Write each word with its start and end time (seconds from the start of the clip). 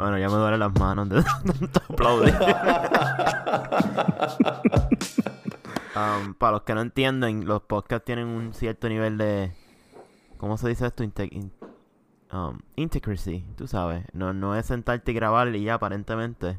Bueno, 0.00 0.18
ya 0.18 0.28
me 0.28 0.36
duelen 0.36 0.60
las 0.60 0.72
manos 0.78 1.08
de 1.10 1.22
tanto 1.22 1.80
aplaudir. 1.90 2.34
Um, 5.94 6.34
para 6.34 6.52
los 6.52 6.62
que 6.62 6.74
no 6.74 6.80
entienden, 6.80 7.46
los 7.46 7.62
podcasts 7.62 8.06
tienen 8.06 8.28
un 8.28 8.54
cierto 8.54 8.88
nivel 8.88 9.18
de. 9.18 9.52
¿Cómo 10.38 10.56
se 10.56 10.68
dice 10.68 10.86
esto? 10.86 11.02
Inte 11.04 11.28
in 11.30 11.52
um, 12.32 12.58
integracy, 12.76 13.44
tú 13.56 13.66
sabes. 13.66 14.06
No, 14.12 14.32
no 14.32 14.56
es 14.56 14.66
sentarte 14.66 15.10
y 15.10 15.14
grabar 15.14 15.54
y 15.54 15.64
ya, 15.64 15.74
aparentemente. 15.74 16.58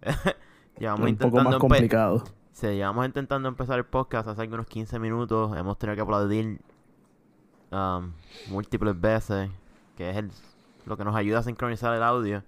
llevamos 0.78 1.10
un 1.10 1.16
poco 1.16 1.42
más 1.42 1.56
complicado. 1.56 2.24
Sí, 2.52 2.68
llevamos 2.68 3.04
intentando 3.04 3.48
empezar 3.48 3.78
el 3.78 3.84
podcast 3.84 4.28
hace 4.28 4.46
unos 4.46 4.66
15 4.66 4.98
minutos. 4.98 5.56
Hemos 5.56 5.78
tenido 5.78 5.96
que 5.96 6.02
aplaudir 6.02 6.60
um, 7.70 8.12
múltiples 8.48 8.98
veces, 8.98 9.50
que 9.96 10.08
es 10.08 10.16
el, 10.16 10.30
lo 10.86 10.96
que 10.96 11.04
nos 11.04 11.14
ayuda 11.14 11.40
a 11.40 11.42
sincronizar 11.42 11.94
el 11.94 12.02
audio. 12.02 12.42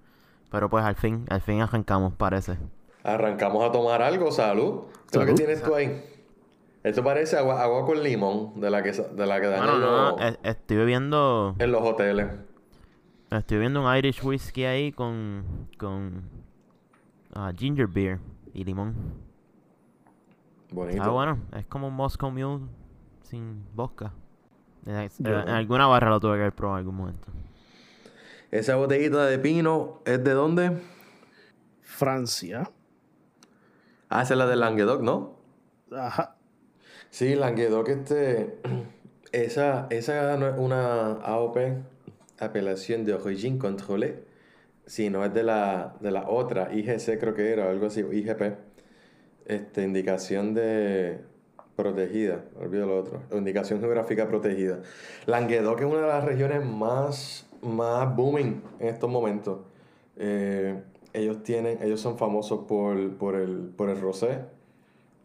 Pero 0.51 0.69
pues 0.69 0.85
al 0.85 0.95
fin, 0.95 1.25
al 1.29 1.41
fin 1.41 1.61
arrancamos, 1.61 2.13
parece. 2.13 2.57
Arrancamos 3.03 3.63
a 3.63 3.71
tomar 3.71 4.01
algo, 4.01 4.31
salud. 4.31 4.85
¿Qué 5.11 5.19
es 5.19 5.25
lo 5.25 5.25
que 5.25 5.33
tienes 5.33 5.61
tú 5.61 5.75
ahí? 5.75 6.03
Esto 6.83 7.03
parece 7.03 7.37
agua, 7.37 7.63
agua 7.63 7.85
con 7.85 8.01
limón 8.03 8.59
de 8.61 8.69
la 8.69 8.83
que, 8.83 8.91
de 8.91 9.25
la 9.25 9.41
que 9.41 9.47
dan 9.47 9.65
no, 9.65 10.17
estoy 10.43 10.77
bebiendo... 10.77 11.55
En 11.57 11.71
los 11.71 11.81
hoteles. 11.81 12.27
Estoy 13.31 13.57
bebiendo 13.57 13.83
un 13.83 13.95
Irish 13.95 14.23
whiskey 14.23 14.65
ahí 14.65 14.91
con... 14.91 15.67
Con... 15.79 16.29
Uh, 17.35 17.51
ginger 17.57 17.87
beer 17.87 18.19
y 18.53 18.63
limón. 18.63 18.95
Bonito. 20.71 21.03
Ah, 21.03 21.09
bueno. 21.09 21.39
Es 21.53 21.65
como 21.65 21.87
un 21.87 21.95
Moscow 21.95 22.31
Mule 22.31 22.65
sin 23.23 23.65
vodka. 23.73 24.13
En, 24.85 25.09
en 25.25 25.49
alguna 25.49 25.87
barra 25.87 26.11
lo 26.11 26.19
tuve 26.19 26.37
que 26.37 26.51
probado 26.51 26.77
en 26.77 26.81
algún 26.81 26.95
momento. 26.95 27.27
¿Esa 28.55 28.77
botellita 28.77 29.25
de 29.25 29.37
pino 29.37 30.01
es 30.05 30.23
de 30.23 30.31
dónde? 30.31 30.71
Francia. 31.81 32.71
Ah, 34.07 34.21
esa 34.21 34.33
es 34.33 34.37
la 34.37 34.47
de 34.47 34.55
Languedoc, 34.55 35.01
¿no? 35.01 35.41
Ajá. 35.91 36.37
Sí, 37.09 37.35
Languedoc, 37.35 37.89
este. 37.89 38.61
Esa, 39.33 39.87
esa 39.89 40.37
no 40.37 40.47
es 40.47 40.57
una 40.57 41.11
AOP, 41.15 41.57
apelación 42.39 43.03
de 43.03 43.15
origine 43.15 43.59
contrôlée, 43.59 44.23
sino 44.85 45.25
es 45.25 45.33
de 45.33 45.43
la, 45.43 45.97
de 45.99 46.11
la 46.11 46.29
otra, 46.29 46.73
IGC 46.73 47.19
creo 47.19 47.33
que 47.33 47.51
era, 47.51 47.69
algo 47.69 47.87
así, 47.87 47.99
IGP. 47.99 48.55
Este, 49.45 49.83
indicación 49.83 50.53
de 50.53 51.19
protegida, 51.75 52.45
olvido 52.57 52.85
lo 52.85 52.97
otro, 52.97 53.23
indicación 53.33 53.81
geográfica 53.81 54.25
protegida. 54.29 54.79
Languedoc 55.25 55.81
es 55.81 55.85
una 55.85 56.01
de 56.01 56.07
las 56.07 56.23
regiones 56.23 56.65
más, 56.65 57.45
más 57.65 58.15
booming 58.15 58.61
en 58.79 58.87
estos 58.87 59.09
momentos. 59.09 59.59
Eh, 60.17 60.81
ellos 61.13 61.43
tienen, 61.43 61.81
ellos 61.81 62.01
son 62.01 62.17
famosos 62.17 62.65
por, 62.67 63.17
por, 63.17 63.35
el, 63.35 63.69
por 63.75 63.89
el 63.89 63.99
rosé. 63.99 64.39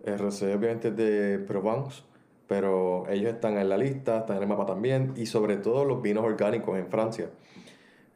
El 0.04 0.18
rosé 0.18 0.54
obviamente 0.54 0.88
es 0.88 0.96
de 0.96 1.38
Provence, 1.38 2.02
pero 2.46 3.08
ellos 3.08 3.32
están 3.32 3.58
en 3.58 3.68
la 3.68 3.76
lista, 3.76 4.18
están 4.18 4.36
en 4.38 4.42
el 4.44 4.48
mapa 4.48 4.66
también, 4.66 5.12
y 5.16 5.26
sobre 5.26 5.56
todo 5.56 5.84
los 5.84 6.00
vinos 6.02 6.24
orgánicos 6.24 6.78
en 6.78 6.86
Francia. 6.88 7.30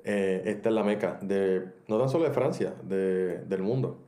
Eh, 0.05 0.43
esta 0.47 0.69
es 0.69 0.75
la 0.75 0.83
meca, 0.83 1.19
de, 1.23 1.65
no 1.89 1.99
tan 1.99 2.09
solo 2.09 2.25
de 2.25 2.31
Francia, 2.31 2.75
de, 2.83 3.39
del 3.39 3.63
mundo. 3.63 3.99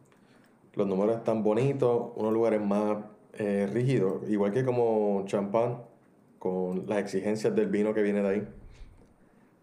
Los 0.74 0.86
números 0.86 1.16
están 1.16 1.42
bonitos, 1.42 2.12
unos 2.16 2.32
lugares 2.32 2.60
más 2.60 2.98
eh, 3.34 3.68
rígidos, 3.72 4.28
igual 4.28 4.52
que 4.52 4.64
como 4.64 5.22
champán, 5.26 5.78
con 6.38 6.86
las 6.86 6.98
exigencias 6.98 7.54
del 7.54 7.68
vino 7.68 7.94
que 7.94 8.02
viene 8.02 8.22
de 8.22 8.28
ahí. 8.28 8.48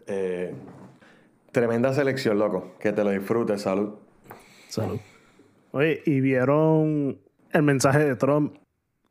Eh, 0.08 0.56
Tremenda 1.54 1.94
selección, 1.94 2.40
loco. 2.40 2.74
Que 2.80 2.92
te 2.94 3.04
lo 3.04 3.12
disfrutes. 3.12 3.62
Salud. 3.62 3.94
Salud. 4.70 5.00
Oye, 5.72 6.02
¿y 6.04 6.20
vieron 6.20 7.20
el 7.52 7.62
mensaje 7.62 8.00
de 8.00 8.16
Trump 8.16 8.58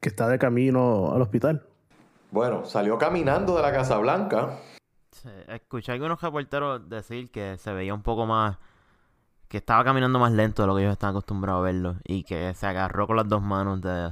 que 0.01 0.09
está 0.09 0.27
de 0.29 0.41
camino 0.41 1.13
al 1.15 1.23
hospital? 1.23 1.65
Bueno, 2.33 2.65
salió 2.65 2.99
caminando 2.99 3.55
de 3.55 3.63
la 3.63 3.73
Casa 3.73 3.97
Blanca. 3.99 4.59
escuché 5.49 5.93
a 5.93 5.95
algunos 5.95 6.21
reporteros 6.21 6.89
decir 6.89 7.31
que 7.31 7.59
se 7.59 7.73
veía 7.73 7.95
un 7.95 8.03
poco 8.03 8.27
más. 8.27 8.59
que 9.47 9.59
estaba 9.59 9.85
caminando 9.85 10.19
más 10.19 10.33
lento 10.33 10.63
de 10.63 10.67
lo 10.67 10.75
que 10.75 10.83
ellos 10.83 10.95
están 10.95 11.11
acostumbrados 11.11 11.61
a 11.61 11.65
verlo. 11.65 11.97
Y 12.03 12.25
que 12.25 12.55
se 12.55 12.67
agarró 12.67 13.07
con 13.07 13.17
las 13.17 13.29
dos 13.29 13.41
manos 13.43 13.81
de. 13.83 14.11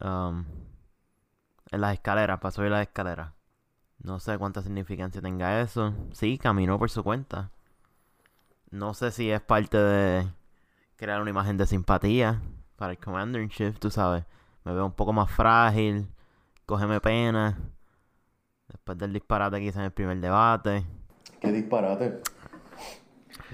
Um, 0.00 0.44
en 1.70 1.80
las 1.80 1.94
escaleras, 1.94 2.38
para 2.38 2.52
subir 2.52 2.70
las 2.70 2.82
escaleras. 2.82 3.32
No 4.04 4.20
sé 4.20 4.36
cuánta 4.38 4.62
significancia 4.62 5.20
tenga 5.22 5.60
eso. 5.60 5.94
Sí, 6.12 6.38
caminó 6.38 6.78
por 6.78 6.90
su 6.90 7.02
cuenta. 7.02 7.50
No 8.70 8.92
sé 8.94 9.10
si 9.10 9.30
es 9.30 9.40
parte 9.40 9.78
de 9.78 10.26
crear 10.96 11.20
una 11.20 11.30
imagen 11.30 11.56
de 11.56 11.66
simpatía 11.66 12.40
para 12.76 12.92
el 12.92 12.98
Commander 12.98 13.40
in 13.40 13.48
Chief, 13.48 13.78
tú 13.78 13.90
sabes. 13.90 14.24
Me 14.64 14.72
veo 14.74 14.84
un 14.84 14.92
poco 14.92 15.12
más 15.12 15.30
frágil, 15.30 16.08
cógeme 16.66 17.00
pena. 17.00 17.56
Después 18.68 18.98
del 18.98 19.12
disparate 19.12 19.58
que 19.58 19.64
hice 19.66 19.78
en 19.78 19.84
el 19.86 19.92
primer 19.92 20.18
debate. 20.20 20.84
¿Qué 21.40 21.52
disparate? 21.52 22.20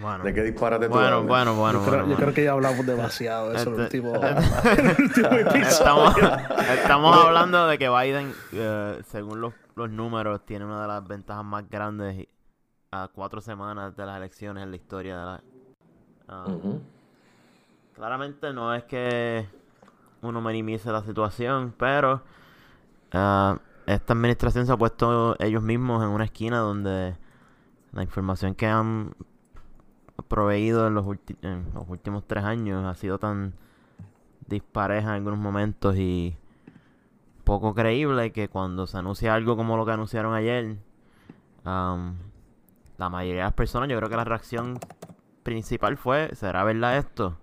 Bueno, 0.01 0.25
¿De 0.25 0.33
qué 0.35 0.43
disparate 0.43 0.87
tú 0.89 0.93
bueno, 0.95 1.23
bueno, 1.25 1.55
bueno, 1.55 1.81
yo, 1.81 1.85
creo, 1.87 1.99
bueno, 2.01 2.11
yo 2.13 2.17
creo 2.17 2.35
que 2.35 2.45
ya 2.45 2.53
hablamos 2.53 2.87
demasiado 2.87 3.51
de 3.51 3.57
eso 3.57 3.71
en 3.71 3.75
el 3.77 3.85
Este- 3.87 4.01
último, 4.01 4.25
en 4.79 4.87
el 4.91 4.97
último 5.01 5.29
episodio. 5.29 5.61
Estamos, 5.69 6.15
estamos 6.75 7.17
hablando 7.27 7.67
de 7.67 7.79
que 7.79 7.89
Biden, 7.89 8.33
eh, 8.53 9.01
según 9.09 9.41
los, 9.41 9.53
los 9.81 9.91
números, 9.91 10.45
tiene 10.45 10.65
una 10.65 10.83
de 10.83 10.89
las 10.89 11.07
ventajas 11.07 11.45
más 11.45 11.69
grandes 11.69 12.29
a 12.93 13.09
cuatro 13.09 13.41
semanas 13.41 13.97
de 13.97 14.07
las 14.07 14.17
elecciones 14.17 14.63
en 14.65 14.71
la 14.71 14.77
historia 14.77 15.19
de 15.19 15.25
la... 15.25 15.43
ah. 16.29 16.47
Claramente 17.95 18.53
no 18.53 18.75
es 18.75 18.85
que 18.85 19.47
uno 20.23 20.41
minimice 20.41 20.91
la 20.91 21.03
situación, 21.03 21.75
pero 21.77 22.23
ah, 23.13 23.59
esta 23.87 24.13
administración 24.13 24.67
se 24.67 24.73
ha 24.73 24.77
puesto 24.77 25.37
ellos 25.39 25.63
mismos 25.63 26.03
en 26.03 26.11
una 26.11 26.25
esquina 26.25 26.59
donde 26.59 27.17
la 27.93 28.03
información 28.03 28.55
que 28.55 28.67
han 28.67 29.15
proveído 30.29 30.87
en 30.87 30.95
los, 30.95 31.05
ulti- 31.05 31.37
en 31.43 31.67
los 31.75 31.89
últimos 31.89 32.25
tres 32.27 32.45
años 32.45 32.85
ha 32.85 32.95
sido 32.95 33.19
tan 33.19 33.55
dispareja 34.47 35.09
en 35.09 35.15
algunos 35.15 35.39
momentos 35.39 35.97
y 35.97 36.37
poco 37.51 37.75
creíble 37.75 38.31
que 38.31 38.49
cuando 38.49 38.87
se 38.87 38.97
anuncia 38.97 39.35
algo 39.35 39.57
como 39.57 39.77
lo 39.77 39.85
que 39.85 39.91
anunciaron 39.91 40.35
ayer, 40.35 40.77
la 41.65 43.09
mayoría 43.11 43.41
de 43.41 43.47
las 43.47 43.55
personas, 43.55 43.89
yo 43.89 43.97
creo 43.97 44.09
que 44.09 44.15
la 44.15 44.23
reacción 44.23 44.79
principal 45.43 45.97
fue, 45.97 46.33
¿será 46.37 46.63
verdad 46.63 46.97
esto? 46.97 47.37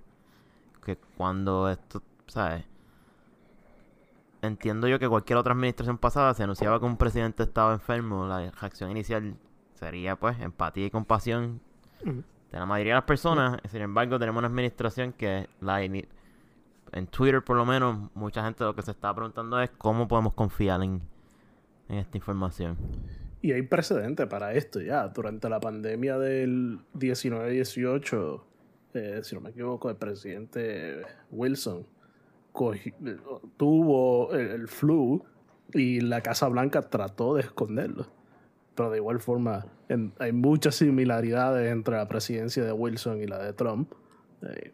Que 0.86 0.96
cuando 1.18 1.70
esto, 1.70 2.02
¿sabes? 2.28 2.64
Entiendo 4.42 4.88
yo 4.88 4.98
que 4.98 5.10
cualquier 5.10 5.40
otra 5.40 5.52
administración 5.52 5.98
pasada 5.98 6.34
se 6.34 6.44
anunciaba 6.44 6.80
que 6.80 6.86
un 6.86 6.96
presidente 6.96 7.44
estaba 7.44 7.74
enfermo, 7.74 8.28
la 8.28 8.50
reacción 8.50 8.90
inicial 8.92 9.36
sería 9.74 10.16
pues 10.16 10.40
empatía 10.40 10.86
y 10.86 10.90
compasión 10.90 11.60
de 12.02 12.58
la 12.58 12.66
mayoría 12.66 12.94
de 12.94 13.00
las 13.00 13.04
personas. 13.04 13.60
Sin 13.70 13.82
embargo, 13.82 14.18
tenemos 14.18 14.40
una 14.40 14.48
administración 14.48 15.12
que 15.12 15.50
la 15.60 15.84
en 16.92 17.08
Twitter 17.08 17.44
por 17.44 17.58
lo 17.58 17.66
menos 17.66 18.10
mucha 18.16 18.44
gente 18.44 18.64
lo 18.64 18.76
que 18.76 18.82
se 18.82 18.92
está 18.92 19.14
preguntando 19.14 19.60
es 19.62 19.70
cómo 19.72 20.08
podemos 20.08 20.34
confiar 20.34 20.84
en, 20.84 21.02
en 21.90 21.98
esta 21.98 22.18
información. 22.18 22.78
Y 23.42 23.52
hay 23.52 23.62
precedente 23.62 24.28
para 24.28 24.54
esto 24.54 24.82
ya. 24.82 25.08
Durante 25.08 25.48
la 25.50 25.60
pandemia 25.60 26.18
del 26.18 26.80
19-18, 26.96 28.42
eh, 28.94 29.20
si 29.24 29.36
no 29.36 29.42
me 29.42 29.52
equivoco, 29.52 29.90
el 29.90 29.96
presidente 29.96 31.04
Wilson 31.32 31.86
tuvo 33.58 34.34
el, 34.34 34.68
flu 34.68 35.24
y 35.74 36.02
la 36.02 36.22
Casa 36.22 36.48
Blanca 36.48 36.82
trató 36.82 37.36
de 37.36 37.42
esconderlo. 37.42 38.08
Pero 38.76 38.90
de 38.92 38.98
igual 38.98 39.20
forma, 39.20 39.66
hay 40.20 40.32
muchas 40.32 40.76
similaridades 40.76 41.72
entre 41.72 41.98
la 41.98 42.08
presidencia 42.08 42.64
de 42.64 42.72
Wilson 42.72 43.22
y 43.22 43.28
la 43.28 43.40
de 43.40 43.54
Trump. 43.54 43.92
Eh, 44.42 44.72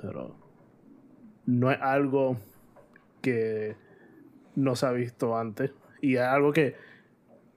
pero 0.00 0.36
no 1.46 1.70
es 1.70 1.80
algo 1.80 2.36
que 3.22 3.76
no 4.54 4.76
se 4.76 4.86
ha 4.86 4.92
visto 4.92 5.36
antes. 5.36 5.72
Y 6.00 6.16
es 6.16 6.22
algo 6.22 6.52
que 6.52 6.76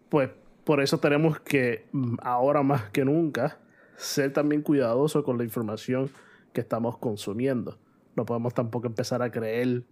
pues 0.09 0.29
por 0.63 0.81
eso 0.81 0.99
tenemos 0.99 1.39
que 1.39 1.87
mm, 1.91 2.17
ahora 2.21 2.63
más 2.63 2.89
que 2.91 3.05
nunca 3.05 3.57
ser 3.95 4.33
también 4.33 4.61
cuidadosos 4.61 5.23
con 5.23 5.37
la 5.37 5.43
información 5.43 6.09
que 6.53 6.61
estamos 6.61 6.97
consumiendo. 6.97 7.77
No 8.15 8.25
podemos 8.25 8.53
tampoco 8.53 8.87
empezar 8.87 9.21
a 9.21 9.31
creer 9.31 9.83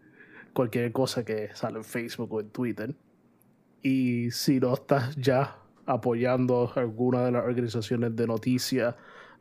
cualquier 0.53 0.91
cosa 0.91 1.23
que 1.23 1.49
sale 1.53 1.77
en 1.77 1.83
Facebook 1.83 2.33
o 2.33 2.41
en 2.41 2.49
Twitter. 2.49 2.95
Y 3.81 4.31
si 4.31 4.59
no 4.59 4.73
estás 4.73 5.15
ya 5.15 5.57
apoyando 5.85 6.71
alguna 6.75 7.23
de 7.23 7.31
las 7.31 7.45
organizaciones 7.45 8.15
de 8.15 8.27
noticias 8.27 8.95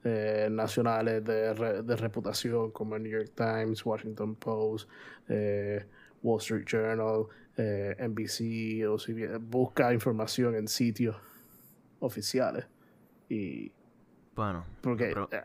eh, 0.09 0.49
nacionales 0.51 1.25
de, 1.25 1.53
re- 1.53 1.83
de 1.83 1.97
reputación 1.97 2.71
como 2.71 2.95
el 2.95 3.03
New 3.03 3.11
York 3.13 3.33
Times, 3.35 3.85
Washington 3.85 4.37
Post, 4.37 4.89
eh, 5.29 5.85
Wall 6.23 6.39
Street 6.41 6.65
Journal, 6.65 7.25
eh, 7.57 7.97
NBC, 7.99 8.87
o 8.89 8.99
si 9.01 9.13
bien- 9.13 9.51
busca 9.51 9.93
información 9.93 10.55
en 10.55 10.69
sitios 10.69 11.17
oficiales. 11.99 12.67
Y 13.29 13.73
Bueno. 14.37 14.65
Porque 14.81 15.07
pero- 15.09 15.29
eh, 15.33 15.41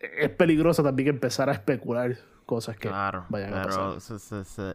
es 0.00 0.30
peligroso 0.30 0.82
también 0.82 1.08
empezar 1.10 1.48
a 1.48 1.52
especular 1.52 2.16
cosas 2.44 2.76
que 2.76 2.88
Claro, 2.88 3.26
vayan 3.28 3.54
a 3.54 3.62
pasar. 3.64 4.00
se- 4.00 4.18
se- 4.18 4.44
se- 4.44 4.72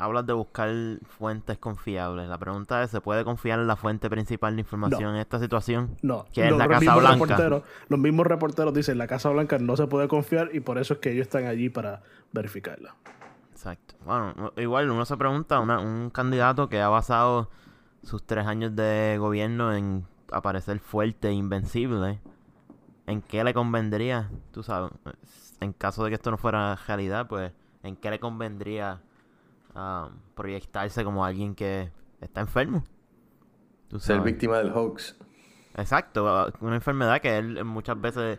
hablas 0.00 0.26
de 0.26 0.32
buscar 0.32 0.70
fuentes 1.18 1.58
confiables. 1.58 2.28
La 2.28 2.38
pregunta 2.38 2.82
es, 2.82 2.90
¿se 2.90 3.00
puede 3.00 3.24
confiar 3.24 3.58
en 3.60 3.66
la 3.66 3.76
fuente 3.76 4.08
principal 4.10 4.56
de 4.56 4.60
información 4.62 5.14
en 5.14 5.20
esta 5.20 5.38
situación? 5.38 5.96
No, 6.02 6.24
que 6.32 6.44
es 6.44 6.50
los, 6.50 6.58
la 6.58 6.68
Casa 6.68 6.80
mismos 6.80 7.00
Blanca. 7.00 7.24
reporteros, 7.26 7.62
los 7.88 7.98
mismos 8.00 8.26
reporteros 8.26 8.74
dicen 8.74 8.98
la 8.98 9.06
Casa 9.06 9.28
Blanca 9.30 9.58
no 9.58 9.76
se 9.76 9.86
puede 9.86 10.08
confiar 10.08 10.50
y 10.52 10.60
por 10.60 10.78
eso 10.78 10.94
es 10.94 11.00
que 11.00 11.12
ellos 11.12 11.22
están 11.26 11.46
allí 11.46 11.68
para 11.68 12.02
verificarla. 12.32 12.94
Exacto. 13.52 13.94
Bueno, 14.04 14.32
no- 14.36 14.52
igual 14.62 14.90
uno 14.90 15.04
se 15.04 15.16
pregunta, 15.16 15.60
una- 15.60 15.80
un 15.80 16.10
candidato 16.10 16.68
que 16.68 16.80
ha 16.80 16.88
basado 16.88 17.50
sus 18.02 18.24
tres 18.24 18.46
años 18.46 18.74
de 18.74 19.16
gobierno 19.18 19.74
en 19.74 20.06
aparecer 20.32 20.78
fuerte 20.78 21.28
e 21.28 21.32
invencible, 21.32 22.20
¿en 23.06 23.20
qué 23.20 23.44
le 23.44 23.52
convendría? 23.52 24.30
Tú 24.52 24.62
sabes, 24.62 24.92
en 25.60 25.72
caso 25.74 26.04
de 26.04 26.10
que 26.10 26.14
esto 26.14 26.30
no 26.30 26.38
fuera 26.38 26.76
realidad, 26.86 27.26
pues, 27.28 27.52
¿en 27.82 27.96
qué 27.96 28.10
le 28.10 28.18
convendría 28.20 29.00
proyectarse 30.34 31.04
como 31.04 31.24
alguien 31.24 31.54
que 31.54 31.90
está 32.20 32.40
enfermo? 32.40 32.84
Tú 33.88 33.98
Ser 33.98 34.16
sabes. 34.16 34.32
víctima 34.32 34.58
del 34.58 34.70
hoax. 34.72 35.16
Exacto, 35.76 36.28
ah, 36.28 36.52
una 36.60 36.76
enfermedad 36.76 37.20
que 37.20 37.38
él 37.38 37.64
muchas 37.64 38.00
veces 38.00 38.38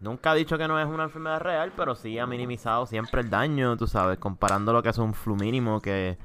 nunca 0.00 0.30
ha 0.30 0.34
dicho 0.34 0.56
que 0.58 0.66
no 0.68 0.78
es 0.80 0.86
una 0.86 1.04
enfermedad 1.04 1.40
real, 1.40 1.72
pero 1.76 1.94
sí 1.94 2.18
ha 2.18 2.26
minimizado 2.26 2.86
siempre 2.86 3.20
el 3.20 3.30
daño, 3.30 3.76
tú 3.76 3.86
sabes, 3.86 4.18
comparando 4.18 4.72
lo 4.72 4.82
que 4.82 4.88
es 4.90 4.98
un 4.98 5.14
flu 5.14 5.36
mínimo 5.36 5.80
que 5.80 6.16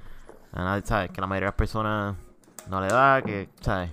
¿sabes? 0.83 1.09
que 1.11 1.19
la 1.21 1.27
mayoría 1.27 1.47
de 1.47 1.51
las 1.51 1.55
personas 1.55 2.15
no 2.69 2.79
le 2.81 2.87
da, 2.87 3.21
que, 3.21 3.49
¿sabes? 3.61 3.91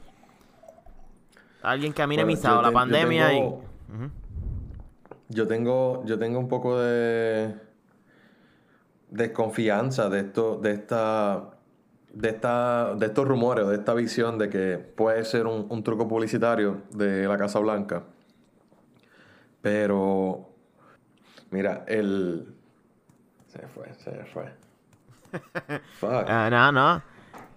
Alguien 1.63 1.93
que 1.93 2.03
ha 2.03 2.07
Bueno, 2.07 2.23
minimizado 2.25 2.63
la 2.63 2.69
yo 2.69 2.75
pandemia 2.75 3.29
tengo- 3.29 3.63
y... 3.67 5.33
Yo 5.33 5.47
tengo, 5.47 6.03
yo 6.07 6.19
tengo 6.19 6.39
un 6.41 6.49
poco 6.49 6.79
de 6.81 7.55
desconfianza 9.11 10.09
de 10.09 10.21
esto, 10.21 10.57
de 10.57 10.73
esta, 10.73 11.51
de 12.13 12.29
esta, 12.29 12.95
de 12.95 13.07
estos 13.07 13.27
rumores, 13.27 13.67
de 13.69 13.75
esta 13.75 13.95
visión 13.95 14.39
de 14.39 14.49
que 14.49 14.79
puede 14.79 15.25
ser 15.25 15.47
un, 15.47 15.67
un 15.69 15.83
truco 15.83 16.09
publicitario 16.09 16.83
de 16.91 17.27
la 17.27 17.37
Casa 17.37 17.59
Blanca. 17.59 18.03
Pero, 19.63 20.49
mira, 21.51 21.85
el 21.87 22.55
se 23.51 23.67
fue, 23.67 23.93
se 23.95 24.25
fue. 24.27 24.45
Fuck. 25.99 26.25
Ah, 26.29 26.49
no, 26.51 26.73
no. 26.73 27.03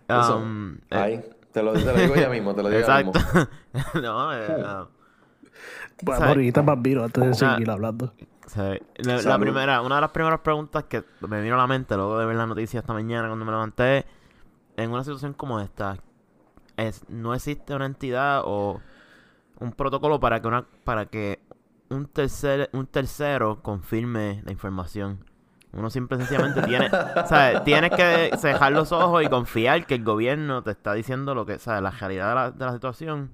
Eso. 0.07 0.37
Um, 0.37 0.75
eh, 0.89 0.97
Ahí, 0.97 1.23
te 1.51 1.61
lo, 1.61 1.73
te 1.73 1.85
lo 1.85 1.93
digo 1.93 2.15
ya 2.15 2.29
mismo, 2.29 2.55
te 2.55 2.63
lo 2.63 2.69
digo 2.69 2.81
ya 2.81 2.99
exacto. 2.99 3.19
mismo. 3.19 4.01
no, 4.01 4.33
eh, 4.33 4.47
Bueno, 4.47 4.87
¿Sabes? 6.19 6.35
ahorita 6.35 6.61
Bambino, 6.61 7.03
antes 7.03 7.23
de 7.23 7.33
seguir 7.33 7.69
hablando. 7.69 8.11
Sí. 8.53 8.79
La, 9.25 9.39
primera, 9.39 9.81
una 9.81 9.95
de 9.95 10.01
las 10.01 10.11
primeras 10.11 10.41
preguntas 10.41 10.83
que 10.83 11.03
me 11.27 11.41
vino 11.41 11.55
a 11.55 11.57
la 11.57 11.67
mente 11.67 11.95
luego 11.95 12.19
de 12.19 12.25
ver 12.27 12.35
la 12.35 12.45
noticia 12.45 12.81
esta 12.81 12.93
mañana 12.93 13.27
cuando 13.27 13.45
me 13.45 13.51
levanté, 13.51 14.05
en 14.77 14.91
una 14.91 15.03
situación 15.03 15.33
como 15.33 15.59
esta, 15.59 15.97
es, 16.77 17.07
no 17.09 17.33
existe 17.33 17.73
una 17.73 17.87
entidad 17.87 18.43
o 18.45 18.79
un 19.59 19.71
protocolo 19.71 20.19
para 20.19 20.39
que 20.41 20.47
una, 20.47 20.65
para 20.83 21.07
que 21.07 21.39
un 21.89 22.05
tercer, 22.05 22.69
un 22.73 22.85
tercero 22.85 23.61
confirme 23.63 24.41
la 24.45 24.51
información. 24.51 25.25
Uno 25.71 25.89
simple 25.89 26.17
sencillamente 26.19 26.61
tiene, 26.67 26.89
¿sabes? 27.25 27.63
Tienes 27.63 27.91
que 27.91 28.31
cejar 28.37 28.71
los 28.71 28.91
ojos 28.91 29.23
y 29.23 29.27
confiar 29.27 29.87
que 29.87 29.95
el 29.95 30.03
gobierno 30.03 30.61
te 30.61 30.71
está 30.71 30.93
diciendo 30.93 31.33
lo 31.33 31.47
que, 31.47 31.57
¿sabes? 31.57 31.81
La 31.81 31.89
realidad 31.89 32.29
de 32.29 32.35
la, 32.35 32.51
de 32.51 32.65
la 32.65 32.73
situación. 32.73 33.31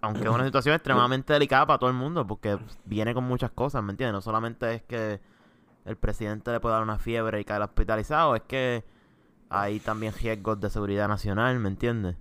Aunque 0.00 0.22
es 0.22 0.28
una 0.28 0.44
situación 0.44 0.74
extremadamente 0.74 1.32
delicada 1.32 1.66
para 1.66 1.78
todo 1.78 1.90
el 1.90 1.96
mundo, 1.96 2.26
porque 2.26 2.56
viene 2.84 3.14
con 3.14 3.24
muchas 3.24 3.50
cosas, 3.50 3.82
¿me 3.82 3.90
entiendes? 3.90 4.12
No 4.12 4.20
solamente 4.20 4.74
es 4.74 4.82
que 4.82 5.20
el 5.84 5.96
presidente 5.96 6.52
le 6.52 6.60
puede 6.60 6.74
dar 6.74 6.82
una 6.82 6.98
fiebre 6.98 7.40
y 7.40 7.44
caer 7.44 7.62
hospitalizado, 7.62 8.36
es 8.36 8.42
que 8.42 8.84
hay 9.50 9.80
también 9.80 10.12
riesgos 10.12 10.60
de 10.60 10.70
seguridad 10.70 11.08
nacional, 11.08 11.58
¿me 11.58 11.68
entiendes? 11.68 12.16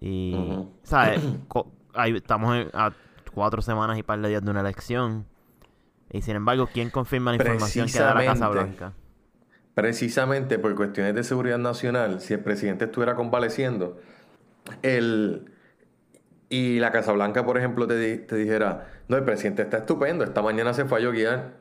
Y, 0.00 0.34
Ujú. 0.36 0.70
¿sabes? 0.82 1.20
Co- 1.48 1.72
ahí 1.94 2.14
estamos 2.14 2.66
a 2.72 2.92
cuatro 3.32 3.62
semanas 3.62 3.98
y 3.98 4.02
par 4.02 4.20
de 4.20 4.28
días 4.28 4.44
de 4.44 4.50
una 4.50 4.60
elección. 4.60 5.26
Y 6.10 6.22
sin 6.22 6.36
embargo, 6.36 6.68
¿quién 6.72 6.90
confirma 6.90 7.32
la 7.32 7.36
información 7.36 7.86
que 7.88 7.98
da 7.98 8.14
la 8.14 8.24
Casa. 8.24 8.48
Blanca? 8.48 8.92
Precisamente 9.74 10.58
por 10.58 10.74
cuestiones 10.74 11.14
de 11.14 11.24
seguridad 11.24 11.58
nacional, 11.58 12.20
si 12.20 12.34
el 12.34 12.40
presidente 12.40 12.86
estuviera 12.86 13.14
convaleciendo, 13.14 13.98
el, 14.82 15.52
y 16.50 16.80
la 16.80 16.90
Casa 16.90 17.12
Blanca, 17.12 17.46
por 17.46 17.56
ejemplo, 17.56 17.86
te, 17.86 18.18
te 18.18 18.36
dijera, 18.36 18.88
no, 19.08 19.16
el 19.16 19.24
presidente 19.24 19.62
está 19.62 19.78
estupendo, 19.78 20.24
esta 20.24 20.42
mañana 20.42 20.74
se 20.74 20.84
fue 20.84 20.98
a 20.98 21.00
yoguear, 21.02 21.52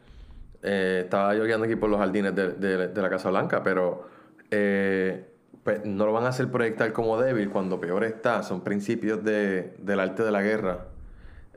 eh, 0.63 1.01
estaba 1.03 1.36
yogueando 1.36 1.68
aquí 1.68 1.75
por 1.75 1.89
los 1.89 2.00
jardines 2.00 2.36
de, 2.36 2.91
la 2.94 3.09
Casa 3.09 3.30
Blanca, 3.30 3.62
pero 3.63 4.09
eh, 4.50 5.27
pues, 5.63 5.86
no 5.86 6.07
lo 6.07 6.12
van 6.12 6.25
a 6.25 6.30
hacer 6.30 6.50
proyectar 6.50 6.91
como 6.91 7.21
débil 7.21 7.51
cuando 7.51 7.80
peor 7.80 8.03
está, 8.03 8.41
son 8.41 8.62
principios 8.62 9.24
de- 9.24 9.75
del 9.77 10.00
arte 10.00 10.24
de 10.24 10.31
la 10.31 10.41
guerra 10.41 10.86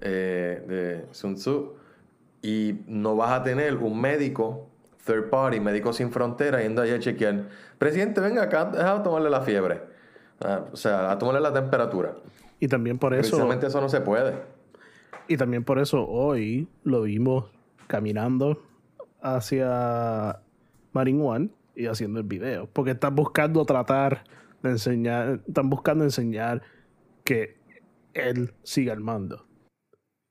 eh, 0.03 0.63
de 0.69 1.07
Sun 1.15 1.37
Tzu, 1.37 1.75
y 2.43 2.81
no 2.87 3.17
vas 3.17 3.33
a 3.33 3.43
tener 3.43 3.77
un 3.77 3.99
médico, 3.99 4.69
third 5.07 5.31
party, 5.31 5.59
médico 5.59 5.95
sin 5.95 6.11
frontera, 6.13 6.61
yendo 6.61 6.83
ahí 6.83 6.91
a 6.91 6.99
chequear. 6.99 7.45
Presidente, 7.79 8.21
venga 8.21 8.43
acá, 8.43 8.67
deja 8.67 8.99
de 8.99 9.05
tomarle 9.05 9.31
la 9.31 9.41
fiebre. 9.41 9.81
Ah, 10.41 10.65
o 10.71 10.77
sea, 10.77 11.11
a 11.11 11.19
tomarle 11.19 11.41
la 11.41 11.53
temperatura. 11.53 12.15
Y 12.63 12.69
también 12.69 12.97
por 12.97 13.13
eso, 13.13 13.31
Precisamente 13.31 13.67
eso 13.67 13.81
no 13.81 13.89
se 13.89 14.01
puede. 14.03 14.35
y 15.27 15.37
también 15.37 15.65
por 15.65 15.81
eso 15.81 16.07
hoy 16.07 16.69
lo 16.85 17.03
vimos 17.03 17.51
caminando 17.89 18.63
hacia 19.21 20.39
Marine 20.93 21.25
One 21.25 21.51
y 21.75 21.87
haciendo 21.87 22.21
el 22.21 22.25
video. 22.25 22.69
Porque 22.73 22.93
están 22.93 23.17
buscando 23.17 23.65
tratar 23.65 24.23
de 24.63 24.71
enseñar, 24.71 25.41
están 25.45 25.71
buscando 25.71 26.05
enseñar 26.05 26.63
que 27.25 27.59
él 28.15 28.55
siga 28.63 28.93
al 28.93 29.01
mando. 29.01 29.45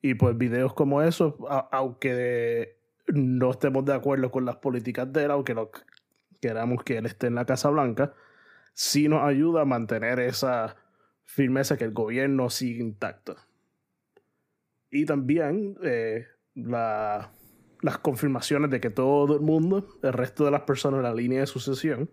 Y 0.01 0.13
pues 0.13 0.37
videos 0.37 0.73
como 0.73 1.01
esos, 1.01 1.33
aunque 1.69 2.77
no 3.07 3.51
estemos 3.51 3.83
de 3.83 3.93
acuerdo 3.93 4.31
con 4.31 4.45
las 4.45 4.55
políticas 4.55 5.11
de 5.11 5.25
él, 5.25 5.31
aunque 5.31 5.53
no 5.53 5.69
queramos 6.39 6.81
que 6.85 6.97
él 6.97 7.07
esté 7.07 7.27
en 7.27 7.35
la 7.35 7.43
Casa 7.43 7.69
Blanca, 7.69 8.13
sí 8.73 9.09
nos 9.09 9.21
ayuda 9.21 9.63
a 9.63 9.65
mantener 9.65 10.21
esa 10.21 10.77
firmeza 11.33 11.77
que 11.77 11.85
el 11.85 11.93
gobierno 11.93 12.49
sigue 12.49 12.81
intacto. 12.81 13.35
Y 14.89 15.05
también 15.05 15.77
eh, 15.81 16.27
la- 16.55 17.31
las 17.81 17.97
confirmaciones 17.99 18.69
de 18.69 18.81
que 18.81 18.89
todo 18.89 19.35
el 19.35 19.41
mundo, 19.41 19.87
el 20.03 20.13
resto 20.13 20.43
de 20.45 20.51
las 20.51 20.61
personas 20.61 20.97
en 20.97 21.03
la 21.03 21.13
línea 21.13 21.39
de 21.39 21.47
sucesión, 21.47 22.09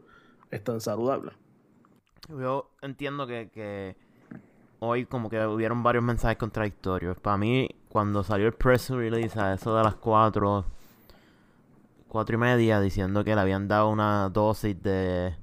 están 0.51 0.81
saludables. 0.81 1.35
Yo 2.29 2.71
entiendo 2.81 3.27
que, 3.27 3.51
que 3.53 3.97
hoy 4.79 5.05
como 5.05 5.29
que 5.29 5.45
hubieron 5.47 5.83
varios 5.83 6.05
mensajes 6.05 6.39
contradictorios. 6.39 7.19
Para 7.19 7.37
mí, 7.37 7.69
cuando 7.89 8.23
salió 8.23 8.47
el 8.47 8.55
press 8.55 8.91
release 8.91 9.39
a 9.39 9.55
eso 9.55 9.77
de 9.77 9.83
las 9.83 9.97
cuatro, 9.97 10.65
cuatro 12.07 12.37
y 12.37 12.39
media, 12.39 12.81
diciendo 12.81 13.25
que 13.25 13.35
le 13.35 13.41
habían 13.41 13.67
dado 13.67 13.91
una 13.91 14.29
dosis 14.31 14.81
de 14.83 15.35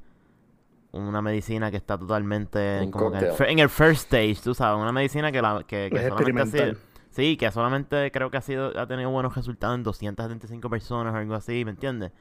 una 0.95 1.21
medicina 1.21 1.71
que 1.71 1.77
está 1.77 1.97
totalmente 1.97 2.81
Un 2.83 2.91
como 2.91 3.11
que 3.11 3.17
en, 3.17 3.59
el 3.59 3.59
en 3.59 3.69
first 3.69 4.05
stage, 4.05 4.37
tú 4.43 4.53
sabes, 4.53 4.81
una 4.81 4.91
medicina 4.91 5.31
que, 5.31 5.41
la, 5.41 5.63
que, 5.67 5.89
que 5.91 5.97
Es 5.97 6.09
solamente 6.09 6.41
ha 6.41 6.45
sido, 6.45 6.79
sí, 7.09 7.37
que 7.37 7.51
solamente 7.51 8.11
creo 8.11 8.31
que 8.31 8.37
ha 8.37 8.41
sido 8.41 8.77
ha 8.79 8.87
tenido 8.87 9.09
buenos 9.09 9.35
resultados 9.35 9.75
en 9.75 9.83
275 9.83 10.69
personas 10.69 11.13
o 11.13 11.17
algo 11.17 11.35
así, 11.35 11.65
¿me 11.65 11.71
entiendes? 11.71 12.11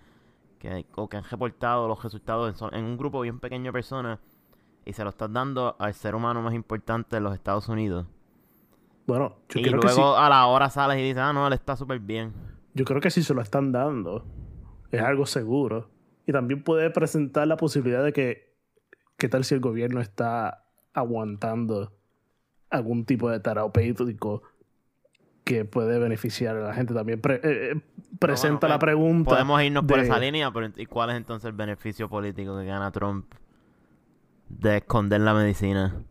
Que, 0.59 0.87
o 0.97 1.09
que 1.09 1.16
han 1.16 1.25
reportado 1.25 1.88
los 1.88 2.02
resultados 2.02 2.61
en, 2.62 2.78
en 2.78 2.85
un 2.85 2.97
grupo 2.97 3.21
bien 3.21 3.38
pequeño 3.38 3.66
de 3.66 3.73
personas 3.73 4.19
y 4.85 4.93
se 4.93 5.04
lo 5.04 5.11
estás 5.11 5.33
dando 5.33 5.76
al 5.78 5.95
ser 5.95 6.14
humano 6.14 6.43
más 6.43 6.54
importante 6.54 7.16
de 7.16 7.21
los 7.21 7.35
Estados 7.35 7.69
Unidos. 7.69 8.07
Bueno, 9.07 9.37
yo 9.49 9.61
y 9.61 9.62
creo, 9.62 9.76
luego 9.76 9.88
que 9.88 9.95
sí, 9.95 10.00
a 10.02 10.28
la 10.28 10.47
hora 10.47 10.71
sales 10.71 10.99
y 10.99 11.02
dices, 11.02 11.19
ah, 11.19 11.33
no, 11.33 11.47
él 11.47 11.52
está 11.52 11.76
súper 11.76 11.99
bien. 11.99 12.33
yo 12.73 12.85
creo 12.85 13.00
que 13.00 13.11
si 13.11 13.23
se 13.23 13.35
lo 13.35 13.43
están 13.43 13.73
dando, 13.73 14.25
es 14.90 15.02
algo 15.02 15.26
seguro. 15.26 15.90
Y 16.26 16.33
también 16.33 16.62
puede 16.62 16.88
presentar 16.90 17.47
la 17.47 17.57
posibilidad 17.57 18.02
de 18.02 18.12
que, 18.12 18.43
¿qué 19.25 19.31
tal 19.31 19.43
si 19.43 19.54
el 19.54 19.61
gobierno 19.61 20.02
está 20.02 20.66
aguantando 20.93 21.95
algún 22.69 23.07
tipo 23.07 23.31
de 23.31 23.40
terapéutico 23.40 24.43
que 25.45 25.64
puede 25.64 25.99
beneficiar 25.99 26.59
a 26.59 26.61
la 26.61 26.75
gente? 26.75 26.93
También 26.93 27.23
pre- 27.23 27.37
eh, 27.37 27.73
eh, 27.73 27.81
presenta 28.19 28.66
bueno, 28.66 28.75
la 28.75 28.78
pues, 28.78 28.87
pregunta. 28.87 29.31
Podemos 29.31 29.62
irnos 29.62 29.85
por 29.87 29.99
esa 29.99 30.19
línea, 30.19 30.52
pero 30.52 30.71
¿y 30.76 30.85
cuál 30.85 31.09
es 31.09 31.16
entonces 31.16 31.47
el 31.47 31.54
beneficio 31.54 32.07
político 32.11 32.59
que 32.59 32.66
gana 32.66 32.93
Trump 32.93 33.33
de 34.50 34.76
esconder 34.76 35.23
la 35.23 35.33
medicina? 35.33 36.02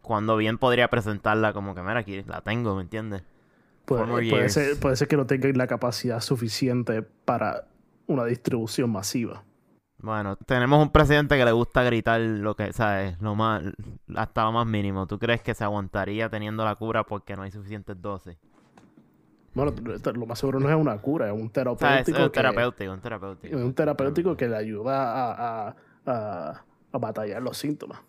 Cuando 0.00 0.36
bien 0.36 0.56
podría 0.56 0.86
presentarla 0.86 1.52
como 1.52 1.74
que, 1.74 1.82
mira, 1.82 1.98
aquí 1.98 2.22
la 2.22 2.42
tengo, 2.42 2.76
¿me 2.76 2.82
entiendes? 2.82 3.24
Puede, 3.86 4.48
ser, 4.50 4.78
puede 4.78 4.94
ser 4.94 5.08
que 5.08 5.16
no 5.16 5.26
tengan 5.26 5.58
la 5.58 5.66
capacidad 5.66 6.20
suficiente 6.20 7.02
para 7.02 7.66
una 8.06 8.24
distribución 8.24 8.88
masiva. 8.92 9.42
Bueno, 10.02 10.36
tenemos 10.36 10.82
un 10.82 10.90
presidente 10.90 11.36
que 11.36 11.44
le 11.44 11.52
gusta 11.52 11.82
gritar 11.82 12.20
lo 12.20 12.56
que, 12.56 12.72
¿sabes? 12.72 13.20
Lo 13.20 13.34
más, 13.34 13.62
hasta 14.16 14.44
lo 14.44 14.52
más 14.52 14.66
mínimo. 14.66 15.06
¿Tú 15.06 15.18
crees 15.18 15.42
que 15.42 15.54
se 15.54 15.64
aguantaría 15.64 16.30
teniendo 16.30 16.64
la 16.64 16.74
cura 16.76 17.04
porque 17.04 17.36
no 17.36 17.42
hay 17.42 17.50
suficientes 17.50 18.00
dosis? 18.00 18.36
Bueno, 19.52 19.74
lo 20.14 20.26
más 20.26 20.38
seguro 20.38 20.60
no 20.60 20.70
es 20.70 20.76
una 20.76 20.96
cura, 20.98 21.26
es 21.26 21.32
un 21.32 21.50
O 21.68 21.76
sea, 21.76 22.04
terapéutico. 22.04 22.18
es 22.18 22.24
un 22.24 22.30
que- 22.30 22.30
terapéutico, 22.30 22.92
un 22.92 23.00
terapéutico. 23.00 23.56
es 23.56 23.62
un 23.64 23.74
terapéutico 23.74 24.36
que 24.36 24.48
le 24.48 24.56
ayuda 24.56 25.12
a, 25.12 25.68
a, 25.68 25.76
a, 26.06 26.64
a 26.92 26.98
batallar 26.98 27.42
los 27.42 27.56
síntomas. 27.58 28.00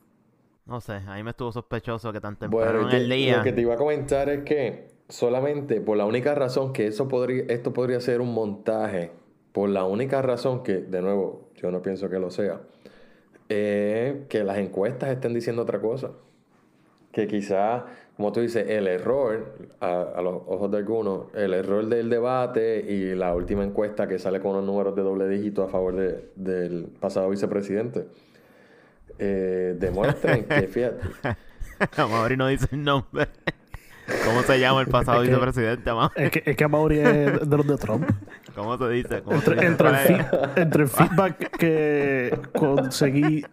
No 0.65 0.79
sé, 0.79 0.93
a 0.93 1.15
mí 1.15 1.23
me 1.23 1.31
estuvo 1.31 1.51
sospechoso 1.51 2.13
que 2.13 2.21
tan 2.21 2.35
temprano 2.37 2.83
Bueno, 2.83 2.89
en 2.89 2.95
el 2.95 3.09
día... 3.09 3.37
lo 3.37 3.43
que 3.43 3.51
te 3.51 3.61
iba 3.61 3.73
a 3.73 3.77
comentar 3.77 4.29
es 4.29 4.43
que 4.43 4.91
solamente 5.09 5.81
por 5.81 5.97
la 5.97 6.05
única 6.05 6.35
razón 6.35 6.71
que 6.71 6.87
eso 6.87 7.07
podría, 7.07 7.43
esto 7.49 7.73
podría 7.73 7.99
ser 7.99 8.21
un 8.21 8.33
montaje, 8.33 9.11
por 9.51 9.69
la 9.69 9.83
única 9.85 10.21
razón 10.21 10.63
que, 10.63 10.77
de 10.77 11.01
nuevo, 11.01 11.49
yo 11.61 11.71
no 11.71 11.81
pienso 11.81 12.09
que 12.09 12.19
lo 12.19 12.29
sea, 12.31 12.59
es 13.49 14.27
que 14.29 14.43
las 14.43 14.57
encuestas 14.57 15.09
estén 15.09 15.33
diciendo 15.33 15.61
otra 15.61 15.79
cosa. 15.79 16.11
Que 17.11 17.27
quizá, 17.27 17.85
como 18.15 18.31
tú 18.31 18.39
dices, 18.39 18.65
el 18.69 18.87
error, 18.87 19.53
a, 19.81 20.01
a 20.15 20.21
los 20.21 20.35
ojos 20.47 20.71
de 20.71 20.77
algunos, 20.77 21.25
el 21.35 21.53
error 21.53 21.85
del 21.87 22.09
debate 22.09 22.79
y 22.89 23.13
la 23.15 23.35
última 23.35 23.65
encuesta 23.65 24.07
que 24.07 24.17
sale 24.17 24.39
con 24.39 24.51
unos 24.51 24.63
números 24.63 24.95
de 24.95 25.01
doble 25.01 25.27
dígito 25.27 25.63
a 25.63 25.67
favor 25.67 25.93
de- 25.97 26.29
del 26.35 26.85
pasado 27.01 27.29
vicepresidente, 27.29 28.05
eh, 29.19 29.75
demuestran 29.77 30.43
que, 30.45 30.61
fíjate, 30.67 30.99
Amaury 31.97 32.37
no 32.37 32.47
dice 32.47 32.67
el 32.71 32.83
nombre. 32.83 33.27
¿Cómo 34.25 34.41
se 34.43 34.59
llama 34.59 34.81
el 34.81 34.87
pasado 34.87 35.21
Es 35.21 35.27
que- 35.27 35.33
vicepresidente, 35.35 35.89
Amaury? 35.89 36.13
Es 36.23 36.31
que, 36.31 36.43
es 36.45 36.55
que 36.55 36.63
Amaury 36.63 36.99
es 36.99 37.49
de 37.49 37.57
los 37.57 37.67
de 37.67 37.75
Trump. 37.77 38.09
¿Cómo 38.55 38.77
se 38.77 38.89
dice? 38.89 39.21
¿Cómo 39.21 39.39
se 39.41 39.51
Entre, 39.51 39.55
dice? 39.55 39.67
entre 39.67 39.87
el, 39.89 39.93
¿Cuál 39.93 39.95
es? 39.95 40.09
feed- 40.27 40.57
entre 40.61 40.83
el 40.83 40.89
feedback 40.89 41.57
que 41.57 42.39
conseguí 42.57 43.45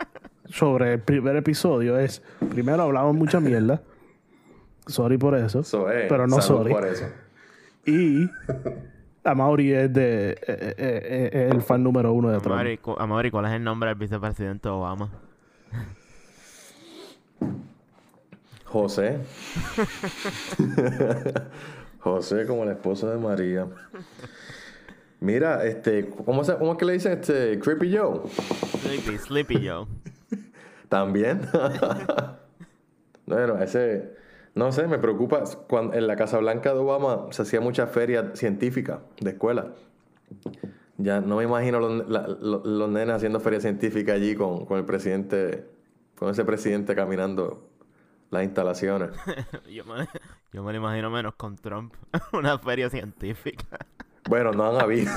sobre 0.47 0.95
el 0.95 1.01
primer 1.01 1.37
episodio 1.37 1.99
es, 1.99 2.23
primero 2.51 2.83
hablamos 2.83 3.15
mucha 3.15 3.39
mierda, 3.41 3.83
sorry 4.87 5.19
por 5.19 5.35
eso, 5.37 5.61
eso 5.61 5.91
es. 5.91 6.07
pero 6.09 6.27
no 6.27 6.41
sorry. 6.41 6.73
por 6.73 6.87
eso. 6.87 7.07
Y 7.87 8.29
Amaury 9.25 9.73
es 9.73 9.93
de, 9.93 10.31
eh, 10.31 10.37
eh, 10.47 10.75
eh, 11.33 11.49
el 11.53 11.63
fan 11.63 11.83
número 11.83 12.13
uno 12.13 12.31
de 12.31 12.41
Trump. 12.41 12.61
Amaury, 12.99 13.31
¿cuál 13.31 13.47
es 13.47 13.53
el 13.53 13.65
nombre 13.65 13.89
del 13.91 13.99
vicepresidente 13.99 14.69
Obama? 14.69 15.11
José. 18.65 19.19
José 22.01 22.47
como 22.47 22.65
el 22.65 22.71
esposo 22.71 23.09
de 23.11 23.19
María. 23.19 23.67
Mira, 25.21 25.65
este, 25.65 26.09
¿cómo, 26.11 26.45
se, 26.45 26.57
¿cómo 26.57 26.73
es 26.73 26.79
que 26.79 26.85
le 26.85 26.93
dicen 26.95 27.13
este 27.13 27.59
Creepy 27.59 27.97
Joe? 27.97 28.21
Sleepy, 28.83 29.19
Sleepy 29.19 29.69
Joe. 29.69 29.87
También. 30.89 31.41
bueno, 33.27 33.59
ese, 33.59 34.15
no 34.55 34.73
sé, 34.73 34.87
me 34.87 34.99
preocupa. 34.99 35.43
Cuando, 35.69 35.95
en 35.95 36.07
la 36.07 36.17
Casa 36.17 36.39
Blanca 36.39 36.73
de 36.73 36.79
Obama 36.81 37.27
se 37.33 37.43
hacía 37.43 37.61
mucha 37.61 37.87
feria 37.87 38.31
científica 38.35 39.01
de 39.21 39.31
escuela. 39.31 39.75
Ya 40.97 41.21
no 41.21 41.37
me 41.37 41.45
imagino 41.45 41.79
los, 41.81 42.09
la- 42.09 42.27
los- 42.29 42.65
los 42.65 42.89
nenes 42.89 43.15
haciendo 43.17 43.41
feria 43.41 43.61
científica 43.61 44.13
allí 44.15 44.35
con, 44.35 44.67
con 44.67 44.79
el 44.79 44.85
presidente, 44.85 45.67
con 46.17 46.31
ese 46.31 46.45
presidente 46.45 46.95
caminando 46.95 47.69
las 48.31 48.45
instalaciones. 48.45 49.11
Yo 49.71 49.85
me, 49.85 50.07
yo 50.53 50.63
me 50.63 50.73
lo 50.73 50.79
imagino 50.79 51.11
menos 51.11 51.35
con 51.35 51.57
Trump. 51.57 51.95
Una 52.33 52.59
feria 52.59 52.89
científica. 52.91 53.79
Bueno, 54.29 54.53
no 54.53 54.67
han 54.69 54.81
habido. 54.81 55.11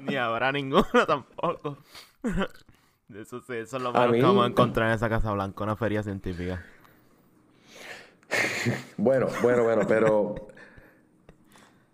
Ni 0.00 0.16
habrá 0.16 0.52
ninguno 0.52 0.84
tampoco. 1.06 1.78
Eso 3.14 3.40
sí, 3.40 3.54
eso 3.54 3.76
es 3.78 3.82
lo 3.82 3.92
menos 3.92 4.10
mí- 4.12 4.18
que 4.18 4.24
vamos 4.26 4.44
a 4.44 4.48
encontrar 4.48 4.88
en 4.88 4.94
esa 4.94 5.08
Casa 5.08 5.32
Blanca, 5.32 5.64
una 5.64 5.76
feria 5.76 6.02
científica. 6.02 6.62
Bueno, 8.96 9.28
bueno, 9.42 9.62
bueno, 9.64 9.82
pero 9.88 10.34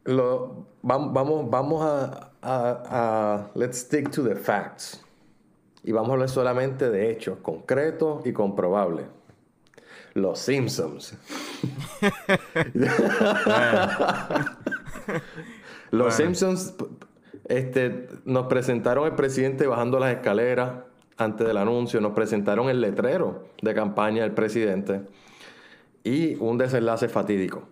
lo, 0.04 0.66
vam- 0.82 1.12
vamos, 1.12 1.48
vamos 1.48 1.84
a, 1.84 2.30
a- 2.42 2.82
a- 2.90 3.50
let's 3.54 3.78
stick 3.78 4.10
to 4.10 4.24
the 4.24 4.34
facts. 4.34 5.00
Y 5.84 5.92
vamos 5.92 6.10
a 6.10 6.12
hablar 6.14 6.28
solamente 6.28 6.90
de 6.90 7.10
hechos 7.10 7.38
concretos 7.40 8.26
y 8.26 8.32
comprobables. 8.32 9.06
Los 10.14 10.38
Simpsons. 10.38 11.14
Los 15.90 16.14
Simpsons 16.14 16.74
este, 17.48 18.08
nos 18.24 18.46
presentaron 18.46 19.06
el 19.06 19.14
presidente 19.14 19.66
bajando 19.66 19.98
las 19.98 20.14
escaleras 20.14 20.72
antes 21.16 21.46
del 21.46 21.56
anuncio, 21.56 22.00
nos 22.00 22.12
presentaron 22.12 22.68
el 22.68 22.80
letrero 22.80 23.44
de 23.62 23.74
campaña 23.74 24.22
del 24.22 24.32
presidente 24.32 25.02
y 26.02 26.34
un 26.36 26.58
desenlace 26.58 27.08
fatídico. 27.08 27.64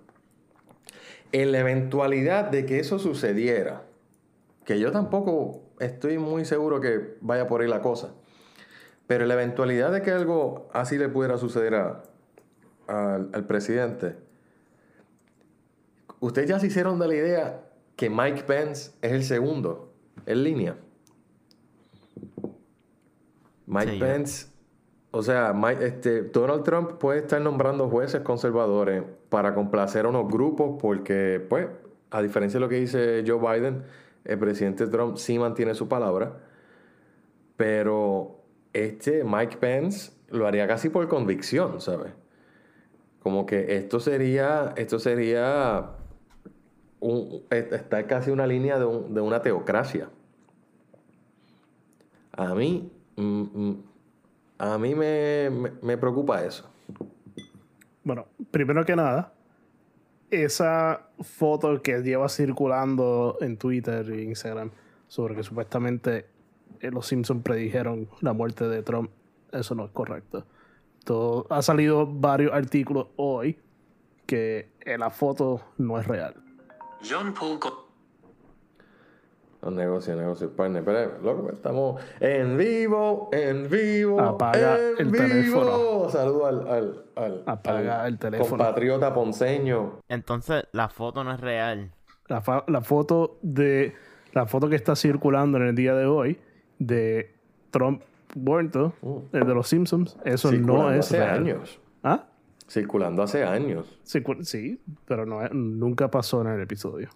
En 1.32 1.50
la 1.52 1.60
eventualidad 1.60 2.44
de 2.50 2.66
que 2.66 2.78
eso 2.78 2.98
sucediera, 2.98 3.82
que 4.64 4.78
yo 4.78 4.92
tampoco 4.92 5.62
estoy 5.80 6.18
muy 6.18 6.44
seguro 6.44 6.80
que 6.80 7.16
vaya 7.20 7.46
por 7.48 7.62
ahí 7.62 7.68
la 7.68 7.80
cosa, 7.80 8.10
pero 9.06 9.24
en 9.24 9.28
la 9.28 9.34
eventualidad 9.34 9.90
de 9.90 10.02
que 10.02 10.10
algo 10.12 10.68
así 10.72 10.98
le 10.98 11.08
pudiera 11.08 11.38
suceder 11.38 11.74
a- 11.74 12.04
al, 12.86 13.30
al 13.32 13.46
presidente, 13.46 14.16
ustedes 16.20 16.48
ya 16.48 16.58
se 16.58 16.66
hicieron 16.68 16.98
de 16.98 17.08
la 17.08 17.14
idea 17.14 17.64
que 17.96 18.08
Mike 18.10 18.44
Pence 18.44 18.92
es 19.02 19.12
el 19.12 19.24
segundo 19.24 19.92
en 20.26 20.44
línea. 20.44 20.76
Mike 23.66 23.92
Sí, 23.92 23.98
Pence, 23.98 24.46
o 25.10 25.22
sea, 25.22 25.52
Mike- 25.52 25.84
este, 25.86 26.22
Donald 26.24 26.62
Trump 26.64 26.92
puede 26.98 27.20
estar 27.20 27.40
nombrando 27.40 27.88
jueces 27.88 28.20
conservadores 28.22 29.02
para 29.28 29.54
complacer 29.54 30.04
a 30.04 30.08
unos 30.08 30.28
grupos 30.30 30.78
porque, 30.80 31.44
pues, 31.48 31.68
a 32.10 32.20
diferencia 32.22 32.58
de 32.58 32.60
lo 32.66 32.68
que 32.68 32.76
dice 32.76 33.24
Joe 33.26 33.38
Biden, 33.38 33.82
el 34.24 34.38
presidente 34.38 34.86
Trump 34.88 35.16
sí 35.16 35.38
mantiene 35.38 35.74
su 35.74 35.88
palabra, 35.88 36.40
pero 37.56 38.40
este 38.72 39.24
Mike 39.24 39.56
Pence 39.58 40.12
lo 40.30 40.46
haría 40.46 40.66
casi 40.66 40.88
por 40.88 41.08
convicción, 41.08 41.80
¿sabes? 41.80 42.12
Como 43.22 43.46
que 43.46 43.76
esto 43.76 44.00
sería, 44.00 44.72
esto 44.76 44.98
sería, 44.98 45.90
un, 47.00 47.42
está 47.50 48.06
casi 48.06 48.30
una 48.30 48.46
línea 48.46 48.78
de, 48.78 48.84
un- 48.84 49.14
de 49.14 49.20
una 49.20 49.40
teocracia. 49.42 50.08
A 52.32 52.54
mí, 52.54 52.90
mm, 53.16 53.22
mm, 53.22 53.82
a 54.58 54.78
mí 54.78 54.94
me, 54.94 55.50
me- 55.50 55.72
me 55.82 55.96
preocupa 55.98 56.42
eso. 56.44 56.68
Bueno, 58.04 58.26
primero 58.50 58.84
que 58.84 58.96
nada, 58.96 59.32
esa 60.30 61.08
foto 61.20 61.82
que 61.82 61.98
lleva 62.02 62.28
circulando 62.28 63.36
en 63.40 63.56
Twitter 63.56 64.08
e 64.10 64.22
Instagram 64.22 64.70
sobre 65.08 65.36
que 65.36 65.42
supuestamente 65.44 66.26
los 66.80 67.06
Simpsons 67.06 67.42
predijeron 67.44 68.08
la 68.20 68.32
muerte 68.32 68.66
de 68.66 68.82
Trump, 68.82 69.10
eso 69.52 69.74
no 69.74 69.84
es 69.84 69.90
correcto. 69.92 70.44
Todo, 71.04 71.46
ha 71.50 71.62
salido 71.62 72.06
varios 72.06 72.52
artículos 72.52 73.08
hoy 73.16 73.58
que 74.26 74.70
eh, 74.80 74.98
la 74.98 75.10
foto 75.10 75.60
no 75.78 75.98
es 75.98 76.06
real. 76.06 76.34
John 77.08 77.34
Paul 77.34 77.58
negocios, 79.70 80.16
negocios, 80.16 80.50
partner. 80.56 80.84
Pero, 80.84 81.18
loco, 81.22 81.50
estamos 81.52 82.02
en 82.18 82.56
vivo, 82.56 83.30
en 83.32 83.70
vivo. 83.70 84.20
Apaga 84.20 84.76
en 84.78 84.94
el 84.98 85.10
vivo. 85.10 85.24
teléfono. 85.24 86.10
Saludo 86.10 86.46
al, 86.46 86.68
al, 86.68 87.04
al, 87.16 87.42
Apaga 87.46 88.02
al 88.02 88.12
el 88.12 88.18
teléfono. 88.18 88.50
compatriota 88.50 89.14
ponceño. 89.14 90.00
Entonces, 90.08 90.64
la 90.72 90.88
foto 90.88 91.22
no 91.22 91.32
es 91.32 91.40
real. 91.40 91.92
La 92.28 92.80
foto 92.82 93.38
de 93.42 93.94
la 94.32 94.46
foto 94.46 94.68
que 94.68 94.76
está 94.76 94.96
circulando 94.96 95.58
en 95.58 95.68
el 95.68 95.74
día 95.74 95.94
de 95.94 96.06
hoy 96.06 96.38
de 96.78 97.34
Trump 97.70 98.02
muerto, 98.34 98.94
el 99.32 99.46
de 99.46 99.54
los 99.54 99.68
Simpsons, 99.68 100.16
eso 100.24 100.50
no 100.50 100.56
Circulando 100.58 100.90
es 100.92 100.98
hace 101.06 101.18
real. 101.18 101.38
años. 101.40 101.80
¿Ah? 102.02 102.26
Circulando 102.68 103.22
hace 103.22 103.44
años. 103.44 103.98
Sí, 104.04 104.80
pero 105.04 105.26
no, 105.26 105.46
nunca 105.50 106.10
pasó 106.10 106.40
en 106.42 106.48
el 106.48 106.60
episodio. 106.62 107.10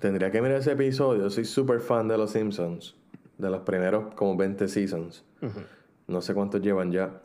Tendría 0.00 0.30
que 0.30 0.40
mirar 0.40 0.58
ese 0.58 0.72
episodio. 0.72 1.28
Soy 1.30 1.44
súper 1.44 1.80
fan 1.80 2.08
de 2.08 2.16
los 2.16 2.30
Simpsons. 2.30 2.96
De 3.36 3.50
los 3.50 3.60
primeros 3.60 4.14
como 4.14 4.36
20 4.36 4.66
seasons. 4.68 5.24
No 6.06 6.20
sé 6.22 6.34
cuántos 6.34 6.60
llevan 6.60 6.90
ya. 6.90 7.20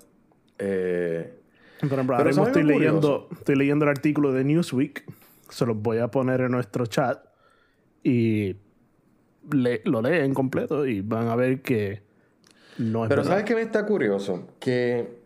Eh, 0.60 1.40
Pero 1.80 2.06
¿sabes 2.34 2.38
estoy 2.38 2.64
leyendo, 2.64 3.28
estoy 3.32 3.56
leyendo 3.56 3.86
el 3.86 3.90
artículo 3.90 4.32
de 4.32 4.44
Newsweek. 4.44 5.04
Se 5.50 5.66
los 5.66 5.76
voy 5.82 5.98
a 6.00 6.10
poner 6.10 6.42
en 6.42 6.52
nuestro 6.52 6.86
chat. 6.86 7.20
Y 8.04 8.56
le- 9.52 9.82
lo 9.86 10.02
leen 10.02 10.34
completo 10.34 10.86
y 10.86 11.02
van 11.02 11.28
a 11.30 11.36
ver 11.36 11.62
que 11.62 12.03
no 12.78 13.04
es 13.04 13.10
Pero 13.10 13.22
verdad. 13.22 13.32
¿sabes 13.32 13.46
qué 13.46 13.56
me 13.56 13.62
está 13.62 13.86
curioso? 13.86 14.48
Que, 14.60 15.20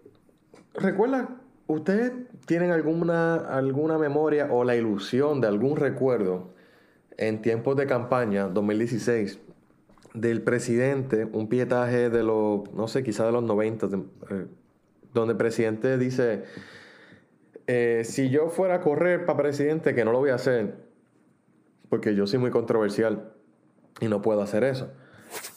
recuerda, 0.74 1.30
¿ustedes 1.68 2.12
tienen 2.46 2.72
alguna, 2.72 3.36
alguna 3.36 3.98
memoria 3.98 4.48
o 4.52 4.64
la 4.64 4.76
ilusión 4.76 5.42
de 5.42 5.48
algún 5.48 5.76
recuerdo 5.76 6.54
en 7.18 7.42
tiempos 7.42 7.76
de 7.78 7.88
campaña, 7.88 8.48
2016, 8.48 9.40
del 10.14 10.42
presidente, 10.42 11.26
un 11.32 11.48
pietaje 11.48 12.10
de 12.10 12.24
los, 12.24 12.72
no 12.74 12.88
sé, 12.88 13.04
quizás 13.04 13.26
de 13.28 13.32
los 13.34 13.44
90, 13.44 13.88
de- 13.88 13.98
eh, 13.98 14.46
donde 15.14 15.32
el 15.34 15.38
presidente 15.38 15.98
dice, 15.98 16.44
eh, 17.68 18.02
si 18.04 18.30
yo 18.30 18.50
fuera 18.50 18.76
a 18.76 18.82
correr 18.82 19.26
para 19.26 19.38
presidente, 19.40 19.94
que 19.94 20.06
no 20.06 20.12
lo 20.12 20.20
voy 20.20 20.30
a 20.30 20.36
hacer, 20.36 20.76
porque 21.90 22.16
yo 22.16 22.28
soy 22.28 22.40
muy 22.40 22.52
controversial 22.52 23.32
y 24.00 24.08
no 24.08 24.22
puedo 24.22 24.42
hacer 24.42 24.64
eso. 24.64 24.92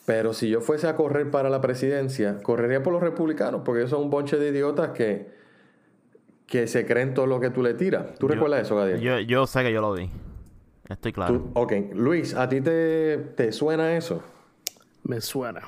Pero 0.06 0.32
si 0.32 0.48
yo 0.48 0.60
fuese 0.60 0.88
a 0.88 0.96
correr 0.96 1.30
para 1.30 1.48
la 1.50 1.60
presidencia, 1.60 2.38
correría 2.42 2.82
por 2.82 2.92
los 2.92 3.02
republicanos, 3.02 3.62
porque 3.64 3.80
ellos 3.80 3.90
son 3.90 4.02
un 4.02 4.10
bonche 4.10 4.36
de 4.38 4.48
idiotas 4.48 4.90
que, 4.90 5.28
que 6.46 6.66
se 6.66 6.84
creen 6.86 7.14
todo 7.14 7.26
lo 7.26 7.38
que 7.40 7.50
tú 7.50 7.62
le 7.62 7.74
tiras. 7.74 8.14
¿Tú 8.18 8.26
Yo- 8.28 8.34
recuerdas 8.34 8.62
eso, 8.62 8.76
Gadiel? 8.76 9.00
Yo, 9.00 9.20
yo 9.20 9.46
sé 9.46 9.62
que 9.62 9.72
yo 9.72 9.80
lo 9.80 9.92
vi. 9.92 10.10
Estoy 10.88 11.12
claro. 11.12 11.34
Tú- 11.34 11.50
ok, 11.54 11.72
Luis, 11.94 12.34
¿a 12.34 12.48
ti 12.48 12.60
te, 12.60 13.18
te 13.36 13.52
suena 13.52 13.96
eso? 13.96 14.22
Me 15.04 15.20
suena. 15.20 15.62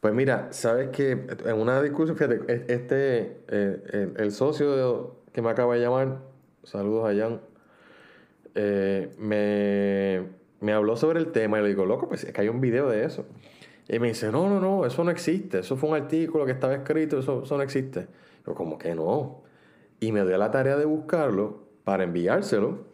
Pues 0.00 0.12
mira, 0.12 0.48
sabes 0.52 0.88
que 0.90 1.12
en 1.12 1.54
una 1.58 1.80
discusión, 1.80 2.16
fíjate, 2.16 2.40
e- 2.48 2.64
este, 2.68 3.44
eh, 3.48 3.82
el, 3.92 4.14
el 4.18 4.32
socio 4.32 4.72
de- 4.76 5.08
que 5.32 5.40
me 5.40 5.48
acaba 5.48 5.74
de 5.76 5.80
llamar, 5.80 6.18
saludos 6.64 7.08
a 7.08 7.16
Jan, 7.16 7.40
eh, 8.54 9.14
me, 9.16 9.36
me 10.62 10.72
habló 10.72 10.96
sobre 10.96 11.18
el 11.18 11.32
tema 11.32 11.58
y 11.58 11.62
le 11.62 11.68
digo, 11.68 11.84
loco, 11.84 12.08
pues 12.08 12.24
es 12.24 12.32
que 12.32 12.40
hay 12.40 12.48
un 12.48 12.60
video 12.60 12.88
de 12.88 13.04
eso. 13.04 13.26
Y 13.88 13.98
me 13.98 14.08
dice, 14.08 14.30
no, 14.30 14.48
no, 14.48 14.60
no, 14.60 14.86
eso 14.86 15.04
no 15.04 15.10
existe, 15.10 15.58
eso 15.58 15.76
fue 15.76 15.90
un 15.90 15.96
artículo 15.96 16.46
que 16.46 16.52
estaba 16.52 16.74
escrito, 16.74 17.18
eso, 17.18 17.42
eso 17.42 17.56
no 17.56 17.62
existe. 17.62 18.06
Yo, 18.46 18.54
como 18.54 18.78
que 18.78 18.94
no. 18.94 19.42
Y 20.00 20.12
me 20.12 20.24
dio 20.24 20.38
la 20.38 20.50
tarea 20.50 20.76
de 20.76 20.84
buscarlo 20.84 21.64
para 21.84 22.04
enviárselo. 22.04 22.84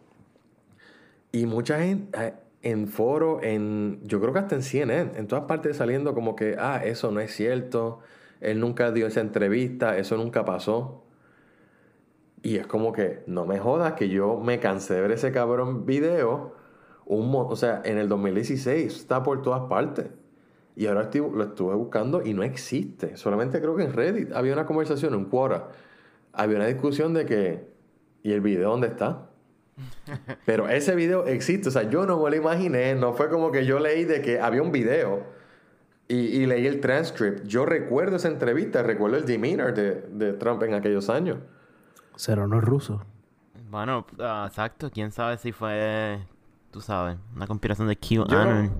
Y 1.31 1.45
mucha 1.45 1.79
gente 1.79 2.17
eh, 2.19 2.33
en 2.61 2.87
foro, 2.87 3.41
en, 3.41 3.99
yo 4.03 4.19
creo 4.19 4.33
que 4.33 4.39
hasta 4.39 4.55
en 4.55 4.63
CNN, 4.63 5.11
en 5.17 5.27
todas 5.27 5.45
partes 5.45 5.77
saliendo 5.77 6.13
como 6.13 6.35
que, 6.35 6.55
ah, 6.59 6.81
eso 6.83 7.11
no 7.11 7.19
es 7.19 7.33
cierto, 7.33 7.99
él 8.41 8.59
nunca 8.59 8.91
dio 8.91 9.07
esa 9.07 9.21
entrevista, 9.21 9.97
eso 9.97 10.17
nunca 10.17 10.43
pasó. 10.43 11.03
Y 12.41 12.57
es 12.57 12.67
como 12.67 12.93
que, 12.93 13.23
no 13.27 13.45
me 13.45 13.59
jodas 13.59 13.93
que 13.93 14.09
yo 14.09 14.39
me 14.39 14.59
cansé 14.59 14.95
de 14.95 15.01
ver 15.01 15.11
ese 15.11 15.31
cabrón 15.31 15.85
video, 15.85 16.53
un 17.09 17.31
o 17.35 17.55
sea, 17.55 17.81
en 17.83 17.97
el 17.97 18.07
2016, 18.07 18.95
está 18.95 19.21
por 19.23 19.41
todas 19.41 19.61
partes. 19.69 20.07
Y 20.75 20.85
ahora 20.87 21.01
estoy- 21.03 21.29
lo 21.33 21.43
estuve 21.43 21.75
buscando 21.75 22.21
y 22.25 22.33
no 22.33 22.43
existe. 22.43 23.17
Solamente 23.17 23.59
creo 23.59 23.75
que 23.75 23.83
en 23.83 23.93
Reddit 23.93 24.31
había 24.31 24.53
una 24.53 24.65
conversación, 24.65 25.13
en 25.15 25.25
Quora, 25.25 25.67
había 26.31 26.55
una 26.57 26.67
discusión 26.67 27.13
de 27.13 27.25
que, 27.25 27.67
¿y 28.23 28.31
el 28.31 28.41
video 28.41 28.69
dónde 28.69 28.87
está? 28.87 29.27
Pero 30.45 30.69
ese 30.69 30.95
video 30.95 31.25
existe, 31.25 31.69
o 31.69 31.71
sea, 31.71 31.89
yo 31.89 32.05
no 32.05 32.21
me 32.23 32.29
lo 32.29 32.35
imaginé, 32.35 32.95
no 32.95 33.13
fue 33.13 33.29
como 33.29 33.51
que 33.51 33.65
yo 33.65 33.79
leí 33.79 34.05
de 34.05 34.21
que 34.21 34.39
había 34.39 34.61
un 34.61 34.71
video 34.71 35.23
y, 36.07 36.15
y 36.15 36.45
leí 36.45 36.67
el 36.67 36.79
transcript. 36.79 37.45
Yo 37.45 37.65
recuerdo 37.65 38.17
esa 38.17 38.27
entrevista, 38.27 38.83
recuerdo 38.83 39.17
el 39.17 39.25
demeanor 39.25 39.73
de, 39.73 40.01
de 40.11 40.33
Trump 40.33 40.61
en 40.63 40.73
aquellos 40.75 41.09
años. 41.09 41.39
Cero 42.15 42.47
no 42.47 42.57
es 42.59 42.63
ruso. 42.63 43.01
Bueno, 43.69 44.05
ah, 44.19 44.45
exacto. 44.47 44.89
Quién 44.91 45.11
sabe 45.11 45.37
si 45.37 45.51
fue, 45.51 46.19
tú 46.71 46.81
sabes, 46.81 47.17
una 47.35 47.47
conspiración 47.47 47.87
de 47.87 47.97
QAnon. 47.97 48.71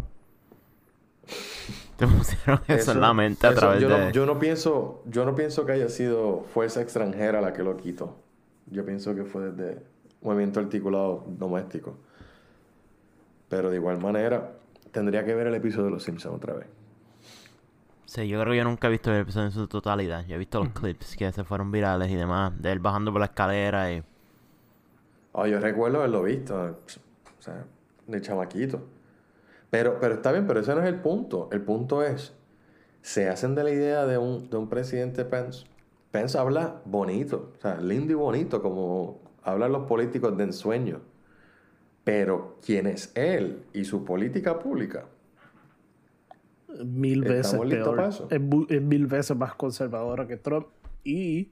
Te 1.98 2.08
pusieron 2.08 2.62
eso, 2.68 2.94
en 2.94 3.02
la 3.02 3.14
mente 3.14 3.46
a 3.46 3.50
eso 3.50 3.60
través 3.60 3.82
yo 3.82 3.90
de... 3.90 4.06
No, 4.06 4.12
yo, 4.12 4.26
no 4.26 4.40
pienso, 4.40 5.04
yo 5.06 5.26
no 5.26 5.36
pienso 5.36 5.66
que 5.66 5.74
haya 5.74 5.90
sido 5.90 6.46
fuerza 6.54 6.82
extranjera 6.82 7.42
la 7.42 7.52
que 7.52 7.62
lo 7.62 7.76
quitó. 7.76 8.16
Yo 8.68 8.86
pienso 8.86 9.14
que 9.16 9.26
fue 9.26 9.52
desde 9.52 9.84
movimiento 10.22 10.62
articulado 10.62 11.26
doméstico. 11.28 11.98
Pero 13.50 13.70
de 13.70 13.76
igual 13.76 14.00
manera, 14.00 14.54
tendría 14.92 15.26
que 15.26 15.36
ver 15.36 15.48
el 15.48 15.56
episodio 15.56 15.86
de 15.86 15.92
Los 15.92 16.04
Simpsons 16.04 16.36
otra 16.36 16.54
vez. 16.54 16.68
Sí, 18.06 18.28
yo 18.28 18.40
creo 18.40 18.54
que 18.54 18.58
yo 18.58 18.64
nunca 18.64 18.88
he 18.88 18.92
visto 18.92 19.12
el 19.12 19.22
episodio 19.22 19.48
en 19.48 19.52
su 19.52 19.68
totalidad. 19.68 20.26
Yo 20.26 20.36
he 20.36 20.40
visto 20.40 20.64
los 20.64 20.70
clips 20.70 21.16
que 21.18 21.32
se 21.32 21.44
fueron 21.44 21.70
virales 21.70 22.10
y 22.10 22.16
demás. 22.16 22.54
De 22.62 22.72
él 22.72 22.80
bajando 22.80 23.12
por 23.12 23.20
la 23.20 23.26
escalera 23.26 23.92
y... 23.92 24.04
Oh, 25.34 25.46
yo 25.46 25.60
recuerdo 25.60 26.00
haberlo 26.00 26.24
visto, 26.24 26.56
o 26.56 27.42
sea, 27.42 27.66
de 28.12 28.22
chamaquito. 28.22 28.88
Pero, 29.70 30.00
pero 30.00 30.16
está 30.16 30.32
bien, 30.32 30.48
pero 30.48 30.60
ese 30.60 30.74
no 30.74 30.82
es 30.82 30.88
el 30.88 31.00
punto. 31.02 31.50
El 31.52 31.62
punto 31.62 32.04
es, 32.04 32.34
se 33.02 33.30
hacen 33.30 33.56
de 33.56 33.64
la 33.64 33.72
idea 33.72 34.06
de 34.06 34.18
un, 34.18 34.50
de 34.50 34.58
un 34.58 34.70
presidente 34.70 35.26
Pence. 35.26 35.66
Pence 36.12 36.38
habla 36.38 36.82
bonito, 36.86 37.54
o 37.58 37.62
sea, 37.62 37.80
lindo 37.80 38.12
y 38.12 38.16
bonito, 38.16 38.62
como 38.62 39.22
hablan 39.44 39.72
los 39.72 39.86
políticos 39.86 40.36
de 40.38 40.46
ensueño. 40.46 41.02
Pero 42.04 42.58
quién 42.66 42.88
es 42.88 43.12
él 43.16 43.64
y 43.74 43.86
su 43.86 44.04
política 44.04 44.58
pública. 44.58 45.06
Mil 46.84 47.22
veces 47.22 47.48
¿Estamos 47.48 47.68
listos 47.68 47.96
peor. 47.96 48.10
Es, 48.32 48.76
es 48.76 48.82
mil 48.82 49.06
veces 49.06 49.38
más 49.38 49.54
conservadora 49.54 50.26
que 50.28 50.38
Trump. 50.38 50.68
Y 51.04 51.52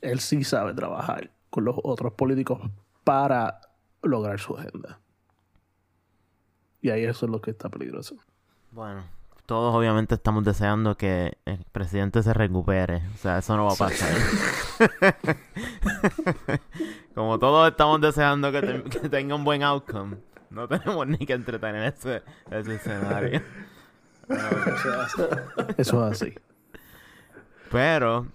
él 0.00 0.18
sí 0.18 0.42
sabe 0.42 0.74
trabajar 0.74 1.30
con 1.50 1.64
los 1.64 1.76
otros 1.84 2.14
políticos 2.14 2.60
para 3.04 3.60
lograr 4.02 4.40
su 4.40 4.56
agenda. 4.56 5.01
Y 6.82 6.90
ahí 6.90 7.04
eso 7.04 7.24
es 7.26 7.32
lo 7.32 7.40
que 7.40 7.52
está 7.52 7.68
peligroso. 7.70 8.16
Bueno, 8.72 9.02
todos 9.46 9.74
obviamente 9.74 10.14
estamos 10.16 10.44
deseando 10.44 10.96
que 10.96 11.38
el 11.46 11.64
presidente 11.72 12.22
se 12.22 12.34
recupere. 12.34 13.02
O 13.14 13.18
sea, 13.18 13.38
eso 13.38 13.56
no 13.56 13.66
va 13.66 13.72
a 13.72 13.76
pasar. 13.76 14.10
Como 17.14 17.38
todos 17.38 17.70
estamos 17.70 18.00
deseando 18.00 18.50
que, 18.52 18.60
te- 18.62 18.82
que 18.84 19.08
tenga 19.08 19.34
un 19.34 19.44
buen 19.44 19.62
outcome, 19.62 20.16
no 20.50 20.66
tenemos 20.68 21.06
ni 21.06 21.18
que 21.18 21.34
entretener 21.34 21.92
ese, 21.94 22.22
ese 22.50 22.74
escenario. 22.76 23.42
Eso 25.76 26.06
es 26.06 26.22
así. 26.22 26.34
Pero, 27.70 28.26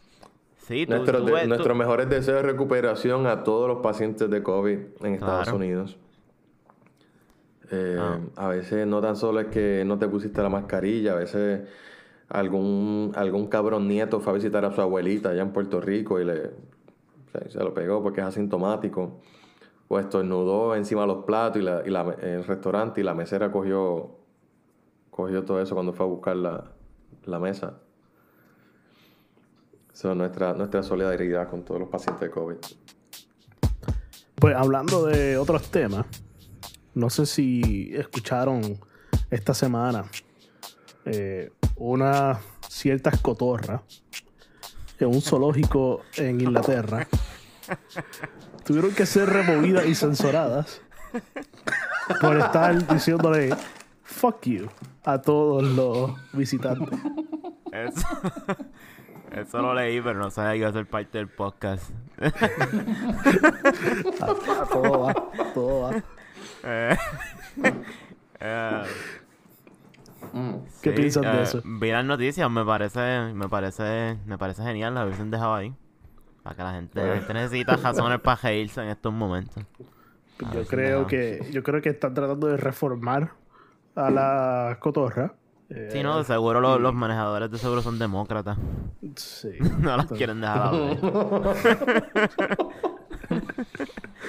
sí, 0.58 0.86
tú, 0.86 0.94
Nuestros 0.96 1.26
tú 1.26 1.34
de- 1.36 1.42
tú- 1.42 1.48
nuestros 1.48 1.78
mejores 1.78 2.10
deseos 2.10 2.38
de 2.38 2.44
recuperación 2.44 3.28
a 3.28 3.44
todos 3.44 3.68
los 3.68 3.80
pacientes 3.80 4.30
de 4.30 4.44
COVID 4.44 4.78
en 5.02 5.14
Estados 5.16 5.44
Claro. 5.44 5.58
Unidos. 5.58 5.98
Eh, 7.72 7.98
Ah. 8.00 8.20
A 8.36 8.48
veces 8.50 8.88
no 8.88 9.02
tan 9.02 9.16
solo 9.16 9.40
es 9.42 9.48
que 9.48 9.84
no 9.86 9.98
te 10.00 10.08
pusiste 10.08 10.42
la 10.42 10.50
mascarilla, 10.50 11.14
a 11.14 11.16
veces 11.16 11.68
algún, 12.30 13.12
algún 13.16 13.48
cabrón 13.48 13.88
nieto 13.88 14.20
fue 14.20 14.34
a 14.34 14.36
visitar 14.36 14.64
a 14.66 14.72
su 14.74 14.82
abuelita 14.82 15.30
allá 15.30 15.42
en 15.42 15.52
Puerto 15.52 15.80
Rico 15.82 16.20
y 16.20 16.26
le, 16.26 16.52
se, 17.34 17.50
se 17.50 17.60
lo 17.60 17.74
pegó 17.74 18.02
porque 18.02 18.22
es 18.22 18.28
asintomático. 18.28 19.20
O 19.90 20.00
estornudó 20.00 20.76
encima 20.76 21.02
de 21.02 21.08
los 21.08 21.24
platos 21.26 21.62
y, 21.62 21.64
la, 21.66 21.82
y 21.86 21.90
la- 21.90 22.16
el 22.22 22.44
restaurante 22.44 23.00
y 23.02 23.04
la 23.06 23.14
mesera 23.14 23.52
cogió, 23.52 24.18
cogió 25.10 25.44
todo 25.46 25.62
eso 25.62 25.76
cuando 25.76 25.94
fue 25.94 26.06
a 26.06 26.10
buscar 26.10 26.36
la, 26.36 26.72
la 27.26 27.40
mesa. 27.40 27.80
Eso 29.94 30.12
es 30.12 30.18
nuestra, 30.18 30.54
nuestra 30.54 30.84
solidaridad 30.84 31.50
con 31.50 31.64
todos 31.64 31.80
los 31.80 31.90
pacientes 31.90 32.22
de 32.22 32.30
COVID. 32.30 32.56
Pues 34.36 34.56
hablando 34.56 35.06
de 35.06 35.38
otros 35.38 35.70
temas, 35.72 36.06
no 36.98 37.10
sé 37.12 37.26
si 37.28 37.92
escucharon 37.94 38.80
esta 39.30 39.54
semana 39.54 40.06
eh, 41.06 41.52
unas 41.76 42.40
ciertas 42.68 43.20
cotorras 43.22 43.82
en 45.00 45.08
un 45.08 45.22
zoológico 45.22 46.02
en 46.16 46.42
Inglaterra 46.42 47.08
tuvieron 48.66 48.92
que 48.94 49.06
ser 49.06 49.30
removidas 49.30 49.86
y 49.86 49.94
censuradas 49.94 50.82
por 52.20 52.38
estar 52.38 52.88
diciéndole 52.88 53.56
fuck 54.02 54.44
you 54.46 54.68
a 55.04 55.22
todos 55.22 55.64
los 55.64 56.12
visitantes. 56.34 57.00
Eso, 57.72 58.08
eso 59.32 59.62
lo 59.62 59.74
leí, 59.74 60.02
pero 60.02 60.20
no 60.20 60.32
sabía 60.32 60.52
que 60.54 60.58
iba 60.58 60.70
a 60.70 60.74
ser 60.74 60.88
parte 60.88 61.20
del 61.20 61.30
podcast. 61.30 61.92
A, 64.20 64.32
a 64.32 64.66
todo 64.66 65.00
va, 65.02 65.12
a 65.12 65.54
todo 65.54 65.82
va. 65.82 66.04
Eh, 66.70 66.98
eh, 68.42 68.84
¿Qué 70.82 70.90
sí, 70.90 70.96
piensas 70.96 71.24
de 71.24 71.40
eh, 71.40 71.44
eso? 71.44 71.62
Vi 71.64 71.92
las 71.92 72.04
noticias, 72.04 72.52
me 72.52 72.66
parece, 72.66 73.34
me 73.34 73.48
parece, 73.48 74.18
me 74.26 74.38
parece 74.38 74.64
genial, 74.64 74.94
la 74.94 75.06
hubiesen 75.06 75.32
dejado 75.32 75.56
ahí. 75.56 75.74
Para 76.44 76.56
que 76.56 76.64
la 76.64 76.74
gente, 76.74 77.06
la 77.06 77.16
gente 77.16 77.34
necesita 77.34 77.76
razones 77.78 78.20
para 78.20 78.40
reírse 78.42 78.82
en 78.82 78.90
estos 78.90 79.14
momentos. 79.14 79.64
A 80.46 80.54
Yo 80.54 80.66
creo 80.66 81.08
que 81.08 81.48
yo 81.52 81.64
creo 81.64 81.82
que 81.82 81.90
están 81.90 82.14
tratando 82.14 82.48
de 82.48 82.58
reformar 82.58 83.32
a 83.96 84.10
la 84.10 84.78
cotorra. 84.80 85.34
Eh, 85.70 85.90
Sí, 85.92 86.04
no, 86.04 86.18
de 86.18 86.24
seguro 86.24 86.62
los, 86.62 86.80
los 86.80 86.94
manejadores 86.94 87.52
de 87.52 87.58
seguro 87.58 87.82
son 87.82 88.00
demócratas. 88.00 88.58
sí. 89.16 89.52
No 89.80 89.98
las 89.98 90.08
quieren 90.08 90.42
dejar 90.42 90.74
hablar. 90.74 90.98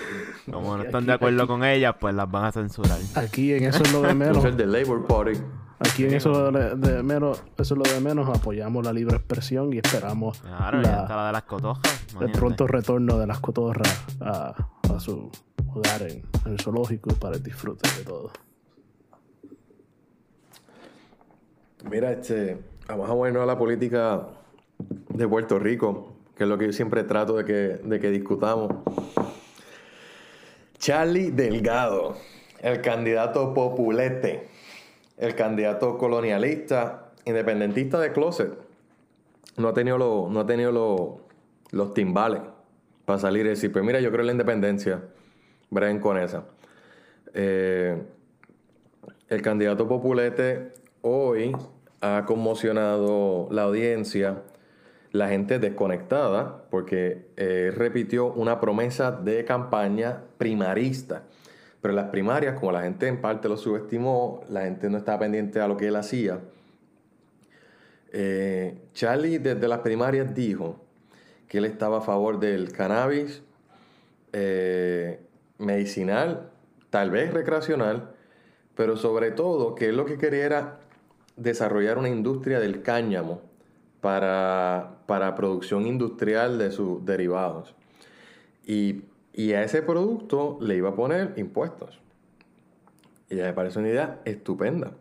Como 0.52 0.76
no 0.76 0.82
están 0.82 1.06
de 1.06 1.12
Aquí- 1.12 1.16
acuerdo 1.24 1.46
con 1.46 1.64
ellas, 1.64 1.94
pues 2.00 2.14
las 2.14 2.30
van 2.30 2.44
a 2.46 2.52
censurar. 2.52 2.98
Aquí 3.14 3.52
en 3.54 3.64
eso 3.64 3.82
es 3.82 3.92
lo 3.92 4.02
de 4.02 4.14
menos. 4.14 4.44
el 4.44 4.56
de 4.56 4.66
Labour 4.66 5.06
Party. 5.06 5.38
Aquí 5.80 6.04
en 6.06 6.14
eso 6.14 6.50
de, 6.50 6.74
de 6.74 7.02
menos, 7.04 7.40
eso 7.56 7.74
es 7.74 7.78
lo 7.88 7.94
de 7.94 8.00
menos, 8.00 8.28
apoyamos 8.36 8.84
la 8.84 8.92
libre 8.92 9.16
expresión 9.16 9.72
y 9.72 9.78
esperamos 9.78 10.40
Claro, 10.40 10.80
la- 10.82 11.06
la 11.08 11.26
de 11.28 11.32
las 11.32 11.42
cotojas. 11.44 12.06
el 12.20 12.32
pronto 12.32 12.66
retorno 12.66 13.16
de 13.18 13.26
las 13.28 13.38
cotorras 13.38 14.04
a, 14.20 14.54
a 14.92 14.98
su 15.00 15.30
hogar 15.72 16.02
en, 16.02 16.24
en 16.46 16.52
el 16.52 16.60
zoológico 16.60 17.14
para 17.14 17.36
el 17.36 17.42
disfrute 17.44 17.88
de 17.96 18.04
todo. 18.04 18.30
Mira, 21.88 22.10
este, 22.12 22.58
vamos 22.88 23.08
a 23.08 23.14
movernos 23.14 23.42
a 23.42 23.46
la 23.46 23.56
política 23.56 24.26
de 25.10 25.28
Puerto 25.28 25.58
Rico, 25.58 26.12
que 26.36 26.42
es 26.44 26.48
lo 26.48 26.58
que 26.58 26.66
yo 26.66 26.72
siempre 26.72 27.04
trato 27.04 27.36
de 27.36 27.44
que, 27.44 27.52
de 27.84 28.00
que 28.00 28.10
discutamos. 28.10 28.72
Charlie 30.78 31.30
Delgado, 31.30 32.16
el 32.60 32.80
candidato 32.80 33.52
populete, 33.54 34.48
el 35.16 35.34
candidato 35.34 35.98
colonialista, 35.98 37.10
independentista 37.24 37.98
de 38.00 38.12
closet, 38.12 38.52
no 39.56 39.68
ha 39.68 39.74
tenido, 39.74 39.98
lo- 39.98 40.28
no 40.30 40.40
ha 40.40 40.46
tenido 40.46 40.70
lo- 40.72 41.20
los 41.72 41.94
timbales 41.94 42.40
para 43.04 43.18
salir 43.18 43.46
y 43.46 43.50
decir, 43.50 43.72
pues 43.72 43.84
mira, 43.84 44.00
yo 44.00 44.10
creo 44.10 44.20
en 44.20 44.26
la 44.26 44.32
independencia, 44.32 45.02
breguen 45.70 45.98
con 46.00 46.16
esa. 46.18 46.44
Eh, 47.34 48.00
el 49.28 49.42
candidato 49.42 49.86
Populete 49.88 50.72
hoy 51.02 51.54
ha 52.00 52.24
conmocionado 52.26 53.48
la 53.50 53.62
audiencia, 53.64 54.42
la 55.12 55.28
gente 55.28 55.58
desconectada, 55.58 56.64
porque 56.70 57.28
eh, 57.36 57.72
repitió 57.74 58.26
una 58.32 58.60
promesa 58.60 59.12
de 59.12 59.44
campaña 59.44 60.22
primarista. 60.36 61.22
Pero 61.80 61.92
en 61.92 61.96
las 61.96 62.10
primarias, 62.10 62.58
como 62.58 62.72
la 62.72 62.82
gente 62.82 63.06
en 63.06 63.20
parte 63.20 63.48
lo 63.48 63.56
subestimó, 63.56 64.44
la 64.48 64.62
gente 64.62 64.90
no 64.90 64.98
estaba 64.98 65.20
pendiente 65.20 65.60
a 65.60 65.68
lo 65.68 65.76
que 65.76 65.88
él 65.88 65.96
hacía. 65.96 66.40
eh, 68.12 68.78
Charlie 68.94 69.38
desde 69.38 69.68
las 69.68 69.80
primarias 69.80 70.34
dijo 70.34 70.76
que 71.46 71.58
él 71.58 71.64
estaba 71.64 71.98
a 71.98 72.00
favor 72.00 72.38
del 72.38 72.72
cannabis 72.72 73.42
eh, 74.32 75.20
medicinal, 75.58 76.50
tal 76.90 77.10
vez 77.10 77.32
recreacional, 77.32 78.10
pero 78.74 78.96
sobre 78.96 79.30
todo 79.30 79.74
que 79.74 79.88
él 79.88 79.96
lo 79.96 80.04
que 80.04 80.18
quería 80.18 80.44
era 80.44 80.80
desarrollar 81.36 81.98
una 81.98 82.08
industria 82.08 82.60
del 82.60 82.82
cáñamo 82.82 83.47
para, 84.00 84.98
para 85.06 85.34
producción 85.34 85.86
industrial 85.86 86.58
de 86.58 86.70
sus 86.70 87.04
derivados. 87.04 87.74
Y, 88.66 89.02
y 89.32 89.52
a 89.52 89.62
ese 89.62 89.82
producto 89.82 90.58
le 90.60 90.76
iba 90.76 90.90
a 90.90 90.94
poner 90.94 91.34
impuestos. 91.36 92.00
Y 93.30 93.36
me 93.36 93.52
parece 93.52 93.78
una 93.78 93.88
idea 93.88 94.20
estupenda. 94.24 94.92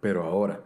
Pero 0.00 0.24
ahora, 0.24 0.60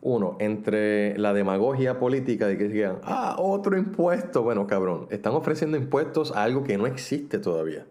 uno, 0.00 0.36
entre 0.38 1.18
la 1.18 1.32
demagogia 1.34 1.98
política 1.98 2.46
de 2.46 2.56
que 2.56 2.68
digan, 2.68 2.98
ah, 3.02 3.36
otro 3.38 3.76
impuesto. 3.76 4.42
Bueno, 4.42 4.66
cabrón, 4.66 5.08
están 5.10 5.34
ofreciendo 5.34 5.76
impuestos 5.76 6.32
a 6.32 6.44
algo 6.44 6.62
que 6.62 6.78
no 6.78 6.86
existe 6.86 7.38
todavía. 7.38 7.86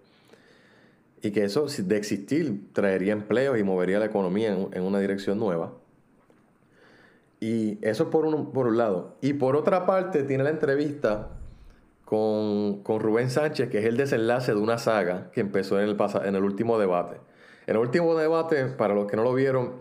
Y 1.21 1.31
que 1.31 1.43
eso, 1.43 1.65
de 1.67 1.97
existir, 1.97 2.71
traería 2.73 3.13
empleos 3.13 3.59
y 3.59 3.63
movería 3.63 3.99
la 3.99 4.05
economía 4.05 4.53
en, 4.53 4.69
en 4.73 4.83
una 4.83 4.99
dirección 4.99 5.39
nueva. 5.39 5.73
Y 7.45 7.77
eso 7.83 8.09
por 8.09 8.25
un, 8.25 8.51
por 8.51 8.65
un 8.65 8.77
lado. 8.77 9.17
Y 9.21 9.33
por 9.33 9.55
otra 9.55 9.85
parte, 9.85 10.23
tiene 10.23 10.43
la 10.43 10.49
entrevista 10.49 11.27
con, 12.03 12.81
con 12.81 12.99
Rubén 12.99 13.29
Sánchez, 13.29 13.69
que 13.69 13.77
es 13.79 13.85
el 13.85 13.97
desenlace 13.97 14.53
de 14.53 14.59
una 14.59 14.79
saga 14.79 15.29
que 15.31 15.41
empezó 15.41 15.79
en 15.79 15.87
el, 15.89 15.97
en 16.25 16.35
el 16.35 16.43
último 16.43 16.79
debate. 16.79 17.17
En 17.67 17.75
el 17.75 17.81
último 17.81 18.15
debate, 18.15 18.65
para 18.65 18.95
los 18.95 19.05
que 19.05 19.15
no 19.15 19.23
lo 19.23 19.33
vieron, 19.33 19.73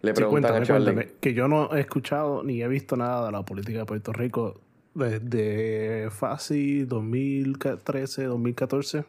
le 0.00 0.12
Sí, 0.12 0.16
preguntan 0.16 0.52
cuéntame, 0.52 0.58
a 0.58 0.62
Charlie. 0.66 0.92
cuéntame, 0.94 1.12
que 1.20 1.34
yo 1.34 1.48
no 1.48 1.74
he 1.74 1.80
escuchado 1.80 2.42
ni 2.44 2.62
he 2.62 2.68
visto 2.68 2.96
nada 2.96 3.26
de 3.26 3.32
la 3.32 3.42
política 3.44 3.80
de 3.80 3.84
Puerto 3.84 4.12
Rico 4.14 4.60
desde 4.94 6.08
fácil 6.10 6.88
2013, 6.88 8.24
2014. 8.24 9.04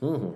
Ujú. 0.00 0.34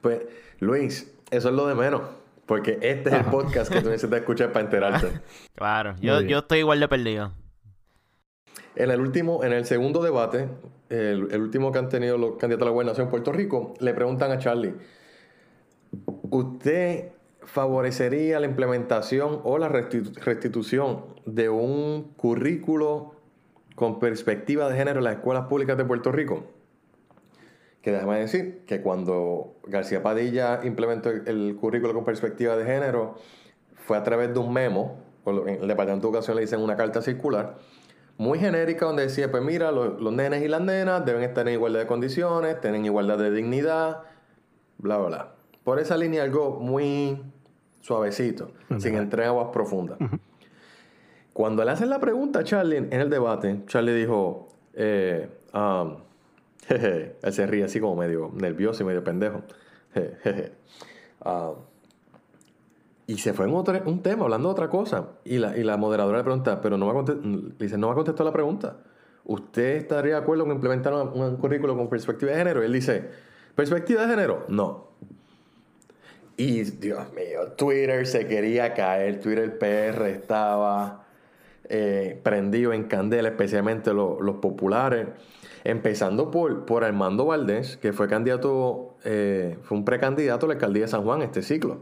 Pues, 0.00 0.20
Luis, 0.60 1.12
eso 1.30 1.48
es 1.48 1.54
lo 1.54 1.66
de 1.66 1.74
menos. 1.74 2.02
Porque 2.46 2.78
este 2.80 3.08
es 3.10 3.14
el 3.16 3.24
podcast 3.24 3.72
que 3.72 3.80
tú 3.82 3.88
necesitas 3.90 4.20
escuchar 4.20 4.52
para 4.52 4.64
enterarte. 4.64 5.08
Claro, 5.54 5.94
yo, 6.00 6.20
yo 6.20 6.38
estoy 6.38 6.58
igual 6.60 6.78
de 6.80 6.86
perdido. 6.88 7.32
En 8.76 8.90
el 8.90 9.00
último, 9.00 9.42
en 9.42 9.52
el 9.54 9.64
segundo 9.64 10.02
debate, 10.02 10.48
el, 10.90 11.28
el 11.32 11.40
último 11.40 11.72
que 11.72 11.78
han 11.78 11.88
tenido 11.88 12.18
los 12.18 12.36
candidatos 12.36 12.66
a 12.66 12.70
la 12.70 12.72
gobernación 12.72 13.06
de 13.06 13.10
Puerto 13.10 13.32
Rico, 13.32 13.72
le 13.80 13.94
preguntan 13.94 14.30
a 14.32 14.38
Charlie, 14.38 14.74
¿usted 16.30 17.08
favorecería 17.42 18.38
la 18.40 18.46
implementación 18.46 19.40
o 19.44 19.58
la 19.58 19.68
restitu- 19.68 20.14
restitución 20.22 21.04
de 21.24 21.48
un 21.48 22.12
currículo 22.16 23.14
con 23.74 23.98
perspectiva 23.98 24.68
de 24.68 24.76
género 24.76 24.98
en 24.98 25.04
las 25.04 25.14
escuelas 25.16 25.46
públicas 25.46 25.76
de 25.76 25.84
Puerto 25.84 26.12
Rico? 26.12 26.44
Que 27.86 27.92
déjame 27.92 28.18
decir 28.18 28.64
que 28.66 28.80
cuando 28.82 29.54
García 29.68 30.02
Padilla 30.02 30.58
implementó 30.64 31.08
el, 31.08 31.22
el 31.28 31.54
currículo 31.54 31.94
con 31.94 32.04
perspectiva 32.04 32.56
de 32.56 32.64
género, 32.64 33.14
fue 33.76 33.96
a 33.96 34.02
través 34.02 34.34
de 34.34 34.40
un 34.40 34.52
memo, 34.52 34.96
en 35.24 35.60
el 35.62 35.68
Departamento 35.68 36.08
de 36.08 36.10
Educación 36.10 36.34
le 36.34 36.40
dicen 36.42 36.58
una 36.60 36.74
carta 36.76 37.00
circular, 37.00 37.58
muy 38.18 38.40
genérica 38.40 38.86
donde 38.86 39.04
decía, 39.04 39.30
pues 39.30 39.44
mira, 39.44 39.70
lo- 39.70 40.00
los 40.00 40.12
nenes 40.12 40.42
y 40.42 40.48
las 40.48 40.62
nenas 40.62 41.06
deben 41.06 41.22
estar 41.22 41.46
en 41.46 41.54
igualdad 41.54 41.78
de 41.78 41.86
condiciones, 41.86 42.60
tienen 42.60 42.84
igualdad 42.84 43.18
de 43.18 43.30
dignidad, 43.30 43.98
bla, 44.78 44.98
bla, 44.98 45.06
bla. 45.06 45.32
Por 45.62 45.78
esa 45.78 45.96
línea 45.96 46.24
algo 46.24 46.58
muy 46.58 47.22
suavecito, 47.82 48.50
sin 48.80 48.96
entrar 48.96 49.26
en 49.26 49.28
aguas 49.28 49.50
profundas. 49.52 49.98
Cuando 51.32 51.64
le 51.64 51.70
hacen 51.70 51.88
la 51.88 52.00
pregunta 52.00 52.40
a 52.40 52.42
Charlie 52.42 52.78
en 52.78 52.92
el 52.94 53.10
debate, 53.10 53.62
Charlie 53.68 53.94
dijo, 53.94 54.48
eh, 54.74 55.28
um, 55.54 55.98
él 57.22 57.32
se 57.32 57.46
ríe 57.46 57.64
así 57.64 57.80
como 57.80 57.96
medio 57.96 58.30
nervioso 58.34 58.82
y 58.82 58.86
medio 58.86 59.04
pendejo. 59.04 59.42
Ah, 61.28 61.54
y 63.06 63.18
se 63.18 63.32
fue 63.32 63.46
en 63.46 63.54
otro, 63.54 63.80
un 63.86 64.02
tema, 64.02 64.24
hablando 64.24 64.48
de 64.48 64.52
otra 64.52 64.68
cosa. 64.68 65.10
Y 65.24 65.38
la, 65.38 65.56
y 65.56 65.62
la 65.62 65.76
moderadora 65.76 66.18
le 66.18 66.24
pregunta, 66.24 66.60
pero 66.60 66.76
no 66.76 66.86
me, 66.86 66.92
conte- 66.92 67.14
le 67.22 67.54
dice, 67.64 67.78
no 67.78 67.88
me 67.88 67.94
contestó 67.94 68.24
la 68.24 68.32
pregunta. 68.32 68.78
¿Usted 69.24 69.76
estaría 69.76 70.14
de 70.16 70.20
acuerdo 70.20 70.44
con 70.44 70.52
implementar 70.54 70.92
un, 70.92 71.20
un 71.20 71.36
currículo 71.36 71.76
con 71.76 71.88
perspectiva 71.88 72.32
de 72.32 72.38
género? 72.38 72.62
Y 72.62 72.66
él 72.66 72.72
dice, 72.72 73.04
¿perspectiva 73.54 74.02
de 74.02 74.08
género? 74.08 74.44
No. 74.48 74.86
Y 76.36 76.62
Dios 76.64 77.12
mío, 77.14 77.52
Twitter 77.56 78.06
se 78.06 78.26
quería 78.26 78.74
caer, 78.74 79.20
Twitter 79.20 79.56
PR 79.58 80.10
estaba 80.10 81.06
eh, 81.68 82.20
prendido 82.22 82.72
en 82.74 82.84
candela, 82.84 83.28
especialmente 83.30 83.94
lo- 83.94 84.20
los 84.20 84.36
populares. 84.36 85.08
Empezando 85.68 86.30
por, 86.30 86.64
por 86.64 86.84
Armando 86.84 87.26
Valdés, 87.26 87.76
que 87.76 87.92
fue 87.92 88.06
candidato, 88.06 88.94
eh, 89.02 89.58
fue 89.64 89.76
un 89.76 89.84
precandidato 89.84 90.46
a 90.46 90.50
la 90.50 90.54
alcaldía 90.54 90.82
de 90.82 90.88
San 90.88 91.02
Juan 91.02 91.22
este 91.22 91.42
ciclo. 91.42 91.80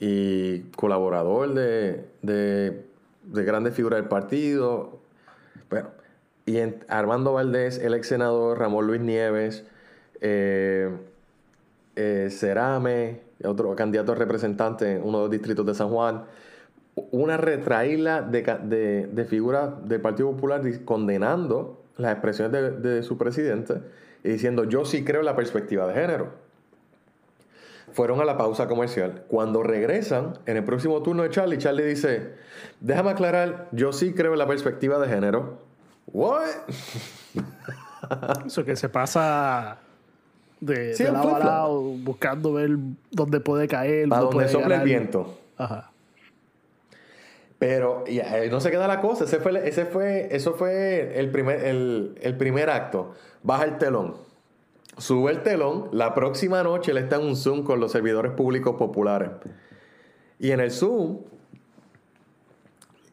Y 0.00 0.62
colaborador 0.76 1.54
de, 1.54 2.04
de, 2.22 2.84
de 3.22 3.44
grandes 3.44 3.74
figuras 3.74 4.00
del 4.00 4.08
partido. 4.08 4.98
Bueno, 5.70 5.90
y 6.46 6.58
Armando 6.88 7.32
Valdés, 7.32 7.78
el 7.78 7.94
ex 7.94 8.08
senador 8.08 8.58
Ramón 8.58 8.88
Luis 8.88 9.00
Nieves, 9.00 9.64
eh, 10.20 10.90
eh, 11.94 12.26
Cerame, 12.32 13.20
otro 13.44 13.76
candidato 13.76 14.16
representante 14.16 14.96
en 14.96 15.04
uno 15.04 15.18
de 15.18 15.24
los 15.26 15.30
distritos 15.30 15.64
de 15.64 15.74
San 15.74 15.90
Juan, 15.90 16.24
una 17.12 17.36
retraíla 17.36 18.20
de, 18.22 18.42
de, 18.64 19.06
de 19.06 19.24
figuras 19.26 19.88
del 19.88 20.00
Partido 20.00 20.32
Popular 20.32 20.62
condenando 20.84 21.85
las 21.96 22.12
expresiones 22.12 22.52
de, 22.52 22.70
de 22.72 23.02
su 23.02 23.16
presidente 23.18 23.80
y 24.24 24.30
diciendo 24.30 24.64
yo 24.64 24.84
sí 24.84 25.04
creo 25.04 25.20
en 25.20 25.26
la 25.26 25.36
perspectiva 25.36 25.86
de 25.86 25.94
género. 25.94 26.46
Fueron 27.92 28.20
a 28.20 28.24
la 28.24 28.36
pausa 28.36 28.66
comercial. 28.66 29.24
Cuando 29.28 29.62
regresan, 29.62 30.38
en 30.44 30.56
el 30.58 30.64
próximo 30.64 31.02
turno 31.02 31.22
de 31.22 31.30
Charlie, 31.30 31.56
Charlie 31.56 31.84
dice, 31.84 32.34
déjame 32.80 33.10
aclarar, 33.10 33.68
yo 33.72 33.92
sí 33.92 34.12
creo 34.12 34.32
en 34.32 34.38
la 34.38 34.46
perspectiva 34.46 34.98
de 34.98 35.08
género. 35.08 35.58
¿What? 36.12 36.46
Eso 38.46 38.64
que 38.64 38.76
se 38.76 38.88
pasa 38.88 39.78
de, 40.60 40.94
Sí, 40.94 41.04
de 41.04 41.12
lado 41.12 41.36
a 41.36 41.38
lado, 41.38 41.80
buscando 41.80 42.52
ver 42.52 42.70
dónde 43.10 43.40
puede 43.40 43.68
caer, 43.68 44.08
Para 44.08 44.22
dónde 44.22 44.36
donde 44.36 44.52
puede 44.52 44.62
sopla 44.62 44.76
el 44.76 44.82
viento. 44.82 45.38
Ajá. 45.56 45.90
Pero 47.58 48.04
no 48.50 48.60
se 48.60 48.70
queda 48.70 48.86
la 48.86 49.00
cosa. 49.00 49.24
Ese 49.24 49.38
fue, 49.38 49.66
ese 49.68 49.86
fue, 49.86 50.28
eso 50.30 50.54
fue 50.54 51.18
el 51.18 51.30
primer, 51.30 51.64
el, 51.64 52.18
el 52.20 52.36
primer 52.36 52.68
acto. 52.70 53.14
Baja 53.42 53.64
el 53.64 53.78
telón. 53.78 54.14
Sube 54.98 55.30
el 55.32 55.42
telón. 55.42 55.88
La 55.92 56.14
próxima 56.14 56.62
noche 56.62 56.90
él 56.90 56.98
está 56.98 57.16
en 57.16 57.22
un 57.22 57.36
Zoom 57.36 57.62
con 57.64 57.80
los 57.80 57.92
servidores 57.92 58.32
públicos 58.32 58.76
populares. 58.76 59.30
Y 60.38 60.50
en 60.50 60.60
el 60.60 60.70
Zoom, 60.70 61.20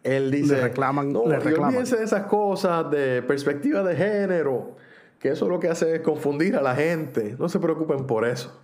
él 0.03 0.29
dice... 0.31 0.57
Le 0.57 0.73
reclaman- 0.73 1.11
No, 1.13 1.25
le 1.25 1.39
reclaman". 1.39 1.69
olvídense 1.69 1.95
de 1.97 2.03
esas 2.03 2.23
cosas 2.23 2.91
de 2.91 3.21
perspectiva 3.21 3.81
de 3.83 3.95
género. 3.95 4.75
Que 5.19 5.29
eso 5.29 5.47
lo 5.47 5.57
que 5.61 5.69
hace 5.69 5.95
es 5.95 6.01
confundir 6.01 6.57
a 6.57 6.61
la 6.61 6.75
gente. 6.75 7.37
No 7.39 7.47
se 7.47 7.59
preocupen 7.59 8.05
por 8.07 8.27
eso. 8.27 8.59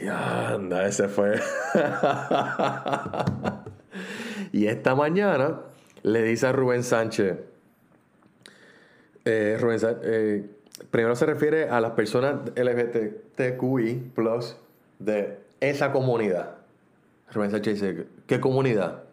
Y 0.00 0.06
anda, 0.06 0.86
ese 0.86 1.08
fue. 1.08 1.34
y 4.58 4.66
esta 4.66 4.96
mañana 4.96 5.60
le 6.02 6.24
dice 6.24 6.48
a 6.48 6.52
Rubén 6.52 6.82
Sánchez. 6.82 7.36
eh, 9.24 9.56
Rubén 9.60 9.78
eh, 10.02 10.50
primero 10.90 11.14
se 11.14 11.26
refiere 11.26 11.68
a 11.68 11.80
las 11.80 11.92
personas 11.92 12.40
LGBTQI 12.56 14.10
plus 14.16 14.56
de 14.98 15.38
esa 15.60 15.92
comunidad. 15.92 16.56
Rubén 17.32 17.52
Sánchez 17.52 17.80
dice, 17.80 18.06
¿qué 18.26 18.40
comunidad? 18.40 19.04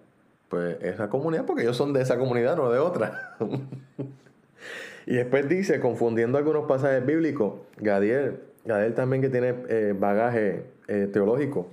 Pues 0.50 0.82
esa 0.82 1.12
comunidad, 1.12 1.46
porque 1.46 1.62
ellos 1.62 1.78
son 1.78 1.94
de 1.94 2.02
esa 2.02 2.18
comunidad, 2.18 2.56
no 2.56 2.72
de 2.72 2.80
otra. 2.80 3.38
y 5.06 5.14
después 5.14 5.48
dice, 5.48 5.80
confundiendo 5.80 6.40
algunos 6.40 6.66
pasajes 6.66 7.06
bíblicos, 7.06 7.54
Gadiel, 7.78 8.40
Gadiel 8.64 8.96
también 8.96 9.22
que 9.22 9.30
tiene 9.30 9.54
eh, 9.70 9.94
bagaje 9.96 10.66
teológico, 11.14 11.68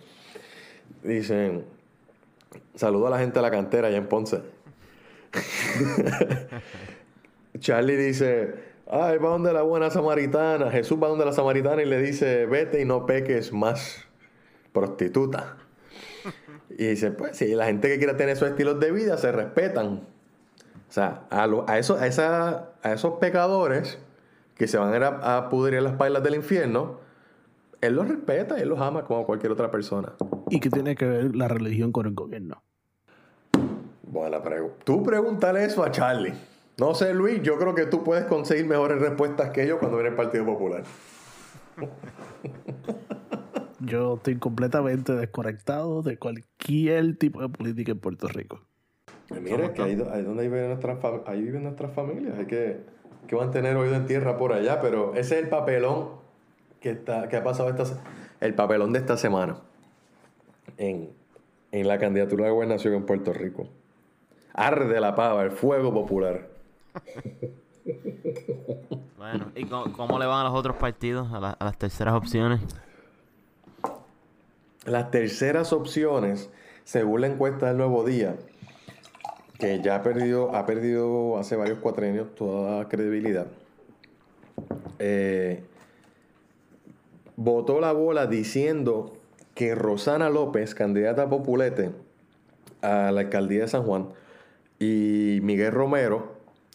dicen, 1.02 1.64
saludo 2.74 3.06
a 3.06 3.10
la 3.10 3.18
gente 3.18 3.38
de 3.38 3.42
la 3.42 3.50
cantera 3.50 3.88
allá 3.88 3.98
en 3.98 4.08
Ponce. 4.08 4.40
Charlie 7.58 7.96
dice, 7.96 8.54
él 8.90 9.24
va 9.24 9.28
donde 9.30 9.52
la 9.52 9.62
buena 9.62 9.90
samaritana, 9.90 10.70
Jesús 10.70 10.98
va 11.02 11.08
donde 11.08 11.24
la 11.24 11.32
samaritana 11.32 11.82
y 11.82 11.86
le 11.86 12.00
dice, 12.00 12.46
vete 12.46 12.80
y 12.80 12.84
no 12.84 13.06
peques 13.06 13.52
más, 13.52 14.04
prostituta. 14.72 15.56
Y 16.70 16.86
dice, 16.86 17.10
pues 17.10 17.36
si 17.36 17.54
la 17.54 17.66
gente 17.66 17.88
que 17.88 17.98
quiera 17.98 18.16
tener 18.16 18.36
esos 18.36 18.48
estilos 18.48 18.80
de 18.80 18.90
vida 18.92 19.18
se 19.18 19.30
respetan. 19.32 20.06
O 20.88 20.92
sea, 20.92 21.24
a, 21.30 21.46
lo- 21.46 21.68
a, 21.68 21.78
eso- 21.78 21.96
a, 21.96 22.06
esa- 22.06 22.70
a 22.82 22.92
esos 22.92 23.18
pecadores 23.18 23.98
que 24.56 24.66
se 24.66 24.78
van 24.78 24.92
a 24.92 24.96
ir 24.96 25.02
a, 25.04 25.36
a 25.36 25.48
pudrir 25.50 25.78
en 25.78 25.84
las 25.84 25.94
pailas 25.94 26.22
del 26.22 26.34
infierno, 26.34 27.00
Él 27.82 27.96
los 27.96 28.08
respeta, 28.08 28.58
Él 28.58 28.68
los 28.68 28.80
ama 28.80 29.04
como 29.04 29.26
cualquier 29.26 29.50
otra 29.50 29.70
persona. 29.70 30.12
¿Y 30.48 30.60
qué 30.60 30.70
tiene 30.70 30.94
que 30.94 31.04
ver 31.04 31.34
la 31.34 31.48
religión 31.48 31.90
con 31.90 32.06
el 32.06 32.14
gobierno? 32.14 32.62
Buena 34.04 34.40
pregunta. 34.40 34.76
Tú 34.84 35.02
pregúntale 35.02 35.64
eso 35.64 35.82
a 35.82 35.90
Charlie. 35.90 36.32
No 36.78 36.94
sé, 36.94 37.12
Luis, 37.12 37.42
yo 37.42 37.58
creo 37.58 37.74
que 37.74 37.86
tú 37.86 38.04
puedes 38.04 38.24
conseguir 38.26 38.66
mejores 38.66 39.00
respuestas 39.00 39.50
que 39.50 39.66
yo 39.66 39.80
cuando 39.80 39.96
viene 39.96 40.10
el 40.10 40.16
Partido 40.16 40.46
Popular. 40.46 40.84
Yo 43.84 44.14
estoy 44.14 44.36
completamente 44.36 45.12
desconectado 45.12 46.02
de 46.02 46.16
cualquier 46.16 47.16
tipo 47.18 47.40
de 47.40 47.48
política 47.48 47.90
en 47.90 47.98
Puerto 47.98 48.28
Rico. 48.28 48.60
Mira, 49.40 49.72
que 49.72 49.82
ahí, 49.82 50.00
ahí 50.12 50.22
donde 50.22 50.44
viven 50.44 50.68
nuestras, 50.68 50.98
ahí 51.26 51.42
viven 51.42 51.64
nuestras 51.64 51.92
familias. 51.92 52.38
Hay 52.38 52.46
que, 52.46 52.84
que 53.26 53.34
mantener 53.34 53.76
oído 53.76 53.96
en 53.96 54.06
tierra 54.06 54.38
por 54.38 54.52
allá, 54.52 54.80
pero 54.80 55.14
ese 55.14 55.34
es 55.36 55.42
el 55.42 55.48
papelón 55.48 56.21
que, 56.82 56.90
está, 56.90 57.28
que 57.28 57.36
ha 57.36 57.44
pasado 57.44 57.68
esta 57.70 57.84
el 58.40 58.54
papelón 58.54 58.92
de 58.92 58.98
esta 58.98 59.16
semana 59.16 59.56
en, 60.76 61.10
en 61.70 61.88
la 61.88 61.98
candidatura 61.98 62.46
de 62.46 62.50
gobernación 62.50 62.94
en 62.94 63.06
Puerto 63.06 63.32
Rico. 63.32 63.68
Arde 64.52 65.00
la 65.00 65.14
pava, 65.14 65.42
el 65.44 65.52
fuego 65.52 65.94
popular. 65.94 66.48
Bueno, 69.16 69.46
¿y 69.54 69.64
cómo, 69.64 69.92
cómo 69.92 70.18
le 70.18 70.26
van 70.26 70.40
a 70.40 70.44
los 70.50 70.54
otros 70.58 70.76
partidos, 70.76 71.32
a, 71.32 71.40
la- 71.40 71.50
a 71.52 71.64
las 71.64 71.78
terceras 71.78 72.14
opciones? 72.14 72.60
Las 74.84 75.10
terceras 75.12 75.72
opciones, 75.72 76.50
según 76.84 77.20
la 77.22 77.28
encuesta 77.28 77.68
del 77.68 77.76
Nuevo 77.78 78.04
Día, 78.04 78.34
que 79.58 79.80
ya 79.80 79.94
ha 79.96 80.02
perdido, 80.02 80.54
ha 80.56 80.66
perdido 80.66 81.38
hace 81.38 81.54
varios 81.54 81.78
cuatrenios 81.78 82.34
toda 82.34 82.88
credibilidad, 82.88 83.46
eh, 84.98 85.62
votó 87.42 87.80
la 87.80 87.92
bola 87.92 88.26
diciendo 88.26 89.12
que 89.54 89.74
Rosana 89.74 90.30
López, 90.30 90.74
candidata 90.74 91.22
a 91.24 91.28
Populete 91.28 91.90
a 92.82 93.10
la 93.12 93.20
alcaldía 93.22 93.62
de 93.62 93.68
San 93.68 93.82
Juan, 93.84 94.08
y 94.78 95.40
Miguel 95.42 95.72
Romero, 95.72 96.34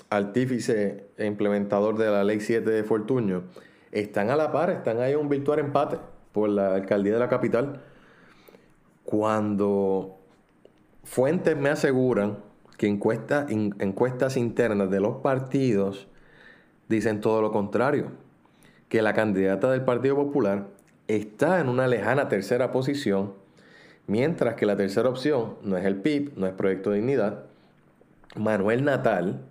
artífice 0.10 1.06
e 1.18 1.26
implementador 1.26 1.98
de 1.98 2.10
la 2.10 2.24
Ley 2.24 2.40
7 2.40 2.70
de 2.70 2.84
Fortuño, 2.84 3.44
están 3.92 4.30
a 4.30 4.36
la 4.36 4.52
par, 4.52 4.70
están 4.70 5.00
ahí 5.00 5.14
en 5.14 5.20
un 5.20 5.30
virtual 5.30 5.60
empate 5.60 5.98
por 6.32 6.50
la 6.50 6.76
alcaldía 6.76 7.14
de 7.14 7.20
la 7.20 7.30
capital. 7.30 7.82
Cuando 9.06 10.18
fuentes 11.04 11.56
me 11.58 11.70
aseguran 11.70 12.40
que 12.78 12.88
encuesta- 12.88 13.46
in- 13.50 13.76
encuestas 13.80 14.38
internas 14.38 14.90
de 14.92 15.00
los 15.00 15.18
partidos 15.18 16.08
dicen 16.90 17.22
todo 17.22 17.42
lo 17.42 17.52
contrario, 17.52 18.12
que 18.90 19.02
la 19.02 19.14
candidata 19.14 19.70
del 19.72 19.84
Partido 19.84 20.16
Popular 20.16 20.68
está 21.08 21.60
en 21.60 21.70
una 21.70 21.88
lejana 21.88 22.30
tercera 22.30 22.72
posición, 22.72 23.34
mientras 24.08 24.56
que 24.56 24.66
la 24.66 24.76
tercera 24.78 25.10
opción 25.10 25.56
no 25.64 25.78
es 25.78 25.86
el 25.86 25.98
PIB, 25.98 26.34
no 26.38 26.48
es 26.48 26.54
Proyecto 26.54 26.92
Dignidad, 26.92 27.44
Manuel 28.36 28.84
Natal, 28.84 29.42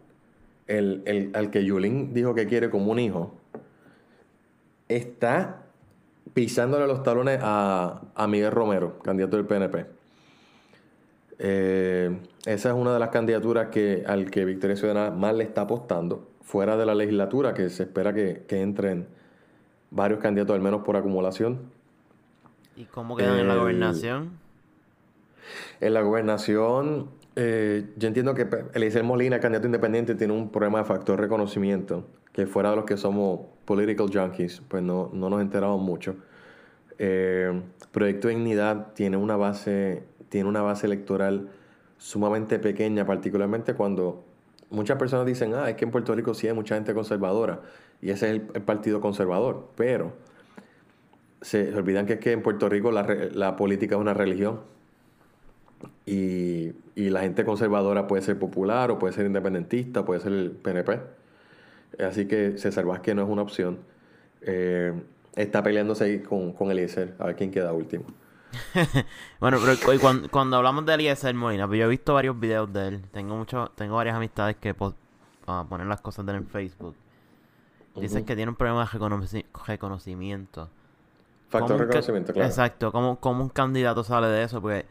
el, 0.66 1.03
el- 1.07 1.31
al 1.35 1.51
que 1.51 1.64
Yulín 1.64 2.12
dijo 2.14 2.35
que 2.35 2.46
quiere 2.46 2.70
como 2.70 2.92
un 2.92 2.99
hijo, 2.99 3.35
está 4.88 5.62
pisándole 6.35 6.87
los 6.87 7.03
talones 7.03 7.38
a, 7.42 8.03
a 8.14 8.27
Miguel 8.27 8.53
Romero, 8.53 8.99
candidato 9.01 9.37
del 9.37 9.46
PNP. 9.46 9.87
Eh, 11.38 12.18
esa 12.46 12.68
es 12.70 12.75
una 12.75 12.94
de 12.94 12.99
las 13.01 13.11
candidaturas 13.11 13.68
que, 13.68 14.05
al 14.07 14.31
que 14.31 14.44
Victoria 14.44 14.77
Ciudadana 14.77 15.11
más 15.14 15.35
le 15.35 15.44
está 15.44 15.62
apostando, 15.62 16.29
fuera 16.42 16.77
de 16.77 16.87
la 16.87 16.94
legislatura, 16.94 17.53
que 17.55 17.68
se 17.68 17.83
espera 17.85 18.12
que, 18.14 18.44
que 18.46 18.61
entren 18.62 19.07
varios 19.90 20.20
candidatos, 20.20 20.55
al 20.55 20.62
menos 20.62 20.83
por 20.83 20.96
acumulación. 20.96 21.70
¿Y 22.77 22.85
cómo 22.85 23.16
quedan 23.16 23.38
en 23.38 23.49
la 23.49 23.57
gobernación? 23.57 24.31
En 25.81 25.94
la 25.94 26.03
gobernación, 26.03 27.09
eh, 27.37 27.90
yo 27.96 28.09
entiendo 28.09 28.35
que 28.35 28.49
Eliezer 28.75 29.05
Molina, 29.05 29.40
candidato 29.40 29.66
independiente, 29.66 30.14
tiene 30.14 30.33
un 30.33 30.51
problema 30.51 30.79
de 30.79 30.85
factor 30.85 31.18
reconocimiento, 31.20 32.07
que 32.33 32.46
fuera 32.46 32.70
de 32.70 32.77
los 32.77 32.85
que 32.85 32.96
somos 32.96 33.40
political 33.64 34.11
junkies, 34.12 34.62
pues 34.68 34.83
no, 34.83 35.11
no 35.12 35.31
nos 35.31 35.40
enteramos 35.40 35.81
mucho. 35.81 36.16
Eh, 36.99 37.62
Proyecto 37.92 38.29
de 38.29 38.35
Dignidad 38.35 38.92
tiene 38.94 39.16
una 39.16 39.37
base, 39.37 40.03
tiene 40.29 40.49
una 40.49 40.62
base 40.62 40.87
electoral 40.87 41.49
sumamente 41.99 42.59
pequeña, 42.59 43.07
particularmente 43.07 43.75
cuando 43.75 44.26
muchas 44.71 44.99
personas 44.99 45.27
dicen, 45.27 45.55
ah, 45.55 45.71
es 45.71 45.77
que 45.77 45.85
en 45.85 45.91
Puerto 45.91 46.15
Rico 46.15 46.35
sí 46.35 46.47
hay 46.49 46.55
mucha 46.55 46.75
gente 46.75 46.95
conservadora, 46.95 47.61
y 48.01 48.11
ese 48.11 48.31
es 48.31 48.43
el, 48.55 48.63
partido 48.63 49.01
conservador, 49.01 49.71
pero 49.77 50.13
se 51.41 51.75
olvidan 51.75 52.07
que 52.07 52.15
es 52.15 52.21
que 52.21 52.33
en 52.33 52.43
Puerto 52.43 52.69
Rico 52.69 52.91
la, 52.91 53.03
la 53.33 53.57
política 53.57 53.95
es 53.95 54.01
una 54.01 54.15
religión 54.15 54.61
y, 56.05 56.73
y 56.95 57.11
la 57.11 57.21
gente 57.21 57.45
conservadora 57.45 58.07
puede 58.07 58.23
ser 58.23 58.39
popular 58.39 58.91
o 58.91 58.99
puede 58.99 59.13
ser 59.13 59.27
independentista, 59.27 60.05
puede 60.05 60.21
ser 60.21 60.33
el 60.33 60.51
PNP. 60.51 61.01
Así 61.99 62.27
que 62.27 62.59
César 62.59 62.85
Vázquez 62.85 63.15
no 63.15 63.23
es 63.23 63.29
una 63.29 63.43
opción. 63.43 63.79
Eh, 64.43 64.93
está 65.35 65.63
peleándose 65.63 66.05
ahí 66.05 66.19
con, 66.21 66.53
con 66.53 66.71
Eliezer, 66.71 67.15
a 67.19 67.27
ver 67.27 67.37
quién 67.37 67.51
queda 67.51 67.73
último. 67.73 68.05
Bueno, 69.41 69.59
pero 69.63 70.01
cuando, 70.01 70.29
cuando 70.31 70.57
hablamos 70.57 70.87
de 70.87 70.95
Eliezer 70.95 71.35
Molina, 71.35 71.67
pues 71.67 71.79
yo 71.79 71.87
he 71.87 71.89
visto 71.89 72.15
varios 72.15 72.39
videos 72.39 72.73
de 72.73 72.89
él. 72.89 73.03
Tengo 73.13 73.37
mucho, 73.37 73.71
tengo 73.75 73.97
varias 73.97 74.17
amistades 74.17 74.57
que 74.57 74.75
po- 74.75 74.95
ah, 75.47 75.65
ponen 75.69 75.89
las 75.89 76.01
cosas 76.01 76.25
de 76.27 76.33
él 76.33 76.39
en 76.39 76.47
Facebook. 76.47 76.97
Dicen 77.97 78.19
Ujú. 78.19 78.27
que 78.27 78.37
tiene 78.37 78.51
un 78.51 78.57
problema 78.57 78.81
de 78.81 78.87
reconoci- 78.99 79.45
reconocimiento. 79.67 80.69
Factor 81.49 81.61
¿Cómo 81.61 81.65
un 81.65 81.71
de 81.71 81.79
ca- 81.79 81.85
reconocimiento, 81.87 82.33
claro. 82.33 82.49
Exacto, 82.49 82.93
¿cómo, 82.93 83.21
cómo 83.21 83.43
un 83.43 83.49
candidato 83.51 84.05
sale 84.05 84.27
de 84.29 84.43
eso? 84.45 84.61
Porque 84.61 84.87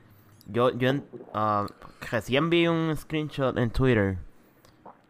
yo, 0.48 0.70
ah, 1.34 1.66
recién 2.12 2.50
vi 2.50 2.68
un 2.68 2.96
screenshot 2.96 3.58
en 3.58 3.70
Twitter 3.72 4.18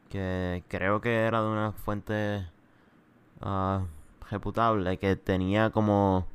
que 0.10 0.64
creo 0.68 1.02
que 1.02 1.24
era 1.26 1.42
de 1.42 1.48
una 1.48 1.72
fuente 1.72 2.48
ah, 3.42 3.84
reputable 4.30 4.98
que 4.98 5.16
tenía 5.16 5.70
como 5.70 6.26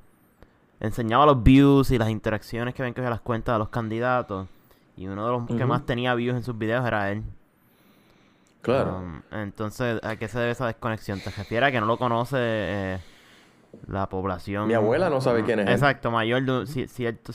enseñaba 0.81 1.27
los 1.27 1.43
views 1.43 1.91
y 1.91 1.99
las 1.99 2.11
interacciones 2.11 2.75
que 2.75 2.83
ven 2.83 2.95
que 2.95 3.03
las 3.03 3.21
cuentas 3.21 3.55
de 3.55 3.59
los 3.59 3.69
candidatos 3.69 4.49
y 4.97 5.07
uno 5.07 5.25
de 5.27 5.33
los 5.33 5.47
que 5.47 5.65
más 5.67 5.87
tenía 5.87 6.15
views 6.15 6.37
en 6.37 6.43
sus 6.43 6.57
videos 6.59 6.85
era 6.87 7.11
él. 7.13 7.23
Claro. 8.63 8.99
Um, 8.99 9.23
entonces, 9.33 10.01
¿a 10.03 10.17
qué 10.17 10.29
se 10.29 10.39
debe 10.39 10.51
esa 10.51 10.67
desconexión? 10.67 11.19
¿Te 11.21 11.31
refieres 11.31 11.69
a 11.69 11.73
que 11.73 11.81
no 11.81 11.87
lo 11.87 11.97
conoce 11.97 12.37
eh, 12.39 12.99
la 13.89 14.07
población? 14.11 14.69
Mi 14.69 14.75
abuela 14.75 15.09
no 15.09 15.23
sabe 15.23 15.45
quién 15.45 15.61
es 15.61 15.67
él. 15.67 15.73
Exacto, 15.73 16.11
mayor 16.11 16.43
de 16.45 16.53
un- 16.53 16.67
cierto, 16.67 17.33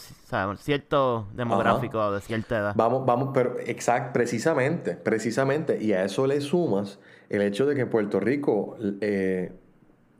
cierto 0.58 1.28
demográfico 1.34 2.12
de 2.12 2.22
cierta 2.22 2.58
edad. 2.60 2.74
Vamos, 2.76 3.06
vamos, 3.08 3.32
pero 3.34 3.56
exacto, 3.60 4.14
precisamente, 4.14 4.96
precisamente. 4.96 5.82
Y 5.84 5.94
a 5.94 6.04
eso 6.06 6.28
le 6.28 6.42
sumas 6.42 7.00
el 7.30 7.42
hecho 7.42 7.66
de 7.66 7.74
que 7.74 7.82
en 7.82 7.90
Puerto 7.90 8.20
Rico 8.20 8.78
eh, 9.02 9.52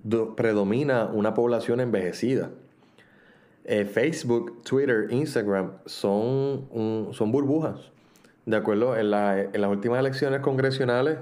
do- 0.02 0.36
predomina 0.36 1.06
una 1.06 1.36
población 1.36 1.82
envejecida. 1.82 2.50
Eh, 3.68 3.86
Facebook, 3.86 4.62
Twitter, 4.64 5.08
Instagram 5.10 5.72
son, 5.86 6.68
son 7.14 7.32
burbujas. 7.32 7.92
De 8.46 8.56
acuerdo, 8.56 8.96
en, 8.96 9.10
la- 9.12 9.42
en 9.42 9.60
las 9.60 9.70
últimas 9.72 10.00
elecciones 10.00 10.42
congresionales 10.42 11.18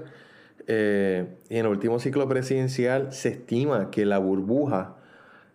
eh, 0.66 1.26
y 1.48 1.54
en 1.56 1.64
el 1.66 1.70
último 1.72 1.98
ciclo 1.98 2.28
presidencial 2.28 3.12
se 3.12 3.30
estima 3.30 3.90
que 3.90 4.04
la 4.04 4.18
burbuja 4.18 4.96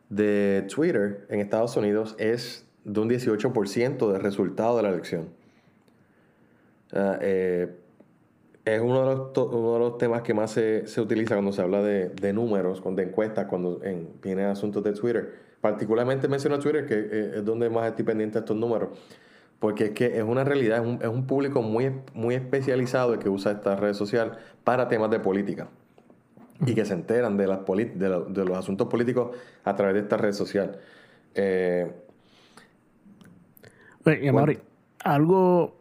de 0.10 0.65
Twitter 0.73 1.25
en 1.30 1.39
Estados 1.39 1.78
Unidos 1.78 2.15
es 2.17 2.65
de 2.86 2.99
un 2.99 3.10
18% 3.10 4.12
del 4.12 4.21
resultado 4.21 4.78
de 4.78 4.84
la 4.84 4.89
elección. 4.89 5.30
Eh, 7.21 7.67
es 8.65 8.82
uno 8.82 8.99
de, 9.08 9.15
los, 9.15 9.38
uno 9.54 9.73
de 9.73 9.80
los 9.80 9.97
temas 9.97 10.21
que 10.21 10.34
más 10.34 10.52
se, 10.52 10.86
se 10.88 11.02
utiliza 11.02 11.36
cuando 11.36 11.52
se 11.52 11.62
habla 11.62 11.82
de, 11.82 12.10
de 12.10 12.34
números, 12.34 12.82
de 12.95 13.04
encuestas, 13.04 13.45
cuando 13.45 13.80
en, 13.84 14.39
asuntos 14.39 14.84
de 14.84 14.93
Twitter. 14.93 15.49
Particularmente 15.62 16.28
menciono 16.28 16.60
Twitter, 16.60 16.86
que 16.86 16.95
eh, 16.95 17.32
es 17.38 17.45
donde 17.45 17.69
más 17.69 17.88
estoy 17.88 18.06
pendiente 18.06 18.36
de 18.36 18.39
estos 18.39 18.56
números. 18.56 18.89
Porque 19.60 19.86
es 19.86 19.91
que 19.91 20.17
es 20.17 20.24
una 20.24 20.43
realidad, 20.43 20.82
es 20.82 20.88
un, 20.88 21.00
es 21.02 21.08
un 21.08 21.28
público 21.28 21.62
muy, 21.62 21.91
muy 22.13 22.36
especializado 22.36 23.19
que 23.19 23.28
usa 23.28 23.52
esta 23.54 23.76
red 23.76 23.93
social 23.93 24.38
para 24.63 24.88
temas 24.88 25.10
de 25.12 25.19
política. 25.19 25.67
Y 26.65 26.74
que 26.76 26.86
se 26.86 26.93
enteran 26.93 27.38
de, 27.38 27.48
las 27.48 27.65
de, 27.65 27.86
de, 27.95 28.45
los 28.45 28.58
asuntos 28.58 28.88
políticos 28.88 29.36
a 29.63 29.76
través 29.76 29.95
de 29.95 30.02
esta 30.02 30.17
red 30.17 30.34
social. 30.34 30.78
Eh, 31.36 31.89
algo 35.04 35.76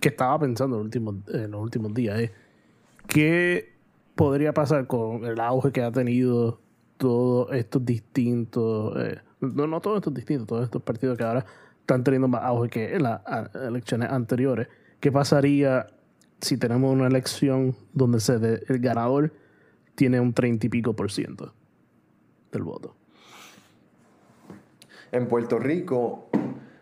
que 0.00 0.08
estaba 0.08 0.38
pensando 0.38 0.76
en 0.76 0.80
los 0.80 0.84
últimos, 0.86 1.14
en 1.28 1.50
los 1.50 1.60
últimos 1.60 1.94
días 1.94 2.20
es 2.20 2.30
qué 3.06 3.72
podría 4.14 4.52
pasar 4.52 4.86
con 4.86 5.24
el 5.24 5.40
auge 5.40 5.72
que 5.72 5.82
ha 5.82 5.92
tenido 5.92 6.60
todos 6.98 7.52
estos 7.52 7.84
distintos, 7.84 8.94
eh, 8.98 9.20
no, 9.40 9.66
no 9.66 9.80
todos 9.80 9.98
estos 9.98 10.12
distintos, 10.12 10.46
todos 10.46 10.64
estos 10.64 10.82
partidos 10.82 11.16
que 11.16 11.24
ahora 11.24 11.46
están 11.80 12.04
teniendo 12.04 12.28
más 12.28 12.42
auge 12.42 12.68
que 12.68 12.98
las 12.98 13.22
elecciones 13.54 14.10
anteriores. 14.10 14.68
¿Qué 15.00 15.10
pasaría 15.10 15.86
si 16.40 16.58
tenemos 16.58 16.92
una 16.92 17.06
elección 17.06 17.74
donde 17.94 18.20
se 18.20 18.34
el 18.34 18.78
ganador 18.80 19.32
tiene 19.94 20.20
un 20.20 20.34
treinta 20.34 20.66
y 20.66 20.68
pico 20.68 20.94
por 20.94 21.10
ciento 21.10 21.54
del 22.52 22.62
voto? 22.64 22.94
En 25.12 25.26
Puerto 25.28 25.58
Rico 25.58 26.28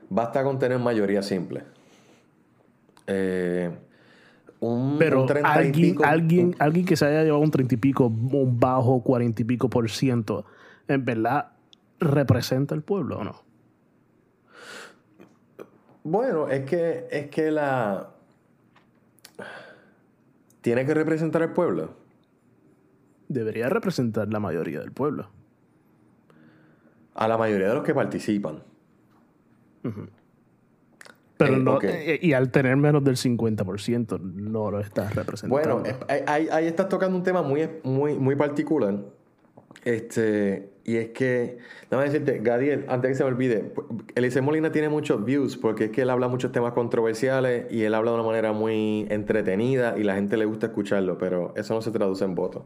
basta 0.08 0.42
con 0.42 0.58
tener 0.58 0.78
mayoría 0.78 1.22
simple. 1.22 1.62
Eh, 3.06 3.70
un, 4.60 4.96
Pero 4.98 5.26
alguien, 5.44 5.96
alguien, 6.04 6.56
alguien 6.58 6.86
que 6.86 6.96
se 6.96 7.06
haya 7.06 7.22
llevado 7.22 7.42
un 7.42 7.50
treinta 7.50 7.74
y 7.74 7.78
pico, 7.78 8.06
un 8.06 8.58
bajo 8.58 9.02
cuarenta 9.02 9.42
y 9.42 9.44
pico 9.44 9.68
por 9.68 9.90
ciento, 9.90 10.44
¿en 10.88 11.04
verdad 11.04 11.52
representa 11.98 12.74
el 12.74 12.82
pueblo 12.82 13.18
o 13.18 13.24
no? 13.24 13.42
Bueno, 16.04 16.48
es 16.48 16.64
que, 16.64 17.08
es 17.10 17.28
que 17.28 17.50
la... 17.50 18.10
Tiene 20.60 20.86
que 20.86 20.94
representar 20.94 21.42
al 21.42 21.52
pueblo. 21.52 21.94
Debería 23.28 23.68
representar 23.68 24.28
la 24.28 24.38
mayoría 24.38 24.80
del 24.80 24.92
pueblo. 24.92 25.30
A 27.14 27.26
la 27.26 27.36
mayoría 27.36 27.68
de 27.68 27.74
los 27.74 27.84
que 27.84 27.94
participan. 27.94 28.62
Pero 31.36 31.54
eh, 31.54 31.58
no, 31.58 31.78
eh, 31.82 32.18
y 32.22 32.32
al 32.32 32.50
tener 32.50 32.76
menos 32.76 33.04
del 33.04 33.16
50% 33.16 34.20
no 34.20 34.70
lo 34.70 34.80
estás 34.80 35.14
representando. 35.14 35.80
Bueno, 35.80 35.82
ahí, 36.26 36.48
ahí, 36.50 36.66
estás 36.66 36.88
tocando 36.88 37.16
un 37.16 37.22
tema 37.22 37.42
muy, 37.42 37.68
muy, 37.82 38.14
muy 38.14 38.36
particular. 38.36 38.96
Este, 39.84 40.70
y 40.84 40.96
es 40.96 41.10
que, 41.10 41.58
déjame 41.90 42.10
decirte, 42.10 42.40
Gadiel, 42.42 42.84
antes 42.88 43.10
que 43.10 43.14
se 43.14 43.24
me 43.24 43.30
olvide, 43.30 43.72
Eliseo 44.14 44.42
Molina 44.42 44.72
tiene 44.72 44.88
muchos 44.88 45.24
views 45.24 45.56
porque 45.56 45.84
es 45.84 45.90
que 45.90 46.02
él 46.02 46.10
habla 46.10 46.28
muchos 46.28 46.52
temas 46.52 46.72
controversiales 46.72 47.70
y 47.70 47.82
él 47.82 47.94
habla 47.94 48.10
de 48.12 48.16
una 48.16 48.26
manera 48.26 48.52
muy 48.52 49.06
entretenida 49.10 49.96
y 49.98 50.02
la 50.02 50.14
gente 50.14 50.36
le 50.36 50.44
gusta 50.44 50.66
escucharlo, 50.66 51.18
pero 51.18 51.54
eso 51.56 51.74
no 51.74 51.82
se 51.82 51.90
traduce 51.90 52.24
en 52.24 52.34
votos. 52.34 52.64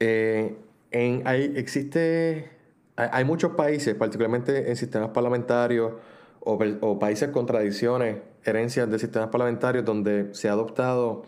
Eh, 0.00 0.56
en, 0.90 1.22
hay, 1.26 1.52
existe, 1.56 2.50
hay, 2.96 3.24
muchos 3.24 3.52
países, 3.52 3.94
particularmente 3.94 4.70
en 4.70 4.76
sistemas 4.76 5.10
parlamentarios 5.10 5.92
o, 6.40 6.98
países 6.98 7.30
con 7.30 7.46
tradiciones, 7.46 8.18
herencias 8.44 8.90
de 8.90 8.98
sistemas 8.98 9.28
parlamentarios, 9.28 9.84
donde 9.84 10.34
se 10.34 10.48
ha 10.48 10.52
adoptado 10.52 11.22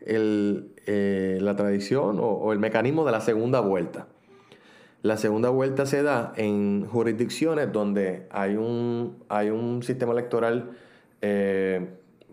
el, 0.00 0.74
eh, 0.86 1.38
la 1.40 1.56
tradición 1.56 2.18
o 2.20 2.52
el 2.52 2.58
mecanismo 2.58 3.04
de 3.04 3.12
la 3.12 3.20
segunda 3.20 3.60
vuelta. 3.60 4.06
La 5.02 5.16
segunda 5.16 5.50
vuelta 5.50 5.86
se 5.86 6.02
da 6.02 6.32
en 6.36 6.84
jurisdicciones 6.84 7.72
donde 7.72 8.26
hay 8.30 8.56
un, 8.56 9.22
hay 9.28 9.48
un 9.50 9.84
sistema 9.84 10.12
electoral 10.12 10.72
eh, 11.22 11.88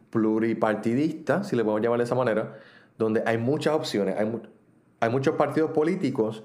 pluripartidista, 0.10 1.44
si 1.44 1.56
le 1.56 1.64
podemos 1.64 1.84
llamar 1.84 2.00
de 2.00 2.06
esa 2.06 2.16
manera, 2.16 2.58
donde 2.98 3.22
hay 3.28 3.38
muchas 3.38 3.76
opciones, 3.76 4.16
hay, 4.18 4.32
hay 5.00 5.10
muchos 5.12 5.36
partidos 5.36 5.72
políticos 5.72 6.44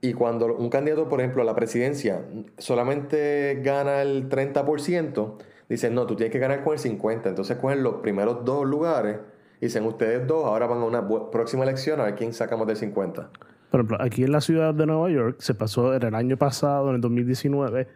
y 0.00 0.12
cuando 0.12 0.54
un 0.54 0.70
candidato, 0.70 1.08
por 1.08 1.20
ejemplo, 1.20 1.42
a 1.42 1.44
la 1.44 1.54
presidencia 1.54 2.24
solamente 2.56 3.60
gana 3.62 4.02
el 4.02 4.28
30%, 4.28 5.36
dicen, 5.68 5.94
no, 5.94 6.06
tú 6.06 6.14
tienes 6.14 6.32
que 6.32 6.38
ganar 6.38 6.62
con 6.62 6.74
el 6.74 6.78
50%. 6.78 7.26
Entonces 7.26 7.56
cogen 7.56 7.82
los 7.82 7.94
primeros 7.96 8.44
dos 8.44 8.64
lugares 8.64 9.18
y 9.60 9.66
dicen, 9.66 9.84
ustedes 9.84 10.26
dos 10.26 10.44
ahora 10.44 10.66
van 10.66 10.82
a 10.82 10.84
una 10.84 11.08
próxima 11.30 11.64
elección 11.64 12.00
a 12.00 12.04
ver 12.04 12.14
quién 12.14 12.32
sacamos 12.32 12.66
del 12.66 12.76
50%. 12.76 13.28
Por 13.70 13.80
ejemplo, 13.80 13.98
aquí 14.00 14.22
en 14.22 14.32
la 14.32 14.40
ciudad 14.40 14.72
de 14.72 14.86
Nueva 14.86 15.10
York 15.10 15.36
se 15.40 15.54
pasó 15.54 15.94
en 15.94 16.02
el 16.02 16.14
año 16.14 16.36
pasado, 16.36 16.88
en 16.90 16.96
el 16.96 17.00
2019, 17.00 17.88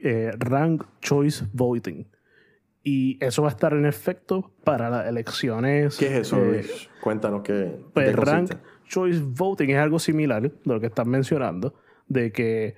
eh, 0.00 0.30
Rank 0.38 0.84
Choice 1.00 1.44
Voting. 1.52 2.08
Y 2.82 3.24
eso 3.24 3.42
va 3.42 3.48
a 3.48 3.52
estar 3.52 3.72
en 3.74 3.86
efecto 3.86 4.50
para 4.64 4.90
las 4.90 5.06
elecciones. 5.06 5.96
¿Qué 5.96 6.06
es 6.06 6.12
eso, 6.22 6.38
eh, 6.38 6.46
Luis? 6.46 6.88
Cuéntanos 7.00 7.42
qué. 7.42 7.78
Pues 7.94 8.16
Rank 8.16 8.50
Choice 8.92 9.22
Voting 9.24 9.70
es 9.70 9.78
algo 9.78 9.98
similar 9.98 10.42
de 10.42 10.52
lo 10.64 10.80
que 10.80 10.86
están 10.86 11.08
mencionando, 11.08 11.74
de 12.08 12.32
que 12.32 12.76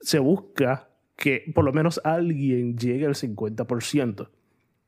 se 0.00 0.18
busca 0.18 0.88
que 1.16 1.50
por 1.54 1.64
lo 1.64 1.72
menos 1.72 2.00
alguien 2.04 2.76
llegue 2.76 3.06
al 3.06 3.14
50%. 3.14 4.28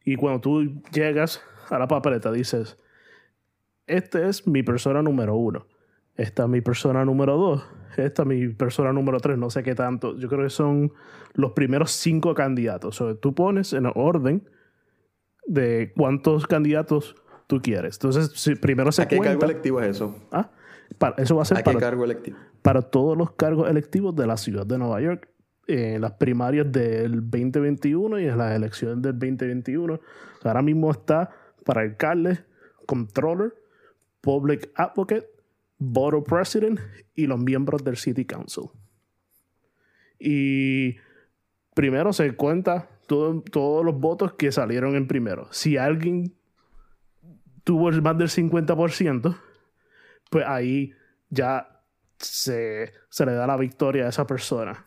Y 0.04 0.16
cuando 0.16 0.40
tú 0.40 0.82
llegas 0.92 1.42
a 1.70 1.78
la 1.78 1.88
papeleta 1.88 2.30
dices, 2.30 2.76
este 3.86 4.28
es 4.28 4.46
mi 4.46 4.62
persona 4.62 5.02
número 5.02 5.34
uno 5.34 5.66
esta 6.18 6.42
es 6.42 6.48
mi 6.48 6.60
persona 6.60 7.04
número 7.04 7.36
dos, 7.36 7.64
esta 7.96 8.22
es 8.22 8.28
mi 8.28 8.48
persona 8.48 8.92
número 8.92 9.20
tres, 9.20 9.38
no 9.38 9.50
sé 9.50 9.62
qué 9.62 9.76
tanto. 9.76 10.16
Yo 10.18 10.28
creo 10.28 10.42
que 10.42 10.50
son 10.50 10.92
los 11.34 11.52
primeros 11.52 11.92
cinco 11.92 12.34
candidatos. 12.34 13.00
O 13.00 13.06
sea, 13.06 13.14
tú 13.14 13.36
pones 13.36 13.72
en 13.72 13.86
orden 13.94 14.42
de 15.46 15.92
cuántos 15.96 16.48
candidatos 16.48 17.14
tú 17.46 17.62
quieres. 17.62 17.98
Entonces, 17.98 18.32
si 18.34 18.56
primero 18.56 18.90
se 18.90 19.02
¿A 19.02 19.08
qué 19.08 19.20
cargo 19.20 19.44
electivo 19.44 19.80
es 19.80 19.90
eso? 19.90 20.16
¿Ah? 20.32 20.50
Eso 21.18 21.36
va 21.36 21.42
a 21.42 21.44
ser 21.44 21.58
¿A 21.58 21.62
qué 21.62 21.76
cargo 21.76 22.04
electivo? 22.04 22.38
para 22.62 22.82
todos 22.82 23.16
los 23.16 23.32
cargos 23.32 23.68
electivos 23.70 24.14
de 24.16 24.26
la 24.26 24.36
ciudad 24.36 24.66
de 24.66 24.78
Nueva 24.78 25.00
York. 25.00 25.28
En 25.66 26.00
las 26.00 26.12
primarias 26.12 26.72
del 26.72 27.28
2021 27.28 28.20
y 28.20 28.24
en 28.26 28.38
las 28.38 28.56
elecciones 28.56 29.02
del 29.02 29.18
2021. 29.18 30.00
Ahora 30.42 30.62
mismo 30.62 30.90
está 30.90 31.30
para 31.64 31.82
alcalde, 31.82 32.38
controller, 32.86 33.54
public 34.22 34.70
advocate, 34.74 35.28
Borough 35.78 36.24
President 36.24 36.80
y 37.14 37.26
los 37.26 37.38
miembros 37.38 37.84
del 37.84 37.98
City 37.98 38.24
Council. 38.24 38.64
Y 40.18 40.96
primero 41.74 42.12
se 42.12 42.34
cuenta 42.34 42.88
todos 43.06 43.84
los 43.84 43.98
votos 43.98 44.32
que 44.34 44.50
salieron 44.50 44.96
en 44.96 45.06
primero. 45.06 45.48
Si 45.50 45.76
alguien 45.76 46.34
tuvo 47.64 47.90
más 47.92 48.16
del 48.18 48.28
50%, 48.28 49.36
pues 50.30 50.44
ahí 50.46 50.92
ya 51.30 51.82
se, 52.18 52.92
le 53.24 53.32
da 53.32 53.46
la 53.46 53.56
victoria 53.56 54.06
a 54.06 54.08
esa 54.08 54.26
persona. 54.26 54.84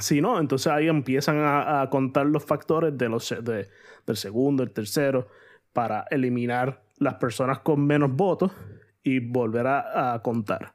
Si 0.00 0.20
no, 0.20 0.40
entonces 0.40 0.72
ahí 0.72 0.88
empiezan 0.88 1.36
a, 1.38 1.88
contar 1.90 2.26
los 2.26 2.44
factores 2.44 2.96
de 2.98 3.08
los, 3.08 3.34
del 3.42 4.16
segundo, 4.16 4.62
el 4.62 4.72
tercero, 4.72 5.28
para 5.72 6.04
eliminar 6.10 6.82
las 6.98 7.14
personas 7.14 7.60
con 7.60 7.86
menos 7.86 8.12
votos 8.12 8.50
y 9.02 9.20
volver 9.20 9.66
a, 9.66 10.20
contar. 10.22 10.74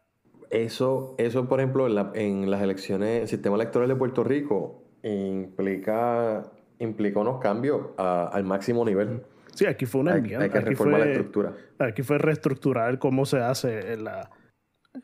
Eso, 0.49 1.15
eso, 1.17 1.47
por 1.47 1.59
ejemplo, 1.59 1.87
en, 2.15 2.49
las 2.49 2.61
elecciones, 2.61 3.23
el 3.23 3.27
sistema 3.27 3.55
electoral 3.55 3.89
de 3.89 3.95
Puerto 3.95 4.23
Rico 4.23 4.83
implica, 5.03 6.43
implica 6.79 7.19
unos 7.19 7.41
cambios 7.41 7.87
al 7.97 8.43
máximo 8.45 8.85
nivel. 8.85 9.21
Sí, 9.59 9.65
aquí 9.65 9.85
fue 9.85 9.99
una 9.99 10.13
hay, 10.13 10.33
Hay 10.35 10.49
que 10.49 10.61
reformar 10.61 11.01
la 11.01 11.07
estructura. 11.07 11.53
Aquí 11.79 12.01
fue 12.01 12.17
reestructurar 12.17 12.97
cómo 12.97 13.25
se 13.25 13.39
hace 13.39 13.97
la, 13.97 14.29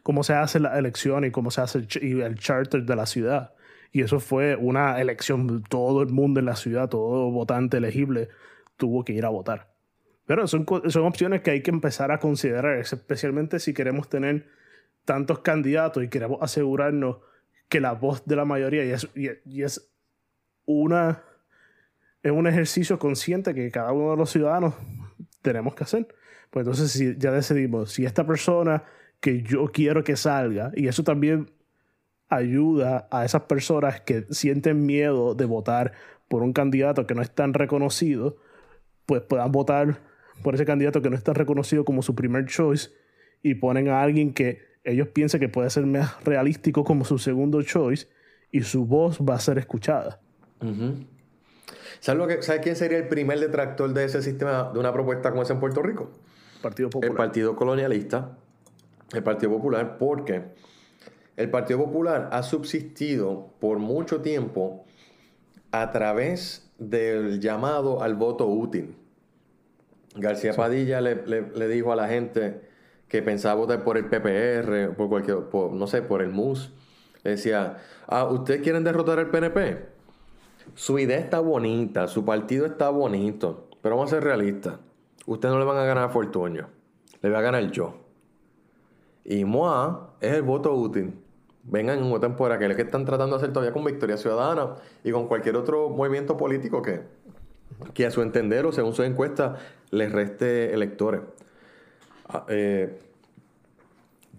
cómo 0.01 0.23
se 0.23 0.31
hace 0.31 0.61
la 0.61 0.79
elección 0.79 1.25
y 1.25 1.31
cómo 1.31 1.51
se 1.51 1.59
hace 1.59 1.79
el, 1.79 2.21
el 2.21 2.39
charter 2.39 2.83
de 2.83 2.95
la 2.95 3.05
ciudad. 3.05 3.53
Y 3.91 3.99
eso 4.01 4.21
fue 4.21 4.55
una 4.55 5.01
elección, 5.01 5.61
todo 5.63 6.01
el 6.03 6.07
mundo 6.07 6.39
en 6.39 6.45
la 6.45 6.55
ciudad, 6.55 6.87
todo 6.87 7.31
votante 7.31 7.75
elegible 7.75 8.29
tuvo 8.77 9.03
que 9.03 9.11
ir 9.11 9.25
a 9.25 9.29
votar. 9.29 9.73
Pero 10.25 10.47
son, 10.47 10.65
son 10.87 11.05
opciones 11.05 11.41
que 11.41 11.51
hay 11.51 11.61
que 11.61 11.71
empezar 11.71 12.13
a 12.13 12.19
considerar, 12.19 12.77
especialmente 12.77 13.59
si 13.59 13.73
queremos 13.73 14.07
tener 14.07 14.47
tantos 15.03 15.39
candidatos 15.39 16.01
y 16.01 16.07
queremos 16.07 16.37
asegurarnos 16.41 17.17
que 17.67 17.81
la 17.81 17.91
voz 17.91 18.25
de 18.25 18.37
la 18.37 18.45
mayoría, 18.45 18.85
y 18.85 18.91
es, 18.91 19.09
y, 19.15 19.63
es, 19.63 19.91
una, 20.65 21.23
es 22.25 22.31
un 22.31 22.47
ejercicio 22.47 22.97
consciente 22.97 23.53
que 23.53 23.69
cada 23.69 23.91
uno 23.91 24.09
de 24.09 24.17
los 24.17 24.31
ciudadanos 24.31 24.73
tenemos 25.43 25.75
que 25.75 25.83
hacer. 25.83 26.07
Pues 26.49 26.65
entonces 26.65 26.91
si 26.91 27.15
ya 27.19 27.31
decidimos, 27.31 27.91
si 27.91 28.03
esta 28.03 28.25
persona 28.25 28.83
que 29.19 29.43
yo 29.43 29.71
quiero 29.71 30.03
que 30.03 30.15
salga, 30.15 30.71
y 30.75 30.87
eso 30.87 31.03
también 31.03 31.51
ayuda 32.27 33.07
a 33.11 33.25
esas 33.25 33.43
personas 33.43 34.01
que 34.01 34.25
sienten 34.31 34.87
miedo 34.87 35.35
de 35.35 35.45
votar 35.45 35.93
por 36.27 36.41
un 36.41 36.51
candidato 36.51 37.05
que 37.05 37.13
no 37.13 37.21
es 37.21 37.29
tan 37.29 37.53
reconocido, 37.53 38.37
pues 39.05 39.21
puedan 39.21 39.51
votar 39.51 39.99
por 40.41 40.55
ese 40.55 40.65
candidato 40.65 41.03
que 41.03 41.11
no 41.11 41.15
es 41.15 41.23
tan 41.23 41.35
reconocido 41.35 41.85
como 41.85 42.01
su 42.01 42.15
primer 42.15 42.47
choice 42.47 42.89
y 43.43 43.53
ponen 43.53 43.87
a 43.89 44.01
alguien 44.01 44.33
que 44.33 44.61
ellos 44.83 45.09
piensan 45.09 45.39
que 45.39 45.49
puede 45.49 45.69
ser 45.69 45.85
más 45.85 46.23
realístico 46.23 46.83
como 46.83 47.05
su 47.05 47.19
segundo 47.19 47.61
choice 47.61 48.07
y 48.51 48.61
su 48.61 48.87
voz 48.87 49.19
va 49.19 49.35
a 49.35 49.39
ser 49.39 49.59
escuchada. 49.59 50.19
¿Sabes, 51.99 52.19
lo 52.19 52.27
que, 52.27 52.41
¿Sabes 52.41 52.61
quién 52.61 52.75
sería 52.75 52.97
el 52.97 53.07
primer 53.07 53.39
detractor 53.39 53.93
de 53.93 54.05
ese 54.05 54.21
sistema, 54.21 54.71
de 54.73 54.79
una 54.79 54.93
propuesta 54.93 55.31
como 55.31 55.43
esa 55.43 55.53
en 55.53 55.59
Puerto 55.59 55.81
Rico? 55.81 56.11
Partido 56.61 56.89
Popular. 56.89 57.11
El 57.11 57.17
Partido 57.17 57.55
Colonialista, 57.55 58.37
el 59.13 59.23
Partido 59.23 59.51
Popular, 59.51 59.97
porque 59.97 60.43
el 61.37 61.49
Partido 61.49 61.79
Popular 61.79 62.29
ha 62.31 62.43
subsistido 62.43 63.53
por 63.59 63.79
mucho 63.79 64.21
tiempo 64.21 64.85
a 65.71 65.91
través 65.91 66.71
del 66.77 67.39
llamado 67.39 68.01
al 68.01 68.15
voto 68.15 68.47
útil. 68.47 68.95
García 70.15 70.53
Padilla 70.53 71.01
le, 71.01 71.67
dijo 71.67 71.91
a 71.91 71.95
la 71.95 72.07
gente 72.07 72.61
que 73.07 73.21
pensaba 73.21 73.55
votar 73.55 73.83
por 73.83 73.97
el 73.97 74.05
PPR, 74.05 74.95
por 74.95 75.09
cualquier, 75.09 75.37
no 75.53 75.87
sé, 75.87 76.01
por 76.01 76.21
el 76.21 76.29
MUS. 76.29 76.73
Le 77.23 77.31
decía, 77.31 77.77
ah, 78.07 78.25
¿ustedes 78.25 78.61
quieren 78.61 78.83
derrotar 78.83 79.19
al 79.19 79.29
PNP? 79.29 79.94
Su 80.73 80.99
idea 80.99 81.19
está 81.19 81.39
bonita, 81.39 82.07
su 82.07 82.25
partido 82.25 82.65
está 82.65 82.89
bonito, 82.89 83.69
pero 83.81 83.95
vamos 83.95 84.11
a 84.11 84.15
ser 84.15 84.23
realistas. 84.23 84.79
Ustedes 85.25 85.53
no 85.53 85.59
le 85.59 85.65
van 85.65 85.77
a 85.77 85.85
ganar 85.85 86.05
a 86.05 86.09
Fortuño, 86.09 86.67
le 87.21 87.29
voy 87.29 87.37
a 87.37 87.41
ganar 87.41 87.71
yo. 87.71 87.95
Y 89.23 89.45
MOA 89.45 90.15
es 90.21 90.33
el 90.33 90.43
voto 90.43 90.73
útil. 90.73 91.13
Vengan 91.63 92.03
y 92.03 92.09
voten 92.09 92.35
por 92.35 92.51
aquellos 92.51 92.75
que 92.75 92.83
están 92.83 93.05
tratando 93.05 93.37
de 93.37 93.41
hacer 93.41 93.53
todavía 93.53 93.73
con 93.73 93.83
Victoria 93.83 94.17
Ciudadana 94.17 94.75
y 95.03 95.11
con 95.11 95.27
cualquier 95.27 95.55
otro 95.55 95.89
movimiento 95.89 96.37
político 96.37 96.81
que, 96.83 97.01
que 97.93 98.05
a 98.05 98.11
su 98.11 98.21
entender 98.21 98.65
o 98.67 98.71
según 98.71 98.93
su 98.93 99.01
encuesta 99.01 99.55
les 99.89 100.11
reste 100.11 100.73
electores. 100.73 101.21
Ah, 102.27 102.45
eh, 102.49 102.99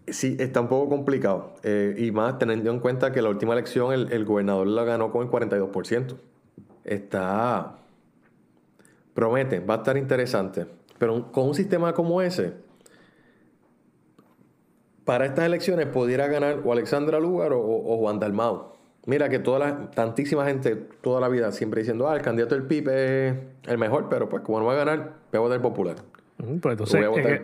sí, 0.07 0.37
está 0.39 0.61
un 0.61 0.69
poco 0.69 0.89
complicado. 0.89 1.55
Eh, 1.63 1.95
y 1.99 2.11
más 2.11 2.39
teniendo 2.39 2.71
en 2.71 2.81
cuenta 2.81 3.13
que 3.13 3.23
la 3.23 3.29
última 3.29 3.53
elección 3.53 3.93
el, 3.93 4.13
el 4.13 4.25
gobernador 4.25 4.67
la 4.67 4.85
ganó 4.85 5.11
con 5.11 5.27
el 5.27 5.31
42%. 5.31 6.17
Está... 6.85 7.77
Promete, 9.15 9.61
va 9.61 9.75
a 9.75 9.77
estar 9.79 9.97
interesante. 9.97 10.67
Pero 10.99 11.33
con 11.33 11.49
un 11.49 11.55
sistema 11.55 11.93
como 11.95 12.21
ese, 12.21 12.53
para 15.07 15.25
estas 15.25 15.47
elecciones 15.47 15.87
pudiera 15.87 16.27
ganar 16.27 16.61
o 16.65 16.73
Alexandra 16.73 17.21
Lugar 17.21 17.53
o, 17.55 17.97
Juan 17.99 18.19
Dalmau. 18.19 18.73
Mira 19.07 19.29
que 19.29 19.39
toda 19.39 19.61
la, 19.61 19.91
tantísima 19.93 20.45
gente 20.45 20.75
toda 20.75 21.21
la 21.21 21.29
vida 21.29 21.53
siempre 21.53 21.81
diciendo, 21.81 22.09
ah, 22.09 22.17
el 22.17 22.23
candidato 22.23 22.57
del 22.57 22.65
PIB 22.65 22.89
es 22.89 23.35
el 23.69 23.79
mejor, 23.79 24.09
pero 24.11 24.29
pues 24.29 24.43
como 24.43 24.59
no 24.59 24.67
va 24.67 24.73
a 24.73 24.77
ganar, 24.77 25.15
voy 25.31 25.39
a 25.39 25.41
votar 25.41 25.63
popular. 25.63 25.97
Pues 26.37 26.73
entonces, 26.73 26.95
voy 26.95 27.05
a 27.05 27.09
votar 27.09 27.43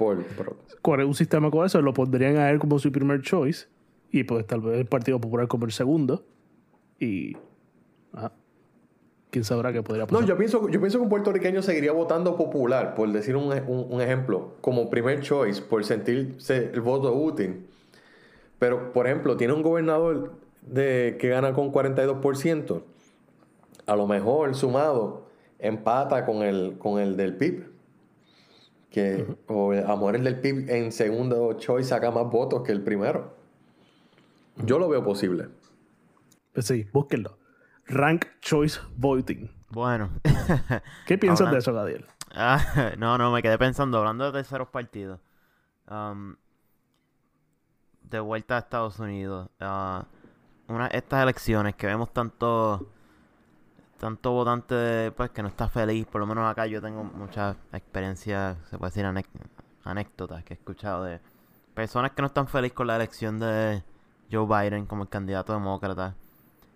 por, 0.82 1.00
un 1.00 1.14
sistema 1.14 1.50
como 1.50 1.64
eso? 1.64 1.80
Lo 1.80 1.94
pondrían 1.94 2.36
a 2.36 2.50
él 2.50 2.58
como 2.58 2.78
su 2.78 2.92
primer 2.92 3.22
choice 3.22 3.66
y 4.10 4.24
pues 4.24 4.46
tal 4.46 4.60
vez 4.60 4.78
el 4.78 4.86
Partido 4.86 5.20
Popular 5.20 5.48
como 5.48 5.64
el 5.64 5.72
segundo 5.72 6.24
y... 6.98 7.36
Ajá 8.12 8.32
quién 9.32 9.44
sabrá 9.44 9.72
qué 9.72 9.82
podría 9.82 10.06
pasar. 10.06 10.20
No, 10.20 10.28
yo 10.28 10.36
pienso, 10.36 10.68
yo 10.68 10.78
pienso 10.78 10.98
que 10.98 11.04
un 11.04 11.08
puertorriqueño 11.08 11.62
seguiría 11.62 11.92
votando 11.92 12.36
popular, 12.36 12.94
por 12.94 13.10
decir 13.10 13.34
un, 13.34 13.50
un, 13.66 14.00
ejemplo, 14.02 14.52
como 14.60 14.90
primer 14.90 15.22
choice, 15.22 15.62
por 15.62 15.82
sentirse 15.84 16.70
el 16.72 16.82
voto 16.82 17.14
útil. 17.14 17.66
Pero, 18.58 18.92
por 18.92 19.06
ejemplo, 19.06 19.38
tiene 19.38 19.54
un 19.54 19.62
gobernador 19.62 20.34
de, 20.60 21.16
que 21.18 21.30
gana 21.30 21.54
con 21.54 21.72
42%. 21.72 22.82
A 23.86 23.96
lo 23.96 24.06
mejor 24.06 24.54
sumado 24.54 25.26
empata 25.58 26.26
con 26.26 26.42
el, 26.42 26.76
con 26.78 27.00
el 27.00 27.16
del 27.16 27.34
PIB. 27.34 27.71
Que, 28.92 29.26
O 29.48 29.72
a 29.72 29.76
lo 29.76 29.96
mejor 29.96 30.16
el 30.16 30.24
del 30.24 30.38
PIB 30.40 30.68
en 30.68 30.92
segundo 30.92 31.54
choice 31.54 31.88
saca 31.88 32.10
más 32.10 32.30
votos 32.30 32.62
que 32.62 32.72
el 32.72 32.82
primero. 32.82 33.34
Yo 34.56 34.78
lo 34.78 34.88
veo 34.88 35.02
posible. 35.02 35.48
Pues 36.52 36.66
sí, 36.66 36.86
búsquenlo. 36.92 37.38
Rank 37.86 38.26
Choice 38.40 38.80
Voting. 38.96 39.50
Bueno. 39.70 40.10
¿Qué 41.06 41.16
piensas 41.16 41.50
de 41.50 41.58
eso, 41.58 41.72
Gadiel? 41.72 42.06
Ah, 42.34 42.92
no, 42.98 43.16
no, 43.16 43.32
me 43.32 43.42
quedé 43.42 43.58
pensando, 43.58 43.98
hablando 43.98 44.26
de 44.26 44.32
terceros 44.32 44.68
partidos. 44.68 45.20
Um, 45.90 46.36
de 48.02 48.20
vuelta 48.20 48.56
a 48.56 48.58
Estados 48.58 48.98
Unidos. 48.98 49.48
Uh, 49.58 50.04
una, 50.68 50.86
estas 50.88 51.22
elecciones 51.22 51.74
que 51.76 51.86
vemos 51.86 52.12
tanto 52.12 52.92
tanto 54.02 54.32
votante 54.32 55.12
pues 55.12 55.30
que 55.30 55.42
no 55.42 55.48
está 55.48 55.68
feliz, 55.68 56.04
por 56.08 56.20
lo 56.20 56.26
menos 56.26 56.50
acá 56.50 56.66
yo 56.66 56.82
tengo 56.82 57.04
muchas 57.04 57.56
experiencias, 57.72 58.56
se 58.68 58.76
puede 58.76 58.90
decir 58.90 59.06
anécdotas 59.84 60.42
que 60.42 60.54
he 60.54 60.56
escuchado 60.56 61.04
de 61.04 61.20
personas 61.72 62.10
que 62.10 62.20
no 62.20 62.26
están 62.26 62.48
felices 62.48 62.74
con 62.74 62.88
la 62.88 62.96
elección 62.96 63.38
de 63.38 63.84
Joe 64.28 64.44
Biden 64.44 64.86
como 64.86 65.04
el 65.04 65.08
candidato 65.08 65.52
demócrata 65.52 66.16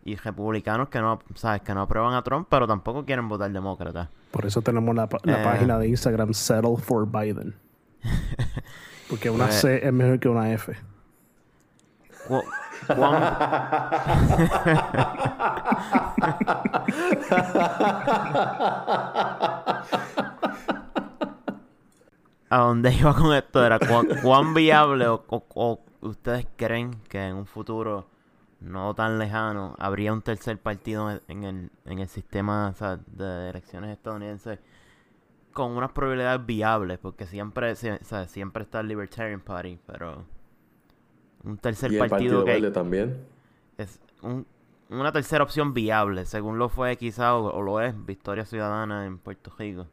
y 0.05 0.15
republicanos 0.15 0.89
que 0.89 1.01
no, 1.01 1.19
sabes, 1.35 1.63
que 1.63 1.75
no 1.75 1.83
aprueban 1.83 2.15
a 2.15 2.23
Trump, 2.23 2.47
pero 2.49 2.69
tampoco 2.69 3.05
quieren 3.05 3.29
votar 3.29 3.51
demócrata. 3.51 4.09
Por 4.31 4.47
eso 4.47 4.63
tenemos 4.63 4.95
la, 4.95 5.09
la 5.25 5.41
eh. 5.41 5.45
página 5.45 5.81
de 5.81 5.89
Instagram 5.89 6.33
Settle 6.33 6.77
for 6.77 7.11
Biden. 7.11 7.57
Porque 9.11 9.31
una 9.31 9.47
pues 9.47 9.63
C 9.63 9.85
es 9.85 9.93
mejor 9.93 10.21
que 10.21 10.29
una 10.29 10.53
F. 10.53 10.77
a 22.49 22.59
dónde 22.59 22.93
iba 22.95 23.15
con 23.15 23.35
esto 23.35 23.65
era 23.65 23.79
cuán, 24.23 24.55
viable 24.55 25.07
o, 25.09 25.81
ustedes 26.01 26.47
creen 26.57 27.01
que 27.09 27.27
en 27.27 27.37
un 27.37 27.47
futuro 27.47 28.07
no 28.61 28.95
tan 28.95 29.19
lejano, 29.19 29.75
habría 29.79 30.13
un 30.13 30.23
tercer 30.23 30.59
partido 30.59 31.21
en 31.29 31.45
el, 31.45 31.71
en 31.85 31.99
el 31.99 32.09
sistema 32.09 32.75
de 33.07 33.51
elecciones 33.51 33.91
estadounidenses 33.91 34.59
con 35.53 35.73
unas 35.73 35.93
probabilidades 35.93 36.45
viables, 36.45 36.99
porque 36.99 37.27
siempre, 37.27 37.75
siempre 37.75 38.63
está 38.65 38.81
el 38.81 38.89
Libertarian 38.89 39.41
Party, 39.41 39.79
pero 39.87 40.25
un 41.47 41.59
tercer 41.59 41.93
¿Y 41.93 41.99
partido, 41.99 42.45
que 42.45 42.71
también 42.71 43.17
es 43.79 43.99
una 44.89 45.13
tercera 45.13 45.43
opción 45.43 45.75
viable, 45.75 46.27
según 46.27 46.59
lo 46.59 46.69
fue 46.69 46.97
quizá 46.97 47.35
o, 47.35 47.63
lo 47.63 47.81
es 47.81 47.95
Victoria 48.05 48.45
Ciudadana 48.45 49.07
en 49.07 49.19
Puerto 49.19 49.53
Rico. 49.59 49.87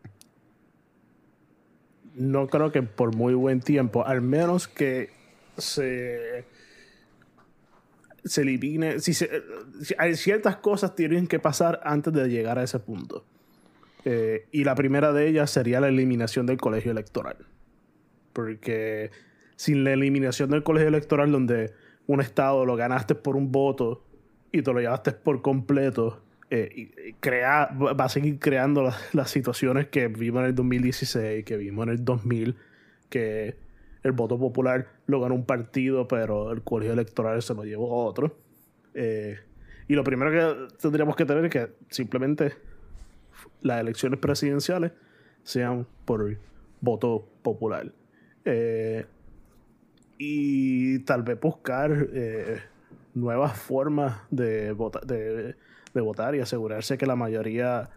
No 2.15 2.47
creo 2.47 2.71
que 2.71 2.83
por 2.83 3.15
muy 3.15 3.33
buen 3.33 3.59
tiempo, 3.59 4.05
al 4.05 4.21
menos 4.21 4.67
que 4.67 5.09
se 5.57 6.45
se 8.23 8.41
elimine. 8.41 8.99
Si, 8.99 9.13
hay 9.97 10.15
ciertas 10.15 10.57
cosas 10.57 10.95
tienen 10.95 11.27
que 11.27 11.39
pasar 11.39 11.81
antes 11.83 12.13
de 12.13 12.27
llegar 12.29 12.57
a 12.59 12.63
ese 12.63 12.79
punto. 12.79 13.25
Eh, 14.05 14.47
y 14.51 14.63
la 14.63 14.75
primera 14.75 15.13
de 15.13 15.27
ellas 15.27 15.51
sería 15.51 15.79
la 15.79 15.87
eliminación 15.87 16.45
del 16.45 16.57
colegio 16.57 16.91
electoral. 16.91 17.37
Porque 18.31 19.11
sin 19.55 19.83
la 19.83 19.93
eliminación 19.93 20.49
del 20.49 20.63
colegio 20.63 20.89
electoral, 20.89 21.31
donde 21.31 21.73
un 22.07 22.21
estado 22.21 22.65
lo 22.65 22.75
ganaste 22.75 23.15
por 23.15 23.35
un 23.35 23.51
voto 23.51 24.03
y 24.51 24.61
te 24.61 24.73
lo 24.73 24.79
llevaste 24.79 25.11
por 25.11 25.41
completo, 25.41 26.21
eh, 26.49 27.15
crea, 27.19 27.69
va 27.73 28.05
a 28.05 28.09
seguir 28.09 28.37
creando 28.39 28.91
las 29.13 29.29
situaciones 29.29 29.87
que 29.87 30.07
vimos 30.07 30.41
en 30.41 30.47
el 30.47 30.55
2016, 30.55 31.43
que 31.45 31.57
vimos 31.57 31.87
en 31.87 31.93
el 31.93 32.05
2000, 32.05 32.55
que 33.09 33.55
el 34.03 34.11
voto 34.11 34.37
popular 34.37 34.87
lo 35.07 35.21
ganó 35.21 35.35
un 35.35 35.45
partido, 35.45 36.07
pero 36.07 36.51
el 36.51 36.61
colegio 36.61 36.93
electoral 36.93 37.41
se 37.41 37.53
lo 37.55 37.63
llevó 37.63 37.91
a 37.93 38.05
otro. 38.05 38.37
Eh, 38.93 39.39
y 39.87 39.95
lo 39.95 40.03
primero 40.03 40.31
que 40.31 40.75
tendríamos 40.79 41.15
que 41.15 41.25
tener 41.25 41.45
es 41.45 41.51
que 41.51 41.69
simplemente 41.89 42.53
las 43.61 43.81
elecciones 43.81 44.19
presidenciales 44.19 44.91
sean 45.43 45.87
por 46.05 46.37
voto 46.81 47.27
popular. 47.41 47.91
Eh, 48.45 49.05
y 50.25 50.99
tal 50.99 51.23
vez 51.23 51.39
buscar 51.39 52.07
eh, 52.13 52.59
nuevas 53.13 53.57
formas 53.57 54.21
de, 54.31 54.73
de, 55.05 56.01
votar 56.01 56.35
y 56.35 56.39
asegurarse 56.39 56.97
que 56.97 57.05
la 57.05 57.15
mayoría, 57.15 57.89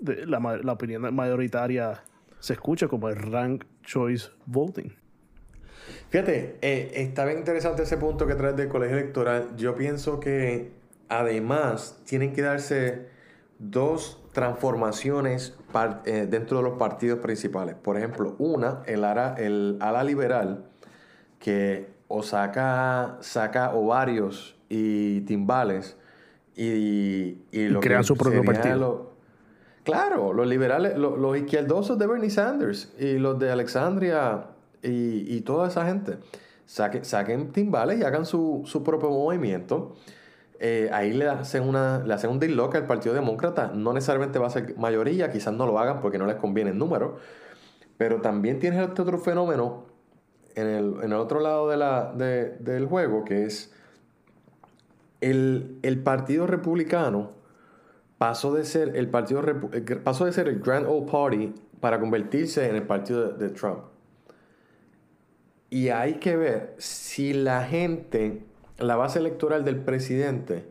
la, 0.00 0.60
la 0.62 0.72
opinión 0.72 1.14
mayoritaria 1.14 2.02
se 2.40 2.52
escuche 2.52 2.88
como 2.88 3.08
el 3.08 3.16
rank 3.16 3.64
choice 3.82 4.28
voting. 4.44 4.90
Fíjate, 6.10 6.58
eh, 6.60 6.90
está 6.94 7.24
bien 7.24 7.38
interesante 7.38 7.84
ese 7.84 7.96
punto 7.96 8.26
que 8.26 8.34
traes 8.34 8.56
del 8.56 8.68
colegio 8.68 8.98
electoral. 8.98 9.56
Yo 9.56 9.74
pienso 9.74 10.20
que 10.20 10.72
además 11.08 12.02
tienen 12.04 12.32
que 12.32 12.42
darse 12.42 13.06
dos 13.58 14.22
transformaciones 14.32 15.56
eh, 16.04 16.26
dentro 16.28 16.58
de 16.58 16.64
los 16.64 16.78
partidos 16.78 17.20
principales. 17.20 17.74
Por 17.76 17.96
ejemplo, 17.96 18.36
una, 18.38 18.82
el 18.86 19.04
ala, 19.04 19.34
el 19.38 19.78
ala 19.80 20.04
liberal, 20.04 20.66
que 21.38 21.88
o 22.08 22.22
saca, 22.22 23.16
saca 23.20 23.74
o 23.74 23.86
varios 23.86 24.56
y 24.68 25.20
timbales 25.22 25.96
y, 26.56 27.38
y, 27.52 27.68
lo 27.68 27.80
crean 27.80 28.00
que 28.02 28.06
su 28.06 28.16
propio 28.16 28.42
partido. 28.44 28.76
lo- 28.76 29.10
claro, 29.84 30.32
los 30.32 30.46
liberales, 30.46 30.96
lo- 30.96 31.16
los 31.16 31.36
izquierdosos 31.36 31.98
de 31.98 32.06
Bernie 32.06 32.30
Sanders 32.30 32.92
y 32.98 33.18
los 33.18 33.38
de 33.38 33.50
Alexandria 33.50 34.46
y, 34.82 35.36
y 35.36 35.40
toda 35.42 35.68
esa 35.68 35.84
gente. 35.86 36.18
Saquen, 36.64 37.04
saquen 37.04 37.52
timbales 37.52 38.00
y 38.00 38.02
hagan 38.04 38.24
su, 38.26 38.62
su 38.64 38.82
propio 38.82 39.10
movimiento. 39.10 39.94
Eh, 40.58 40.88
ahí 40.92 41.12
le 41.12 41.28
hacen, 41.28 41.62
una, 41.62 41.98
le 42.04 42.14
hacen 42.14 42.30
un 42.30 42.40
disloque 42.40 42.78
al 42.78 42.86
Partido 42.86 43.14
Demócrata. 43.14 43.70
No 43.74 43.92
necesariamente 43.92 44.38
va 44.38 44.46
a 44.46 44.50
ser 44.50 44.76
mayoría, 44.78 45.30
quizás 45.30 45.52
no 45.54 45.66
lo 45.66 45.78
hagan 45.78 46.00
porque 46.00 46.18
no 46.18 46.26
les 46.26 46.36
conviene 46.36 46.70
el 46.70 46.78
número. 46.78 47.18
Pero 47.98 48.20
también 48.20 48.58
tienes 48.58 48.80
este 48.80 49.02
otro 49.02 49.18
fenómeno 49.18 49.84
en 50.56 50.66
el, 50.66 50.94
en 51.02 51.12
el 51.12 51.14
otro 51.14 51.38
lado 51.40 51.68
de 51.68 51.76
la, 51.76 52.12
de- 52.12 52.56
del 52.58 52.86
juego, 52.86 53.24
que 53.24 53.44
es 53.44 53.72
el, 55.20 55.78
el 55.82 56.02
Partido 56.02 56.46
Republicano 56.46 57.30
pasó 58.18 58.52
de 58.54 58.64
ser 58.64 58.96
el 58.96 59.08
partido 59.08 59.42
eh, 59.72 59.82
pasó 60.02 60.24
de 60.24 60.32
ser 60.32 60.48
el 60.48 60.60
Grand 60.60 60.86
Old 60.86 61.10
Party 61.10 61.54
para 61.80 62.00
convertirse 62.00 62.68
en 62.68 62.74
el 62.76 62.82
partido 62.82 63.28
de, 63.32 63.46
de 63.48 63.54
Trump. 63.54 63.80
Y 65.68 65.88
hay 65.90 66.14
que 66.14 66.36
ver 66.36 66.74
si 66.78 67.32
la 67.34 67.64
gente, 67.64 68.42
la 68.78 68.96
base 68.96 69.18
electoral 69.18 69.64
del 69.64 69.76
presidente, 69.80 70.64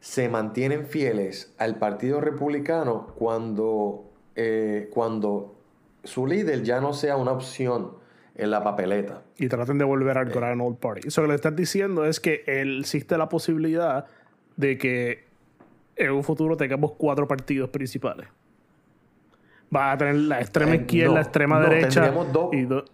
se 0.00 0.28
mantienen 0.28 0.86
fieles 0.86 1.54
al 1.58 1.76
Partido 1.78 2.20
Republicano 2.20 3.08
cuando, 3.16 4.10
eh, 4.34 4.90
cuando 4.92 5.54
su 6.02 6.26
líder 6.26 6.64
ya 6.64 6.80
no 6.80 6.92
sea 6.92 7.16
una 7.16 7.30
opción 7.30 8.01
en 8.34 8.50
la 8.50 8.62
papeleta. 8.64 9.22
y 9.36 9.48
traten 9.48 9.76
de 9.78 9.84
volver 9.84 10.16
al 10.18 10.26
Grand 10.30 10.60
Old 10.60 10.78
Party. 10.78 11.08
Eso 11.08 11.22
que 11.22 11.28
le 11.28 11.34
estás 11.34 11.54
diciendo 11.54 12.04
es 12.06 12.18
que 12.20 12.42
existe 12.46 13.18
la 13.18 13.28
posibilidad 13.28 14.06
de 14.56 14.78
que 14.78 15.24
en 15.96 16.10
un 16.12 16.24
futuro 16.24 16.56
tengamos 16.56 16.92
cuatro 16.92 17.28
partidos 17.28 17.68
principales. 17.70 18.26
Va 19.74 19.92
a 19.92 19.98
tener 19.98 20.14
la 20.16 20.40
extrema 20.40 20.72
Eh, 20.72 20.76
izquierda, 20.76 21.08
no, 21.08 21.14
la 21.14 21.20
extrema 21.22 21.58
no, 21.60 21.68
derecha. 21.68 21.88
tendríamos 22.02 22.32
dos. 22.32 22.52
y 22.54 22.62
do- 22.64 22.84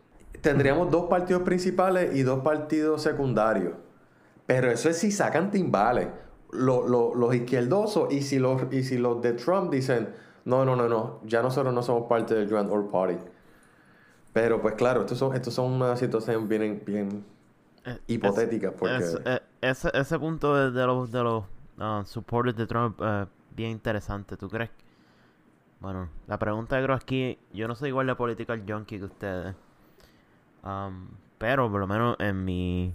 Tendríamos 0.41 0.91
dos 0.91 1.09
partidos 1.09 1.43
principales 1.43 2.15
y 2.15 2.23
dos 2.23 2.41
partidos 2.45 3.03
secundarios. 3.03 3.73
Pero 4.47 4.71
eso 4.71 4.89
es 4.89 4.97
si 4.99 5.11
sacan 5.11 5.51
timbales. 5.51 6.07
Lo- 6.53 6.87
lo- 6.89 7.15
los 7.15 7.35
izquierdosos 7.35 8.13
y 8.13 8.23
si 8.23 8.39
los, 8.39 8.63
y 8.73 8.83
si 8.85 8.97
los 8.99 9.21
de 9.21 9.33
Trump 9.35 9.71
dicen, 9.73 10.09
no, 10.45 10.65
no, 10.65 10.77
no, 10.77 10.89
no, 10.89 11.21
ya 11.25 11.43
nosotros 11.43 11.75
no 11.75 11.83
somos 11.83 12.09
parte 12.09 12.35
del 12.35 12.49
Grand 12.49 12.71
Old 12.71 12.91
Party. 12.91 13.17
Pero 14.33 14.61
pues 14.63 14.75
claro, 14.75 15.01
estos 15.03 15.19
son, 15.19 15.35
estos 15.35 15.55
son 15.55 15.73
una 15.73 15.97
situación 15.97 16.49
bien, 16.49 16.83
bien 16.87 17.25
Eh, 17.85 17.99
hipotética. 18.09 18.73
Porque, 18.73 19.05
Es- 19.05 19.21
eh, 19.25 19.43
ese, 19.61 19.91
ese 19.95 20.19
punto 20.19 20.55
de, 20.57 20.71
de 20.73 20.87
los, 20.87 21.11
de 21.13 21.23
los 21.23 21.45
ah, 21.79 22.03
supporters 22.07 22.57
de 22.57 22.67
Trump 22.67 23.01
eh, 23.03 23.27
bien 23.51 23.71
interesante. 23.73 24.37
¿Tú 24.37 24.49
crees? 24.51 24.71
Bueno, 25.81 26.11
la 26.27 26.39
pregunta 26.39 26.77
de 26.77 26.83
creo 26.85 26.97
aquí, 26.97 27.39
yo 27.53 27.69
no 27.69 27.75
soy 27.75 27.89
igual 27.91 28.07
de 28.07 28.15
political 28.17 28.65
junkie 28.67 28.99
que 28.99 29.05
ustedes. 29.05 29.57
Am, 30.63 31.09
pero 31.39 31.71
por 31.71 31.81
lo 31.81 31.87
menos 31.87 32.17
en 32.21 32.45
mi... 32.45 32.95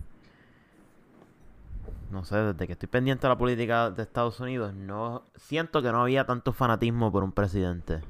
No 2.09 2.23
sé, 2.25 2.35
desde 2.37 2.67
que 2.67 2.73
estoy 2.73 2.87
pendiente 2.89 3.23
de 3.27 3.29
la 3.29 3.37
política 3.37 3.89
de 3.89 4.03
Estados 4.03 4.39
Unidos, 4.39 4.73
no 4.73 5.23
siento 5.35 5.81
que 5.81 5.91
no 5.91 6.01
había 6.01 6.25
tanto 6.25 6.53
fanatismo 6.53 7.11
por 7.11 7.23
un 7.23 7.31
presidente. 7.31 8.03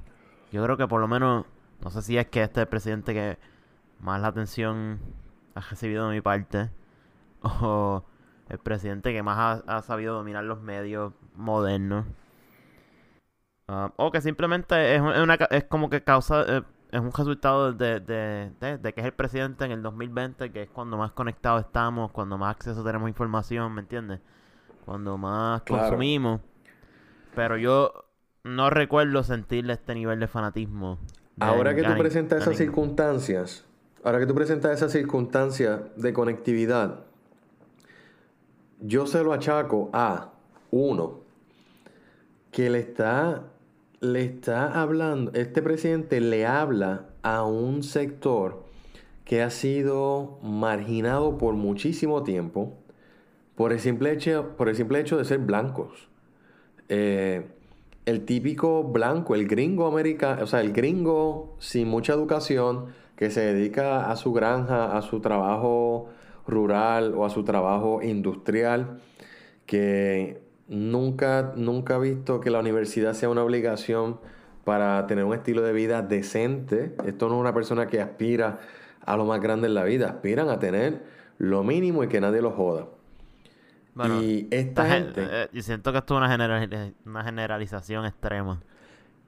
Yo 0.51 0.63
creo 0.63 0.77
que 0.77 0.87
por 0.87 1.01
lo 1.01 1.07
menos, 1.07 1.45
no 1.83 1.89
sé 1.91 2.01
si 2.01 2.17
es 2.17 2.27
que 2.27 2.43
este 2.43 2.61
es 2.61 2.63
el 2.65 2.69
presidente 2.69 3.13
que 3.13 3.37
más 3.99 4.21
la 4.21 4.27
atención 4.29 4.99
ha 5.55 5.61
recibido 5.61 6.07
de 6.09 6.15
mi 6.15 6.21
parte, 6.21 6.69
o 7.41 8.03
el 8.49 8.59
presidente 8.59 9.13
que 9.13 9.23
más 9.23 9.63
ha, 9.67 9.77
ha 9.77 9.81
sabido 9.81 10.15
dominar 10.15 10.43
los 10.43 10.61
medios 10.61 11.13
modernos. 11.35 12.05
Ah, 13.67 13.91
o 13.95 14.11
que 14.11 14.21
simplemente 14.21 14.95
es, 14.95 15.01
un- 15.01 15.13
es 15.13 15.19
una, 15.21 15.35
es 15.49 15.63
como 15.65 15.89
que 15.89 16.03
causa, 16.03 16.43
eh, 16.47 16.63
es 16.91 16.99
un 16.99 17.11
resultado 17.11 17.71
de, 17.73 17.99
de, 18.01 18.51
de- 18.59 18.77
de 18.77 18.93
que 18.93 19.01
es 19.01 19.05
el 19.07 19.13
presidente 19.13 19.63
en 19.65 19.71
el 19.71 19.81
2020, 19.81 20.51
que 20.51 20.63
es 20.63 20.69
cuando 20.69 20.97
más 20.97 21.11
conectados 21.13 21.61
estamos, 21.65 22.11
cuando 22.11 22.37
más 22.37 22.55
acceso 22.55 22.83
tenemos 22.83 23.05
a 23.07 23.09
información, 23.09 23.73
¿me 23.73 23.81
entiendes? 23.81 24.19
Cuando 24.85 25.17
más 25.17 25.61
Claro. 25.63 25.83
consumimos. 25.83 26.41
Pero 27.35 27.57
yo 27.57 28.05
no 28.43 28.69
recuerdo 28.69 29.23
sentirle 29.23 29.73
este 29.73 29.95
nivel 29.95 30.19
de 30.19 30.27
fanatismo. 30.27 30.99
Ahora 31.39 31.75
que 31.75 31.83
tú 31.83 31.97
presentas 31.97 32.43
esas 32.43 32.57
circunstancias, 32.57 33.65
ahora 34.03 34.19
que 34.19 34.27
tú 34.27 34.35
presentas 34.35 34.71
esas 34.71 34.91
circunstancias 34.91 35.81
de 35.95 36.13
conectividad, 36.13 37.05
yo 38.79 39.07
se 39.07 39.23
lo 39.23 39.33
achaco 39.33 39.89
a 39.93 40.33
uno 40.71 41.21
que 42.51 42.69
le 42.69 42.79
está 42.79 43.43
le 43.99 44.25
está 44.25 44.81
hablando, 44.81 45.31
este 45.33 45.61
presidente 45.61 46.19
le 46.19 46.45
habla 46.45 47.05
a 47.21 47.45
un 47.45 47.83
sector 47.83 48.65
que 49.23 49.41
ha 49.41 49.49
sido 49.49 50.39
marginado 50.43 51.37
por 51.37 51.53
muchísimo 51.53 52.23
tiempo 52.23 52.77
por 53.55 53.71
el 53.71 53.79
simple 53.79 54.11
hecho, 54.11 54.55
por 54.57 54.67
el 54.67 54.75
simple 54.75 54.99
hecho 54.99 55.17
de 55.17 55.25
ser 55.25 55.39
blancos. 55.39 56.09
Eh, 56.89 57.45
el 58.05 58.25
típico 58.25 58.83
blanco, 58.83 59.35
el 59.35 59.47
gringo 59.47 59.87
americano, 59.87 60.43
o 60.43 60.47
sea, 60.47 60.61
el 60.61 60.73
gringo 60.73 61.55
sin 61.59 61.87
mucha 61.87 62.13
educación 62.13 62.87
que 63.15 63.29
se 63.29 63.41
dedica 63.41 64.11
a 64.11 64.15
su 64.15 64.33
granja, 64.33 64.97
a 64.97 65.01
su 65.01 65.21
trabajo 65.21 66.09
rural 66.45 67.13
o 67.15 67.25
a 67.25 67.29
su 67.29 67.43
trabajo 67.43 68.01
industrial, 68.01 68.99
que 69.65 70.41
nunca, 70.67 71.53
nunca 71.55 71.95
ha 71.95 71.99
visto 71.99 72.41
que 72.41 72.49
la 72.49 72.59
universidad 72.59 73.13
sea 73.13 73.29
una 73.29 73.43
obligación 73.43 74.19
para 74.65 75.05
tener 75.07 75.23
un 75.23 75.33
estilo 75.33 75.61
de 75.61 75.73
vida 75.73 76.01
decente. 76.01 76.95
Esto 77.05 77.29
no 77.29 77.35
es 77.35 77.41
una 77.41 77.53
persona 77.53 77.87
que 77.87 78.01
aspira 78.01 78.59
a 79.05 79.17
lo 79.17 79.25
más 79.25 79.41
grande 79.41 79.67
en 79.67 79.73
la 79.73 79.83
vida, 79.83 80.09
aspiran 80.09 80.49
a 80.49 80.59
tener 80.59 81.03
lo 81.37 81.63
mínimo 81.63 82.03
y 82.03 82.07
que 82.07 82.21
nadie 82.21 82.41
lo 82.41 82.51
joda. 82.51 82.87
Bueno, 83.95 84.15
y 84.15 84.47
esta 84.51 84.85
gente... 84.87 85.21
eh, 85.29 85.49
yo 85.53 85.61
siento 85.61 85.91
que 85.91 85.99
esto 85.99 86.15
es 86.15 86.17
una, 86.17 86.29
generali- 86.35 86.93
una 87.05 87.23
generalización 87.23 88.05
extrema. 88.05 88.61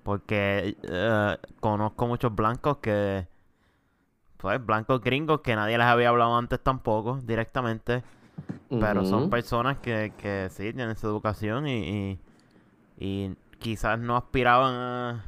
Porque 0.03 0.77
eh, 0.83 1.37
conozco 1.59 2.07
muchos 2.07 2.33
blancos 2.35 2.77
que. 2.77 3.27
Pues 4.37 4.63
blancos 4.63 5.01
gringos 5.01 5.41
que 5.41 5.55
nadie 5.55 5.77
les 5.77 5.87
había 5.87 6.09
hablado 6.09 6.37
antes 6.37 6.59
tampoco, 6.61 7.19
directamente. 7.23 8.03
Pero 8.79 9.05
son 9.05 9.29
personas 9.29 9.77
que, 9.79 10.13
que 10.17 10.49
sí 10.51 10.73
tienen 10.73 10.95
su 10.97 11.07
educación 11.07 11.67
y, 11.67 12.19
y, 12.19 12.19
y 12.97 13.35
quizás 13.59 13.99
no 13.99 14.17
aspiraban 14.17 14.73
a. 14.75 15.25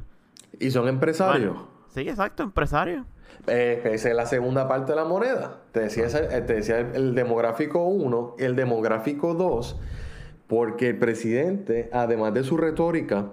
Y 0.60 0.70
son 0.70 0.88
empresarios. 0.88 1.54
Bueno, 1.54 1.68
sí, 1.94 2.00
exacto, 2.08 2.42
empresarios. 2.42 3.06
Eh, 3.46 3.80
esa 3.92 4.08
es 4.10 4.14
la 4.14 4.26
segunda 4.26 4.68
parte 4.68 4.92
de 4.92 4.96
la 4.96 5.04
moneda. 5.04 5.58
Te 5.72 5.80
decía, 5.80 6.06
ese- 6.06 6.28
eh, 6.36 6.40
te 6.42 6.54
decía 6.54 6.80
el, 6.80 6.94
el 6.94 7.14
demográfico 7.14 7.84
1, 7.84 8.34
el 8.38 8.56
demográfico 8.56 9.34
2, 9.34 9.78
porque 10.46 10.88
el 10.90 10.98
presidente, 10.98 11.88
además 11.92 12.34
de 12.34 12.44
su 12.44 12.56
retórica, 12.56 13.30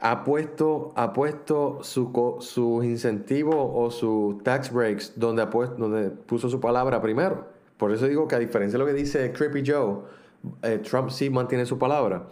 ha 0.00 0.24
puesto, 0.24 0.92
ha 0.96 1.12
puesto 1.12 1.80
su 1.82 2.10
sus 2.40 2.84
incentivos 2.84 3.54
o 3.58 3.90
sus 3.90 4.42
tax 4.42 4.72
breaks 4.72 5.12
donde, 5.18 5.42
ha 5.42 5.50
puesto, 5.50 5.76
donde 5.76 6.08
puso 6.10 6.48
su 6.48 6.58
palabra 6.60 7.02
primero. 7.02 7.48
Por 7.76 7.92
eso 7.92 8.06
digo 8.06 8.26
que 8.26 8.34
a 8.36 8.38
diferencia 8.38 8.78
de 8.78 8.84
lo 8.84 8.86
que 8.86 8.94
dice 8.94 9.30
Creepy 9.32 9.62
Joe, 9.66 9.98
eh, 10.62 10.78
Trump 10.78 11.10
sí 11.10 11.28
mantiene 11.28 11.66
su 11.66 11.78
palabra. 11.78 12.26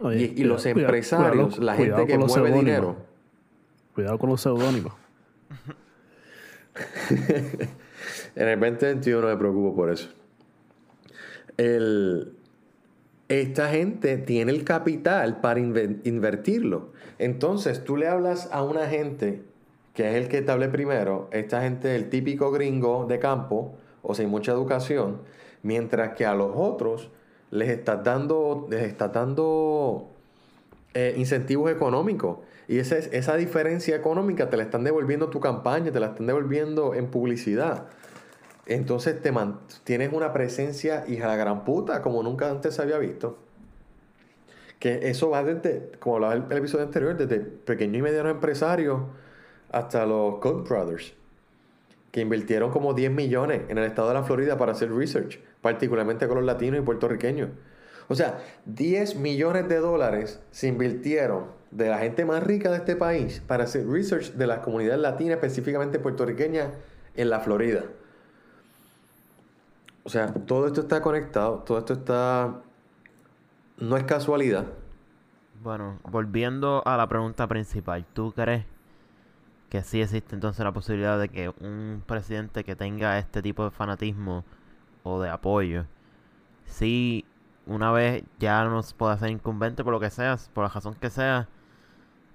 Oye, 0.00 0.32
y, 0.34 0.40
y 0.40 0.44
los 0.44 0.62
cuida- 0.62 0.72
cuida- 0.72 0.86
empresarios, 0.86 1.58
la 1.58 1.74
gente 1.74 2.06
que 2.06 2.16
mueve 2.16 2.52
dinero, 2.52 2.96
Cuidado 3.94 4.18
con 4.18 4.30
los 4.30 4.40
seudónimos. 4.40 4.94
En 8.34 8.48
el 8.48 8.58
2021 8.58 9.26
me 9.26 9.36
preocupo 9.36 9.74
por 9.74 9.90
eso. 9.90 10.08
Esta 13.28 13.68
gente 13.68 14.16
tiene 14.18 14.50
el 14.52 14.64
capital 14.64 15.40
para 15.40 15.60
inve- 15.60 16.00
invertirlo. 16.04 16.92
Entonces 17.18 17.84
tú 17.84 17.96
le 17.96 18.08
hablas 18.08 18.48
a 18.52 18.62
una 18.62 18.86
gente 18.88 19.42
que 19.94 20.08
es 20.10 20.16
el 20.16 20.28
que 20.28 20.40
te 20.42 20.50
hablé 20.50 20.68
primero, 20.68 21.28
esta 21.32 21.62
gente, 21.62 21.94
el 21.94 22.08
típico 22.08 22.50
gringo 22.50 23.06
de 23.06 23.18
campo 23.18 23.74
o 24.02 24.14
sin 24.14 24.30
mucha 24.30 24.52
educación, 24.52 25.18
mientras 25.62 26.16
que 26.16 26.24
a 26.24 26.34
los 26.34 26.52
otros 26.54 27.10
les 27.50 27.68
estás 27.68 28.02
dando, 28.04 28.66
les 28.70 28.96
dando 28.96 30.08
eh, 30.94 31.14
incentivos 31.16 31.70
económicos. 31.70 32.38
Y 32.70 32.78
esa, 32.78 32.96
es- 32.96 33.08
esa 33.12 33.34
diferencia 33.36 33.96
económica 33.96 34.48
te 34.48 34.56
la 34.56 34.62
están 34.62 34.84
devolviendo 34.84 35.28
tu 35.28 35.40
campaña, 35.40 35.90
te 35.90 35.98
la 35.98 36.06
están 36.06 36.26
devolviendo 36.28 36.94
en 36.94 37.08
publicidad. 37.08 37.88
Entonces 38.64 39.20
te 39.20 39.32
tienes 39.82 40.12
una 40.12 40.32
presencia 40.32 41.02
hija 41.08 41.32
de 41.32 41.36
gran 41.36 41.64
puta 41.64 42.00
como 42.00 42.22
nunca 42.22 42.48
antes 42.48 42.76
se 42.76 42.82
había 42.82 42.98
visto. 42.98 43.38
Que 44.78 45.10
eso 45.10 45.30
va 45.30 45.42
desde, 45.42 45.90
como 45.98 46.14
hablaba 46.14 46.34
el, 46.34 46.44
el 46.48 46.58
episodio 46.58 46.84
anterior, 46.84 47.16
desde 47.16 47.40
pequeños 47.40 47.96
y 47.98 48.02
medianos 48.02 48.30
empresarios 48.30 49.00
hasta 49.72 50.06
los 50.06 50.36
Koch 50.36 50.68
brothers. 50.68 51.12
que 52.12 52.20
invirtieron 52.20 52.70
como 52.70 52.94
10 52.94 53.10
millones 53.10 53.62
en 53.68 53.78
el 53.78 53.84
estado 53.84 54.06
de 54.08 54.14
la 54.14 54.22
Florida 54.22 54.56
para 54.58 54.70
hacer 54.72 54.92
research, 54.92 55.40
particularmente 55.60 56.28
con 56.28 56.36
los 56.36 56.44
latinos 56.46 56.78
y 56.78 56.84
puertorriqueños. 56.84 57.50
O 58.06 58.14
sea, 58.14 58.38
10 58.66 59.16
millones 59.16 59.68
de 59.68 59.78
dólares 59.78 60.38
se 60.52 60.68
invirtieron 60.68 61.58
de 61.70 61.88
la 61.88 61.98
gente 61.98 62.24
más 62.24 62.42
rica 62.42 62.70
de 62.70 62.78
este 62.78 62.96
país 62.96 63.42
para 63.46 63.64
hacer 63.64 63.86
research 63.86 64.32
de 64.32 64.46
las 64.46 64.60
comunidades 64.60 65.00
latinas, 65.00 65.36
específicamente 65.36 65.98
puertorriqueñas, 65.98 66.70
en 67.14 67.30
la 67.30 67.40
Florida. 67.40 67.84
O 70.02 70.08
sea, 70.08 70.32
todo 70.32 70.66
esto 70.66 70.80
está 70.80 71.00
conectado, 71.02 71.58
todo 71.58 71.78
esto 71.78 71.92
está... 71.92 72.62
No 73.78 73.96
es 73.96 74.04
casualidad. 74.04 74.66
Bueno, 75.62 75.98
volviendo 76.10 76.82
a 76.86 76.96
la 76.96 77.06
pregunta 77.08 77.46
principal, 77.46 78.04
¿tú 78.12 78.32
crees 78.32 78.64
que 79.68 79.82
sí 79.82 80.02
existe 80.02 80.34
entonces 80.34 80.64
la 80.64 80.72
posibilidad 80.72 81.18
de 81.18 81.28
que 81.28 81.48
un 81.60 82.02
presidente 82.06 82.64
que 82.64 82.74
tenga 82.74 83.18
este 83.18 83.40
tipo 83.40 83.64
de 83.64 83.70
fanatismo 83.70 84.44
o 85.02 85.20
de 85.20 85.30
apoyo, 85.30 85.84
sí, 86.64 87.24
una 87.66 87.92
vez 87.92 88.24
ya 88.38 88.64
no 88.64 88.80
pueda 88.96 89.16
ser 89.16 89.30
incumbente 89.30 89.84
por 89.84 89.92
lo 89.92 90.00
que 90.00 90.10
sea, 90.10 90.36
por 90.52 90.64
la 90.64 90.70
razón 90.70 90.94
que 90.94 91.08
sea, 91.08 91.48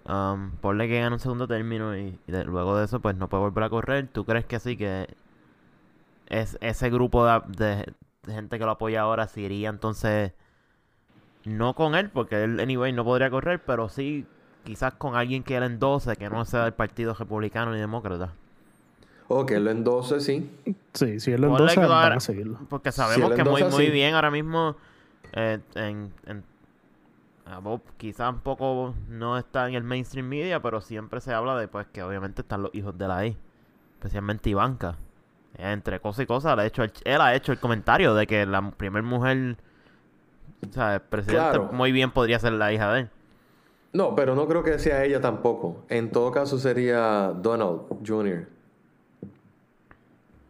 um, 0.07 0.51
ponle 0.61 0.87
que 0.87 0.99
gane 0.99 1.13
un 1.13 1.19
segundo 1.19 1.47
término 1.47 1.95
y, 1.97 2.19
y 2.27 2.31
de- 2.31 2.45
luego 2.45 2.77
de 2.77 2.85
eso 2.85 2.99
pues 2.99 3.15
no 3.15 3.27
puede 3.29 3.43
volver 3.43 3.63
a 3.63 3.69
correr, 3.69 4.07
¿tú 4.11 4.25
crees 4.25 4.45
que 4.45 4.59
sí 4.59 4.77
que 4.77 5.07
es 6.27 6.57
ese 6.61 6.89
grupo 6.89 7.25
de, 7.25 7.41
de- 7.57 7.93
de 8.23 8.33
gente 8.33 8.57
que 8.57 8.65
lo 8.65 8.71
apoya 8.71 9.01
ahora 9.01 9.27
se 9.27 9.41
iría 9.41 9.69
entonces 9.69 10.33
no 11.43 11.75
con 11.75 11.93
él, 11.95 12.09
porque 12.09 12.43
él 12.43 12.59
anyway 12.59 12.91
no 12.91 13.03
podría 13.03 13.29
correr, 13.29 13.61
pero 13.63 13.87
sí 13.87 14.25
quizás 14.63 14.93
con 14.95 15.15
alguien 15.15 15.43
que 15.43 15.55
él 15.55 15.63
endose, 15.63 16.15
que 16.15 16.27
no 16.29 16.43
sea 16.45 16.63
del 16.63 16.73
partido 16.73 17.13
republicano 17.13 17.71
ni 17.71 17.79
demócrata. 17.79 18.33
O 19.27 19.45
que 19.45 19.59
lo 19.59 19.69
endose, 19.69 20.19
sí. 20.21 20.49
Sí, 20.93 21.19
si 21.19 21.31
él 21.31 21.41
lo 21.41 21.47
lo 21.49 21.53
van 21.89 22.13
a 22.13 22.19
seguirlo. 22.19 22.59
Porque 22.69 22.91
sabemos 22.91 23.29
él 23.31 23.37
que 23.37 23.43
muy, 23.43 23.63
muy 23.63 23.89
bien 23.91 24.15
ahora 24.15 24.31
mismo 24.31 24.75
eh, 25.33 25.59
en, 25.75 26.11
en- 26.25 26.43
a 27.45 27.59
Bob 27.59 27.81
quizás 27.97 28.33
un 28.33 28.39
poco 28.39 28.95
no 29.07 29.37
está 29.37 29.67
en 29.67 29.75
el 29.75 29.83
mainstream 29.83 30.27
media, 30.27 30.61
pero 30.61 30.81
siempre 30.81 31.21
se 31.21 31.33
habla 31.33 31.57
de 31.57 31.67
pues 31.67 31.87
que 31.87 32.01
obviamente 32.03 32.41
están 32.41 32.63
los 32.63 32.73
hijos 32.73 32.97
de 32.97 33.07
la 33.07 33.25
I, 33.25 33.37
especialmente 33.93 34.49
Ivanka. 34.49 34.97
Entre 35.57 35.99
cosas 36.01 36.23
y 36.23 36.25
cosas, 36.25 36.53
él 36.53 36.59
ha 36.59 36.65
hecho 36.65 36.83
el, 36.83 36.91
él 37.05 37.21
ha 37.21 37.33
hecho 37.33 37.51
el 37.53 37.59
comentario 37.59 38.13
de 38.13 38.27
que 38.27 38.45
la 38.45 38.71
primer 38.71 39.03
mujer, 39.03 39.57
o 40.69 40.73
sea, 40.73 40.95
el 40.95 41.01
presidente 41.01 41.51
Claro. 41.51 41.69
muy 41.71 41.91
bien 41.93 42.11
podría 42.11 42.39
ser 42.39 42.53
la 42.53 42.73
hija 42.73 42.91
de 42.91 42.99
él. 43.01 43.09
No, 43.93 44.13
pero 44.15 44.35
no 44.35 44.45
creo 44.47 44.61
que 44.63 44.77
sea 44.77 45.05
ella 45.05 45.21
tampoco. 45.21 45.85
En 45.87 46.11
todo 46.11 46.29
caso 46.31 46.57
sería 46.57 47.31
Donald 47.33 47.83
Jr. 48.05 48.47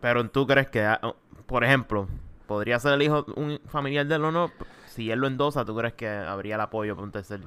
Pero 0.01 0.27
tú 0.29 0.47
crees 0.47 0.67
que, 0.69 0.83
ah, 0.83 0.99
oh, 1.03 1.15
por 1.45 1.63
ejemplo, 1.63 2.07
podría 2.47 2.79
ser 2.79 2.93
el 2.93 3.03
hijo 3.03 3.25
un 3.35 3.59
familiar 3.67 4.07
de 4.07 4.15
él 4.15 4.25
o 4.25 4.31
no, 4.31 4.49
si 4.95 5.11
él 5.11 5.19
lo 5.19 5.27
endosa, 5.27 5.65
¿tú 5.65 5.75
crees 5.75 5.93
que 5.93 6.07
habría 6.07 6.55
el 6.55 6.61
apoyo 6.61 6.95
para 6.95 7.05
un 7.05 7.11
tercer? 7.11 7.41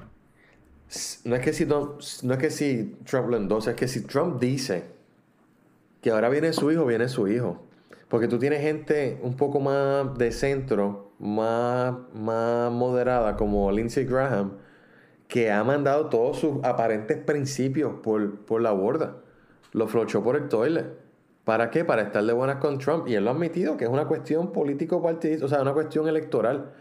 No 1.23 1.35
es 1.35 1.41
que 1.41 1.53
si 1.53 1.65
no 1.65 1.97
es 1.99 2.37
que 2.37 2.51
si 2.51 2.95
Trump 3.05 3.29
lo 3.29 3.37
endosa, 3.37 3.71
es 3.71 3.75
que 3.75 3.87
si 3.87 4.01
Trump 4.01 4.39
dice 4.39 4.83
que 6.01 6.11
ahora 6.11 6.29
viene 6.29 6.53
su 6.53 6.71
hijo, 6.71 6.85
viene 6.85 7.09
su 7.09 7.27
hijo. 7.27 7.63
Porque 8.07 8.27
tú 8.27 8.39
tienes 8.39 8.61
gente 8.61 9.19
un 9.23 9.35
poco 9.35 9.59
más 9.59 10.15
de 10.17 10.31
centro, 10.31 11.11
más, 11.19 11.93
más 12.13 12.71
moderada, 12.71 13.35
como 13.35 13.71
Lindsey 13.71 14.05
Graham, 14.05 14.53
que 15.27 15.51
ha 15.51 15.63
mandado 15.63 16.07
todos 16.07 16.39
sus 16.39 16.63
aparentes 16.63 17.17
principios 17.17 17.93
por, 18.01 18.45
por 18.45 18.61
la 18.61 18.71
borda. 18.71 19.17
Lo 19.73 19.87
flochó 19.87 20.23
por 20.23 20.35
el 20.35 20.49
toilet. 20.49 20.87
¿Para 21.45 21.69
qué? 21.71 21.83
Para 21.83 22.03
estar 22.03 22.23
de 22.23 22.33
buenas 22.33 22.57
con 22.57 22.77
Trump. 22.79 23.07
Y 23.07 23.15
él 23.15 23.25
lo 23.25 23.31
ha 23.31 23.33
admitido, 23.33 23.77
que 23.77 23.85
es 23.85 23.89
una 23.91 24.05
cuestión 24.05 24.51
político-partidista, 24.51 25.45
o 25.45 25.47
sea, 25.47 25.61
una 25.61 25.73
cuestión 25.73 26.07
electoral. 26.07 26.71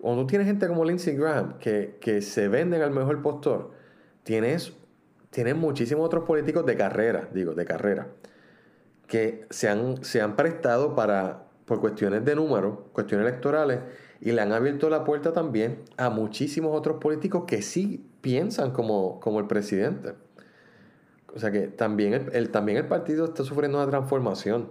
Cuando 0.00 0.22
tú 0.22 0.26
tienes 0.28 0.46
gente 0.46 0.68
como 0.68 0.84
Lindsey 0.84 1.16
Graham 1.16 1.58
que, 1.58 1.96
que 2.00 2.20
se 2.22 2.48
venden 2.48 2.82
al 2.82 2.90
mejor 2.90 3.22
postor, 3.22 3.70
tienes, 4.22 4.74
tienes 5.30 5.56
muchísimos 5.56 6.04
otros 6.06 6.24
políticos 6.24 6.66
de 6.66 6.76
carrera, 6.76 7.28
digo, 7.32 7.54
de 7.54 7.64
carrera, 7.64 8.08
que 9.06 9.46
se 9.50 9.68
han, 9.68 10.04
se 10.04 10.20
han 10.20 10.36
prestado 10.36 10.94
para, 10.94 11.44
por 11.64 11.80
cuestiones 11.80 12.24
de 12.24 12.34
número, 12.34 12.86
cuestiones 12.92 13.26
electorales, 13.26 13.80
y 14.20 14.32
le 14.32 14.40
han 14.42 14.52
abierto 14.52 14.88
la 14.90 15.04
puerta 15.04 15.32
también 15.32 15.80
a 15.96 16.10
muchísimos 16.10 16.76
otros 16.76 16.98
políticos 16.98 17.44
que 17.46 17.62
sí 17.62 18.06
piensan 18.20 18.70
como, 18.72 19.20
como 19.20 19.40
el 19.40 19.46
presidente. 19.46 20.14
O 21.34 21.38
sea 21.38 21.50
que 21.50 21.62
también 21.68 22.14
el, 22.14 22.30
el- 22.34 22.50
también 22.50 22.78
el 22.78 22.86
partido 22.86 23.24
está 23.26 23.44
sufriendo 23.44 23.78
una 23.78 23.90
transformación. 23.90 24.70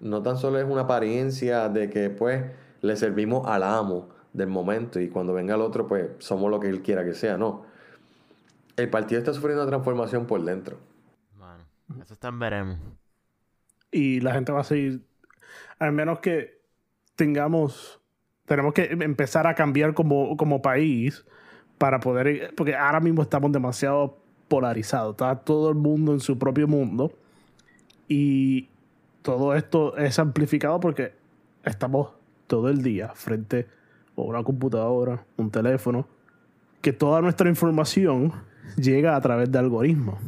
No 0.00 0.22
tan 0.22 0.36
solo 0.36 0.58
es 0.58 0.64
una 0.66 0.82
apariencia 0.82 1.68
de 1.68 1.88
que 1.90 2.10
pues 2.10 2.44
le 2.82 2.96
servimos 2.96 3.46
al 3.48 3.62
amo 3.62 4.10
del 4.36 4.48
momento 4.48 5.00
y 5.00 5.08
cuando 5.08 5.32
venga 5.32 5.54
el 5.54 5.62
otro 5.62 5.86
pues 5.86 6.10
somos 6.18 6.50
lo 6.50 6.60
que 6.60 6.68
él 6.68 6.82
quiera 6.82 7.04
que 7.04 7.14
sea, 7.14 7.38
no. 7.38 7.64
El 8.76 8.90
partido 8.90 9.18
está 9.18 9.32
sufriendo 9.32 9.62
una 9.62 9.70
transformación 9.70 10.26
por 10.26 10.44
dentro. 10.44 10.76
Bueno, 11.38 11.64
eso 12.02 12.12
está 12.12 12.28
en 12.28 12.38
veremos. 12.38 12.78
Y 13.90 14.20
la 14.20 14.34
gente 14.34 14.52
va 14.52 14.60
a 14.60 14.64
seguir. 14.64 15.00
Al 15.78 15.92
menos 15.92 16.18
que 16.18 16.60
tengamos. 17.14 18.00
Tenemos 18.44 18.74
que 18.74 18.84
empezar 18.92 19.46
a 19.46 19.54
cambiar 19.54 19.94
como, 19.94 20.36
como 20.36 20.60
país 20.60 21.24
para 21.78 22.00
poder. 22.00 22.52
Porque 22.54 22.74
ahora 22.76 23.00
mismo 23.00 23.22
estamos 23.22 23.50
demasiado 23.50 24.18
polarizados. 24.48 25.12
Está 25.12 25.36
todo 25.36 25.70
el 25.70 25.76
mundo 25.76 26.12
en 26.12 26.20
su 26.20 26.38
propio 26.38 26.68
mundo. 26.68 27.12
Y 28.08 28.68
todo 29.22 29.54
esto 29.54 29.96
es 29.96 30.18
amplificado 30.18 30.78
porque 30.80 31.14
estamos 31.64 32.10
todo 32.46 32.68
el 32.68 32.82
día 32.82 33.08
frente 33.14 33.66
a 34.16 34.20
una 34.20 34.42
computadora, 34.42 35.24
un 35.36 35.50
teléfono, 35.50 36.06
que 36.80 36.92
toda 36.92 37.20
nuestra 37.20 37.48
información 37.48 38.32
llega 38.76 39.16
a 39.16 39.20
través 39.20 39.50
de 39.50 39.58
algoritmos. 39.58 40.18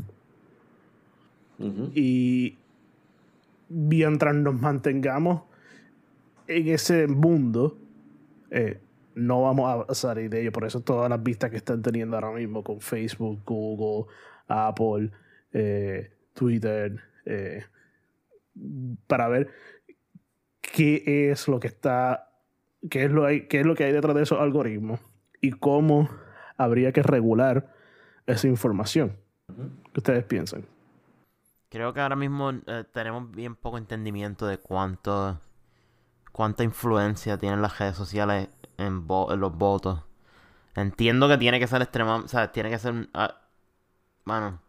Y 1.95 2.57
mientras 3.69 4.35
nos 4.35 4.61
mantengamos 4.61 5.43
en 6.47 6.69
ese 6.69 7.09
mundo, 7.09 7.77
eh, 8.51 8.81
no 9.15 9.43
vamos 9.43 9.87
a 9.89 9.95
salir 9.95 10.31
de 10.31 10.43
ello. 10.43 10.53
Por 10.53 10.65
eso 10.65 10.81
todas 10.81 11.11
las 11.11 11.23
vistas 11.23 11.51
que 11.51 11.57
están 11.57 11.83
teniendo 11.83 12.17
ahora 12.17 12.31
mismo 12.31 12.63
con 12.63 12.81
Facebook, 12.81 13.41
Google, 13.45 14.11
Apple, 14.47 15.11
eh, 15.53 16.13
Twitter, 16.35 17.01
eh, 17.25 17.65
para 19.07 19.29
ver 19.29 19.49
qué 20.61 21.31
es 21.31 21.49
lo 21.49 21.59
que 21.59 21.69
está, 21.69 22.28
qué 22.91 23.05
es 23.05 23.11
lo, 23.11 23.25
hay, 23.27 23.47
qué 23.49 23.61
es 23.61 23.67
lo 23.67 23.75
que 23.75 23.85
hay 23.85 23.93
detrás 23.93 24.15
de 24.15 24.23
esos 24.23 24.41
algoritmos 24.41 25.01
y 25.41 25.53
cómo 25.53 26.09
habría 26.57 26.93
que 26.93 27.03
regular 27.03 27.75
esa 28.27 28.49
información. 28.49 29.17
¿Qué 29.93 30.01
ustedes 30.01 30.25
piensan? 30.25 30.65
Creo 31.71 31.93
que 31.93 32.01
ahora 32.01 32.17
mismo 32.17 32.51
eh, 32.51 32.85
tenemos 32.93 33.31
bien 33.31 33.55
poco 33.55 33.79
entendimiento 33.79 34.47
de 34.47 34.59
cuánto 34.59 35.41
cuánta 36.33 36.65
influencia 36.65 37.39
tienen 37.39 37.63
las 37.63 37.79
redes 37.79 37.97
sociales 37.97 38.49
en, 38.79 39.07
vo- 39.09 39.33
en 39.33 39.41
los 39.41 39.57
votos. 39.57 40.05
Entiendo 40.77 41.29
que 41.29 41.39
tiene 41.39 41.61
que 41.61 41.67
ser 41.69 41.83
extremamente, 41.83 42.27
o 42.27 42.29
sea, 42.29 42.53
tiene 42.53 42.71
que 42.71 42.79
ser, 42.79 43.09
ah, 43.15 43.41
bueno, 44.25 44.61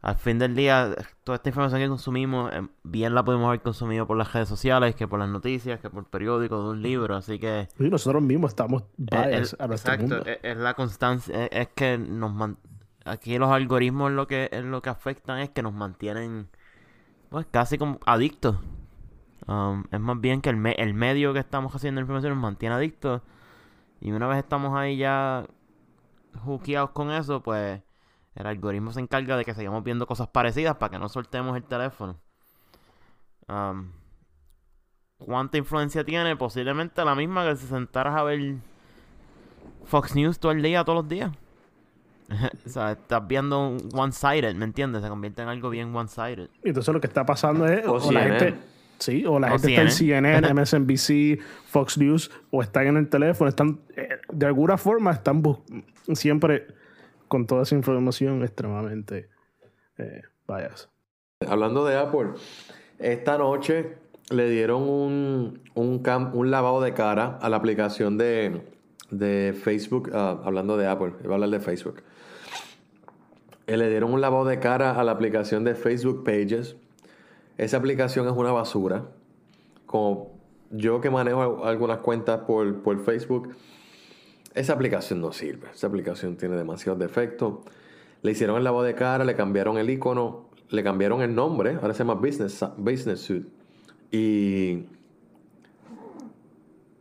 al 0.00 0.16
fin 0.16 0.38
del 0.38 0.54
día, 0.54 0.94
toda 1.24 1.36
esta 1.36 1.48
información 1.48 1.80
que 1.80 1.88
consumimos, 1.88 2.52
eh, 2.52 2.62
bien 2.84 3.14
la 3.14 3.24
podemos 3.24 3.48
haber 3.48 3.62
consumido 3.62 4.06
por 4.06 4.16
las 4.16 4.32
redes 4.32 4.48
sociales, 4.48 4.94
que 4.94 5.08
por 5.08 5.18
las 5.18 5.28
noticias, 5.28 5.80
que 5.80 5.90
por 5.90 6.04
periódicos, 6.06 6.62
de 6.64 6.70
un 6.70 6.82
libro, 6.82 7.16
así 7.16 7.38
que... 7.38 7.68
Y 7.78 7.88
nosotros 7.90 8.22
mismos 8.22 8.50
estamos 8.52 8.82
Eh, 8.82 8.86
biased 8.96 9.56
el- 9.58 9.64
a 9.64 9.66
nuestro 9.68 9.92
exacto, 9.94 10.14
mundo. 10.16 10.30
es, 10.30 10.38
es 10.42 10.56
la 10.56 10.74
constancia, 10.74 11.44
es, 11.46 11.48
es 11.52 11.68
que 11.74 11.98
nos 11.98 12.32
man- 12.32 12.58
aquí 13.04 13.38
los 13.38 13.50
algoritmos 13.50 14.12
lo 14.12 14.26
que 14.28 14.48
es 14.52 14.62
lo 14.64 14.82
que 14.82 14.90
afectan 14.90 15.38
es 15.40 15.50
que 15.50 15.62
nos 15.62 15.72
mantienen 15.74 16.48
pues 17.30 17.46
casi 17.50 17.76
como 17.78 17.98
adictos. 18.06 18.56
Um, 19.46 19.84
es 19.90 19.98
más 20.00 20.20
bien 20.20 20.40
que 20.42 20.50
el, 20.50 20.56
me- 20.56 20.72
el 20.78 20.92
medio 20.94 21.32
que 21.32 21.38
estamos 21.40 21.74
haciendo 21.74 22.00
la 22.00 22.02
información 22.02 22.34
nos 22.34 22.42
mantiene 22.42 22.74
adictos 22.74 23.22
y 24.00 24.12
una 24.12 24.26
vez 24.28 24.38
estamos 24.38 24.76
ahí 24.76 24.96
ya 24.98 25.46
hookeados 26.44 26.90
con 26.90 27.10
eso, 27.10 27.42
pues 27.42 27.80
el 28.38 28.46
algoritmo 28.46 28.92
se 28.92 29.00
encarga 29.00 29.36
de 29.36 29.44
que 29.44 29.52
sigamos 29.52 29.82
viendo 29.82 30.06
cosas 30.06 30.28
parecidas 30.28 30.76
para 30.76 30.90
que 30.90 30.98
no 30.98 31.08
soltemos 31.08 31.56
el 31.56 31.64
teléfono. 31.64 32.16
Um, 33.48 33.90
¿Cuánta 35.18 35.58
influencia 35.58 36.04
tiene? 36.04 36.36
Posiblemente 36.36 37.04
la 37.04 37.16
misma 37.16 37.44
que 37.44 37.56
si 37.56 37.66
sentaras 37.66 38.16
a 38.16 38.22
ver 38.22 38.54
Fox 39.86 40.14
News 40.14 40.38
todo 40.38 40.52
el 40.52 40.62
día, 40.62 40.84
todos 40.84 41.02
los 41.02 41.08
días. 41.08 41.32
o 42.66 42.68
sea, 42.68 42.92
estás 42.92 43.26
viendo 43.26 43.70
un 43.70 43.88
one-sided, 43.92 44.54
¿me 44.54 44.66
entiendes? 44.66 45.02
Se 45.02 45.08
convierte 45.08 45.42
en 45.42 45.48
algo 45.48 45.68
bien 45.70 45.94
one-sided. 45.94 46.48
Y 46.62 46.68
Entonces 46.68 46.94
lo 46.94 47.00
que 47.00 47.08
está 47.08 47.26
pasando 47.26 47.66
es 47.66 47.84
O 47.86 47.94
o, 47.94 48.12
la 48.12 48.20
gente, 48.20 48.54
sí, 48.98 49.26
o 49.26 49.40
la 49.40 49.48
O 49.48 49.58
gente 49.58 49.70
está 49.70 49.82
en 49.82 49.90
CNN. 49.90 50.54
MSNBC, 50.54 51.40
Fox 51.66 51.98
News, 51.98 52.30
o 52.52 52.62
están 52.62 52.86
en 52.86 52.98
el 52.98 53.08
teléfono, 53.08 53.48
están 53.48 53.80
eh, 53.96 54.20
de 54.30 54.46
alguna 54.46 54.78
forma 54.78 55.10
están 55.10 55.42
siempre 56.12 56.77
con 57.28 57.46
toda 57.46 57.62
esa 57.62 57.74
información 57.74 58.42
extremadamente 58.42 59.28
eh. 59.98 60.22
Hablando 61.46 61.84
de 61.84 61.96
Apple, 61.96 62.30
Esta 62.98 63.36
noche 63.36 63.96
le 64.30 64.48
dieron 64.48 64.88
un, 64.88 65.60
un 65.74 66.50
lavado 66.50 66.80
de 66.80 66.94
cara 66.94 67.38
a 67.40 67.48
la 67.48 67.56
aplicación 67.56 68.16
de, 68.16 68.62
de 69.10 69.54
Facebook, 69.62 70.10
ah, 70.14 70.40
hablando 70.44 70.76
de 70.76 70.86
Apple, 70.86 71.12
iba 71.22 71.32
a 71.32 71.34
hablar 71.34 71.50
de 71.50 71.60
Facebook. 71.60 72.02
Eh, 73.66 73.76
Le 73.76 73.90
dieron 73.90 74.12
un 74.12 74.20
lavado 74.20 74.46
de 74.46 74.58
cara 74.58 74.98
a 74.98 75.04
la 75.04 75.12
aplicación 75.12 75.64
de 75.64 75.74
Facebook 75.74 76.24
Pages. 76.24 76.76
Esa 77.58 77.76
aplicación 77.76 78.26
es 78.26 78.32
una 78.32 78.52
basura. 78.52 79.04
Como 79.84 80.38
yo 80.70 81.00
que 81.00 81.10
manejo 81.10 81.64
algunas 81.64 81.98
cuentas 81.98 82.40
por, 82.46 82.82
por 82.82 82.98
Facebook, 83.04 83.54
esa 84.58 84.72
aplicación 84.72 85.20
no 85.20 85.32
sirve. 85.32 85.68
Esa 85.72 85.86
aplicación 85.86 86.36
tiene 86.36 86.56
demasiados 86.56 86.98
defectos. 86.98 87.60
Le 88.22 88.32
hicieron 88.32 88.56
el 88.56 88.64
lavado 88.64 88.82
de 88.82 88.94
cara, 88.94 89.24
le 89.24 89.36
cambiaron 89.36 89.78
el 89.78 89.88
icono, 89.88 90.50
le 90.70 90.82
cambiaron 90.82 91.22
el 91.22 91.34
nombre. 91.34 91.76
Ahora 91.80 91.94
se 91.94 92.00
llama 92.00 92.14
Business, 92.14 92.64
Business 92.76 93.20
Suite. 93.20 93.48
Y. 94.10 94.86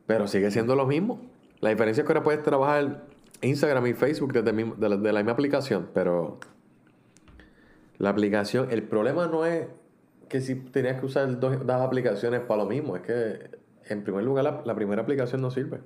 Pero 0.05 0.27
sigue 0.27 0.51
siendo 0.51 0.75
lo 0.75 0.85
mismo. 0.85 1.19
La 1.59 1.69
diferencia 1.69 2.01
es 2.01 2.07
que 2.07 2.13
ahora 2.13 2.23
puedes 2.23 2.43
trabajar 2.43 3.05
Instagram 3.41 3.87
y 3.87 3.93
Facebook 3.93 4.33
desde 4.33 4.51
de, 4.51 5.11
la, 5.11 5.19
misma 5.19 5.31
aplicación. 5.31 5.89
Pero. 5.93 6.39
La 7.97 8.11
aplicación. 8.11 8.71
El 8.71 8.83
problema 8.83 9.25
no 9.25 9.47
es 9.47 9.67
que 10.29 10.41
si 10.41 10.53
tenías 10.53 10.99
que 10.99 11.07
usar 11.07 11.39
dos, 11.39 11.57
aplicaciones 11.67 12.41
para 12.41 12.63
lo 12.63 12.69
mismo. 12.69 12.95
Es 12.95 13.01
que, 13.01 13.49
en 13.89 14.03
primer 14.03 14.23
lugar, 14.23 14.61
la 14.63 14.75
primera 14.75 15.01
aplicación 15.01 15.41
no 15.41 15.49
sirve. 15.49 15.79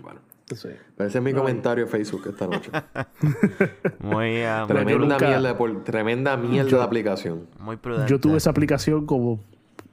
Bueno. 0.00 0.20
Sí. 0.54 0.68
Pero 0.96 1.08
ese 1.08 1.18
es 1.18 1.24
mi 1.24 1.32
comentario 1.32 1.84
de 1.86 1.90
Facebook 1.90 2.26
esta 2.28 2.46
noche. 2.46 2.70
Muy, 4.00 4.42
yo 4.42 4.66
tremenda 4.66 4.98
nunca- 5.14 5.26
mierda, 5.26 5.48
de 5.48 5.54
por- 5.54 5.84
tremenda 5.84 6.36
mierda 6.36 6.70
Yo- 6.70 6.78
de 6.78 6.84
aplicación. 6.84 7.46
muy 7.58 7.76
prudente. 7.76 8.10
Yo 8.10 8.20
tuve 8.20 8.36
esa 8.36 8.50
aplicación 8.50 9.06
como, 9.06 9.40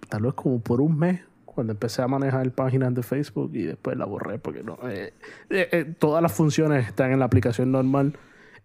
tal 0.09 0.23
vez 0.23 0.33
como 0.33 0.59
por 0.59 0.81
un 0.81 0.97
mes, 0.97 1.21
cuando 1.45 1.73
empecé 1.73 2.01
a 2.01 2.07
manejar 2.07 2.49
páginas 2.51 2.93
de 2.93 3.03
Facebook 3.03 3.51
y 3.53 3.63
después 3.63 3.97
la 3.97 4.05
borré 4.05 4.39
porque 4.39 4.63
no. 4.63 4.77
eh, 4.83 5.13
eh, 5.49 5.67
eh, 5.71 5.93
todas 5.99 6.21
las 6.21 6.31
funciones 6.33 6.87
están 6.87 7.11
en 7.11 7.19
la 7.19 7.25
aplicación 7.25 7.71
normal 7.71 8.13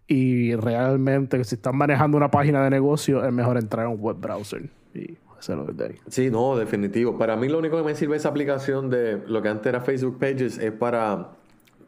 y 0.06 0.54
realmente 0.54 1.42
si 1.44 1.56
están 1.56 1.76
manejando 1.76 2.16
una 2.16 2.30
página 2.30 2.62
de 2.62 2.70
negocio 2.70 3.24
es 3.24 3.32
mejor 3.32 3.56
entrar 3.58 3.86
a 3.86 3.88
un 3.88 4.00
web 4.00 4.16
browser 4.20 4.70
y 4.94 5.16
hacerlo 5.36 5.64
desde 5.64 5.92
ahí. 5.94 5.98
Sí, 6.08 6.30
no, 6.30 6.56
definitivo. 6.56 7.18
Para 7.18 7.36
mí 7.36 7.48
lo 7.48 7.58
único 7.58 7.76
que 7.76 7.82
me 7.82 7.94
sirve 7.96 8.16
esa 8.16 8.28
aplicación 8.28 8.88
de 8.88 9.20
lo 9.26 9.42
que 9.42 9.48
antes 9.48 9.66
era 9.66 9.80
Facebook 9.80 10.18
Pages 10.20 10.58
es 10.58 10.70
para, 10.72 11.30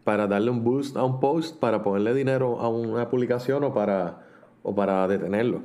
para 0.08 0.26
darle 0.26 0.50
un 0.50 0.64
boost 0.64 0.96
a 0.96 1.04
un 1.04 1.20
post, 1.20 1.60
para 1.60 1.82
ponerle 1.82 2.14
dinero 2.14 2.58
a 2.62 2.68
una 2.70 3.10
publicación 3.10 3.62
o 3.62 3.74
para, 3.74 4.26
o 4.62 4.74
para 4.74 5.06
detenerlo. 5.06 5.60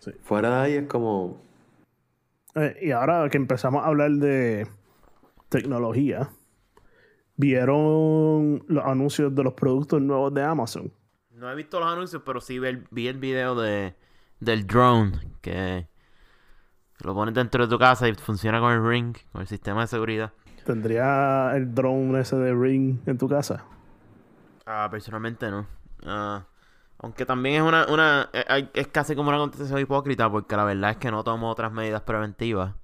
Sí. 0.00 0.10
Fuera 0.22 0.50
de 0.50 0.56
ahí 0.56 0.74
es 0.74 0.86
como... 0.86 1.40
Eh, 2.54 2.76
y 2.82 2.90
ahora 2.90 3.26
que 3.30 3.38
empezamos 3.38 3.82
a 3.82 3.86
hablar 3.86 4.10
de 4.10 4.68
tecnología, 5.48 6.28
¿vieron 7.36 8.64
los 8.68 8.84
anuncios 8.84 9.34
de 9.34 9.42
los 9.42 9.54
productos 9.54 10.02
nuevos 10.02 10.34
de 10.34 10.42
Amazon? 10.42 10.92
No 11.30 11.50
he 11.50 11.54
visto 11.54 11.80
los 11.80 11.90
anuncios, 11.90 12.20
pero 12.26 12.42
sí 12.42 12.58
vi 12.58 12.68
el, 12.68 12.86
vi 12.90 13.08
el 13.08 13.16
video 13.16 13.54
de, 13.58 13.94
del 14.40 14.66
drone 14.66 15.12
que 15.40 15.88
lo 17.02 17.14
pones 17.14 17.32
dentro 17.32 17.66
de 17.66 17.70
tu 17.70 17.78
casa 17.78 18.10
y 18.10 18.14
funciona 18.14 18.60
con 18.60 18.74
el 18.74 18.86
ring, 18.86 19.16
con 19.32 19.40
el 19.40 19.46
sistema 19.46 19.80
de 19.80 19.86
seguridad. 19.86 20.34
¿Tendría 20.68 21.56
el 21.56 21.74
drone 21.74 22.20
ese 22.20 22.36
de 22.36 22.52
Ring 22.52 22.98
en 23.06 23.16
tu 23.16 23.26
casa? 23.26 23.64
Ah, 24.66 24.86
personalmente 24.90 25.50
no. 25.50 25.66
Ah, 26.04 26.44
aunque 26.98 27.24
también 27.24 27.54
es 27.54 27.62
una, 27.62 27.86
una 27.86 28.28
eh, 28.34 28.68
es 28.74 28.86
casi 28.88 29.16
como 29.16 29.30
una 29.30 29.38
contestación 29.38 29.80
hipócrita 29.80 30.30
porque 30.30 30.56
la 30.56 30.64
verdad 30.64 30.90
es 30.90 30.96
que 30.98 31.10
no 31.10 31.24
tomo 31.24 31.48
otras 31.48 31.72
medidas 31.72 32.02
preventivas. 32.02 32.74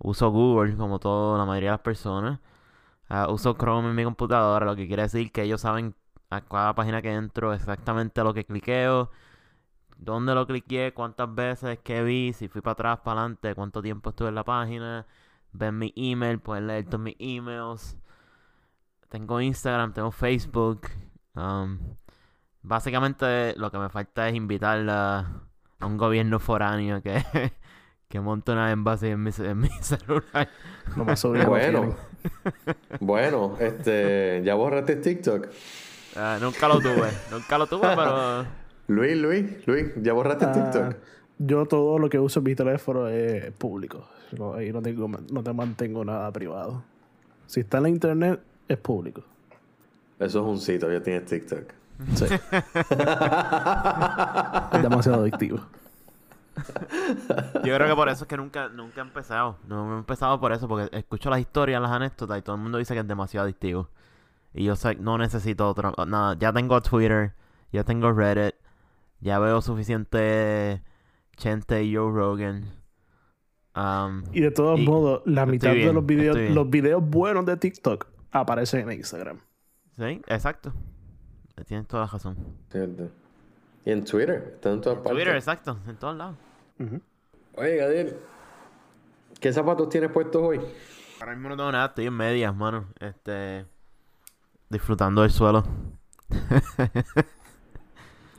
Uso 0.00 0.28
Google 0.32 0.74
como 0.74 0.98
toda 0.98 1.38
la 1.38 1.44
mayoría 1.44 1.68
de 1.68 1.74
las 1.74 1.82
personas. 1.82 2.40
Ah, 3.08 3.28
uso 3.30 3.54
Chrome 3.54 3.90
en 3.90 3.94
mi 3.94 4.02
computadora, 4.02 4.66
lo 4.66 4.74
que 4.74 4.88
quiere 4.88 5.02
decir 5.04 5.30
que 5.30 5.44
ellos 5.44 5.60
saben 5.60 5.94
a 6.30 6.40
cada 6.40 6.74
página 6.74 7.00
que 7.00 7.12
entro 7.12 7.54
exactamente 7.54 8.24
lo 8.24 8.34
que 8.34 8.44
cliqueo, 8.44 9.12
dónde 9.98 10.34
lo 10.34 10.48
cliqué, 10.48 10.92
cuántas 10.94 11.32
veces, 11.32 11.78
qué 11.84 12.02
vi, 12.02 12.32
si 12.32 12.48
fui 12.48 12.60
para 12.60 12.72
atrás, 12.72 12.98
para 13.04 13.20
adelante, 13.20 13.54
cuánto 13.54 13.82
tiempo 13.82 14.10
estuve 14.10 14.30
en 14.30 14.34
la 14.34 14.44
página, 14.44 15.06
ven 15.52 15.78
mi 15.78 15.92
email, 15.96 16.38
pueden 16.38 16.66
leer 16.66 16.84
todos 16.86 17.00
mis 17.00 17.16
emails. 17.18 17.96
Tengo 19.08 19.40
Instagram, 19.40 19.92
tengo 19.92 20.10
Facebook. 20.12 20.88
Um, 21.34 21.78
básicamente 22.62 23.54
lo 23.56 23.70
que 23.70 23.78
me 23.78 23.88
falta 23.88 24.28
es 24.28 24.34
invitar 24.34 24.88
a, 24.88 25.18
a 25.78 25.86
un 25.86 25.96
gobierno 25.96 26.38
foráneo 26.38 27.02
que, 27.02 27.22
que 28.08 28.20
monte 28.20 28.52
una 28.52 28.70
embassy 28.70 29.08
en 29.08 29.22
mi, 29.22 29.30
en 29.38 29.58
mi 29.58 29.68
celular. 29.80 30.48
Que 30.94 31.32
lo 31.32 31.46
Bueno, 31.46 31.96
bueno, 33.00 33.56
este, 33.58 34.42
ya 34.44 34.54
borraste 34.54 34.96
TikTok. 34.96 35.48
Ah, 36.16 36.38
nunca 36.40 36.68
lo 36.68 36.80
tuve, 36.80 37.08
nunca 37.30 37.56
lo 37.58 37.66
tuve, 37.66 37.88
pero 37.96 38.44
Luis, 38.88 39.16
Luis, 39.16 39.66
Luis, 39.66 39.92
ya 40.02 40.12
borraste 40.12 40.44
Ah, 40.46 40.52
TikTok. 40.52 40.96
yo 41.38 41.66
todo 41.66 41.98
lo 41.98 42.08
que 42.08 42.18
uso 42.18 42.40
en 42.40 42.44
mi 42.44 42.54
teléfono 42.54 43.06
es 43.08 43.52
público. 43.52 44.08
No, 44.38 44.54
ahí 44.54 44.72
no, 44.72 44.80
tengo, 44.82 45.08
no 45.08 45.42
te 45.42 45.52
mantengo 45.52 46.04
nada 46.04 46.30
privado. 46.30 46.82
Si 47.46 47.60
está 47.60 47.78
en 47.78 47.82
la 47.82 47.88
internet, 47.88 48.40
es 48.68 48.78
público. 48.78 49.22
Eso 50.18 50.40
es 50.40 50.46
un 50.46 50.58
sitio, 50.58 50.92
ya 50.92 51.02
tienes 51.02 51.24
TikTok. 51.26 51.72
Sí. 52.14 52.24
es 54.72 54.82
demasiado 54.82 55.22
adictivo. 55.22 55.58
yo 57.64 57.74
creo 57.74 57.88
que 57.88 57.94
por 57.94 58.08
eso 58.08 58.24
es 58.24 58.28
que 58.28 58.36
nunca, 58.36 58.68
nunca 58.68 59.00
he 59.00 59.04
empezado. 59.04 59.56
No 59.66 59.94
he 59.94 59.98
empezado 59.98 60.38
por 60.38 60.52
eso, 60.52 60.68
porque 60.68 60.96
escucho 60.96 61.30
las 61.30 61.40
historias, 61.40 61.80
las 61.80 61.90
anécdotas 61.90 62.38
y 62.38 62.42
todo 62.42 62.56
el 62.56 62.62
mundo 62.62 62.78
dice 62.78 62.94
que 62.94 63.00
es 63.00 63.08
demasiado 63.08 63.44
adictivo. 63.44 63.88
Y 64.52 64.64
yo 64.64 64.76
sé, 64.76 64.96
no 64.96 65.16
necesito 65.18 65.68
otro, 65.68 65.94
nada, 66.06 66.36
ya 66.38 66.52
tengo 66.52 66.80
Twitter, 66.82 67.34
ya 67.72 67.84
tengo 67.84 68.12
Reddit, 68.12 68.54
ya 69.20 69.38
veo 69.38 69.62
suficiente 69.62 70.82
Chente 71.36 71.84
y 71.84 71.96
Joe 71.96 72.12
Rogan. 72.12 72.79
Um, 73.76 74.24
Y 74.32 74.40
de 74.40 74.50
todos 74.50 74.80
Y 74.80 74.84
modos, 74.84 75.22
la 75.26 75.46
mitad 75.46 75.72
de 75.72 75.92
los 75.92 76.04
videos, 76.04 76.36
los 76.36 76.68
videos 76.68 77.02
buenos 77.04 77.46
de 77.46 77.56
TikTok 77.56 78.06
aparecen 78.32 78.88
en 78.88 78.98
Instagram. 78.98 79.40
Sí, 79.96 80.20
exacto. 80.26 80.72
Tienes 81.66 81.86
toda 81.86 82.04
la 82.04 82.08
razón. 82.10 82.36
Cierto. 82.70 83.10
Y 83.84 83.90
en 83.92 84.04
Twitter, 84.04 84.52
está 84.54 84.72
en 84.72 84.80
todas 84.80 84.98
partes. 84.98 85.12
Twitter, 85.12 85.34
exacto, 85.36 85.78
en 85.86 85.96
todos 85.96 86.16
lados. 86.16 86.36
Oye, 87.56 87.76
Gadiel, 87.76 88.16
¿qué 89.40 89.52
zapatos 89.52 89.88
tienes 89.88 90.10
puestos 90.10 90.42
hoy? 90.42 90.60
Ahora 91.20 91.34
mismo 91.34 91.50
no 91.50 91.56
tengo 91.56 91.72
nada, 91.72 91.86
estoy 91.86 92.06
en 92.06 92.14
medias, 92.14 92.54
mano. 92.54 92.86
Este. 92.98 93.66
Disfrutando 94.68 95.22
del 95.22 95.30
suelo. 95.30 95.64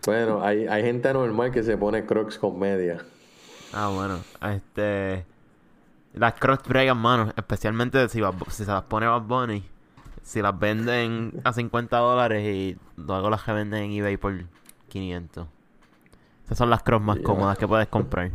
Bueno, 0.06 0.44
hay, 0.44 0.66
hay 0.66 0.82
gente 0.82 1.14
normal 1.14 1.52
que 1.52 1.62
se 1.62 1.78
pone 1.78 2.06
crocs 2.06 2.40
con 2.40 2.58
media. 2.58 3.06
Ah, 3.74 3.88
bueno. 3.88 4.20
Este. 4.42 5.26
Las 6.14 6.34
Crocs 6.34 6.68
bregan, 6.68 6.98
mano. 6.98 7.32
Especialmente 7.36 8.08
si, 8.10 8.22
se 8.50 8.66
las 8.66 8.84
pone 8.84 9.08
Bad 9.08 9.22
Bunny. 9.22 9.64
Si 10.24 10.42
las 10.42 10.58
venden 10.58 11.42
a 11.44 11.54
50 11.54 11.98
dólares 11.98 12.44
y 12.46 12.78
luego 12.98 13.30
las 13.30 13.46
revenden 13.46 13.84
en 13.84 13.92
eBay 13.92 14.18
por 14.18 14.34
500. 14.90 15.48
Esas 16.46 16.58
son 16.58 16.70
las 16.70 16.84
Crocs 16.84 17.04
más 17.06 17.20
cómodas 17.20 17.58
que 17.58 17.68
puedes 17.68 17.88
comprar. 17.88 18.32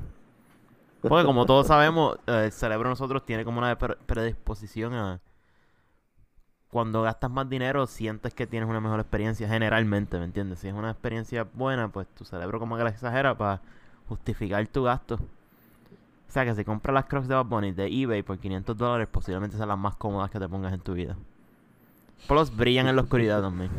Porque 1.02 1.24
como 1.24 1.46
todos 1.46 1.66
sabemos, 1.68 2.18
eh, 2.26 2.44
el 2.46 2.52
cerebro 2.52 2.88
de 2.88 2.92
nosotros 2.92 3.24
tiene 3.24 3.44
como 3.44 3.58
una 3.58 3.76
pre- 3.78 3.96
predisposición 4.06 4.94
a... 4.94 5.20
Cuando 6.70 7.02
gastas 7.02 7.30
más 7.30 7.48
dinero, 7.48 7.86
sientes 7.86 8.34
que 8.34 8.46
tienes 8.46 8.68
una 8.68 8.80
mejor 8.80 8.98
experiencia 8.98 9.46
generalmente, 9.48 10.18
¿me 10.18 10.24
entiendes? 10.24 10.58
Si 10.58 10.68
es 10.68 10.74
una 10.74 10.90
experiencia 10.90 11.46
buena, 11.52 11.88
pues 11.88 12.08
tu 12.08 12.24
cerebro 12.24 12.58
como 12.58 12.76
que 12.76 12.82
la 12.82 12.90
exagera 12.90 13.36
para 13.38 13.60
justificar 14.08 14.66
tu 14.68 14.84
gasto. 14.84 15.16
O 15.16 16.32
sea 16.32 16.44
que 16.44 16.54
si 16.54 16.64
compras 16.64 16.94
las 16.94 17.04
Crocs 17.06 17.28
de 17.28 17.34
Bad 17.34 17.46
Bunny 17.46 17.72
de 17.72 17.86
eBay 17.86 18.22
por 18.22 18.38
500 18.38 18.76
dólares, 18.76 19.08
posiblemente 19.10 19.56
sean 19.56 19.68
las 19.68 19.78
más 19.78 19.96
cómodas 19.96 20.30
que 20.30 20.38
te 20.38 20.48
pongas 20.48 20.72
en 20.72 20.80
tu 20.80 20.92
vida. 20.94 21.16
Plus 22.28 22.54
brillan 22.54 22.86
en 22.88 22.96
la 22.96 23.02
oscuridad 23.02 23.42
también. 23.42 23.70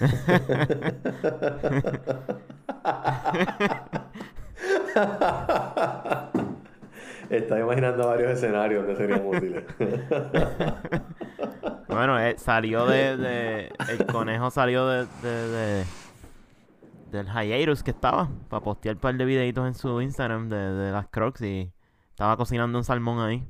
Estás 7.30 7.60
imaginando 7.60 8.08
varios 8.08 8.32
escenarios 8.32 8.86
donde 8.86 8.96
serían 9.00 9.22
útiles. 9.26 9.64
Bueno, 11.88 12.18
eh, 12.20 12.36
salió 12.38 12.86
de, 12.86 13.16
de- 13.16 13.72
El 13.88 14.06
conejo 14.06 14.50
salió 14.52 14.86
de, 14.86 15.06
de, 15.22 15.48
de- 15.48 15.84
Del 17.10 17.26
hiatus 17.28 17.82
que 17.82 17.90
estaba. 17.90 18.28
Para 18.48 18.62
postear 18.62 18.96
un 18.96 19.00
par 19.00 19.16
de 19.16 19.24
videitos 19.24 19.66
en 19.66 19.74
su 19.74 20.00
Instagram 20.00 20.48
de, 20.48 20.56
de 20.56 20.92
las 20.92 21.08
Crocs 21.08 21.42
y 21.42 21.72
estaba 22.10 22.36
cocinando 22.36 22.78
un 22.78 22.84
salmón 22.84 23.20
ahí. 23.20 23.48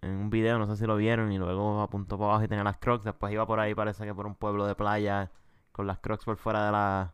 En 0.00 0.10
un 0.12 0.30
video, 0.30 0.58
no 0.58 0.66
sé 0.66 0.76
si 0.76 0.86
lo 0.86 0.96
vieron. 0.96 1.32
Y 1.32 1.38
luego 1.38 1.80
apuntó 1.80 2.16
para 2.18 2.30
abajo 2.30 2.44
y 2.44 2.48
tenía 2.48 2.64
las 2.64 2.78
Crocs. 2.78 3.04
Después 3.04 3.32
iba 3.32 3.46
por 3.46 3.60
ahí, 3.60 3.74
parece 3.74 4.04
que 4.04 4.14
por 4.14 4.26
un 4.26 4.34
pueblo 4.34 4.66
de 4.66 4.74
playa. 4.74 5.30
Con 5.72 5.86
las 5.86 5.98
Crocs 5.98 6.24
por 6.24 6.36
fuera 6.36 6.66
de 6.66 6.72
la. 6.72 7.12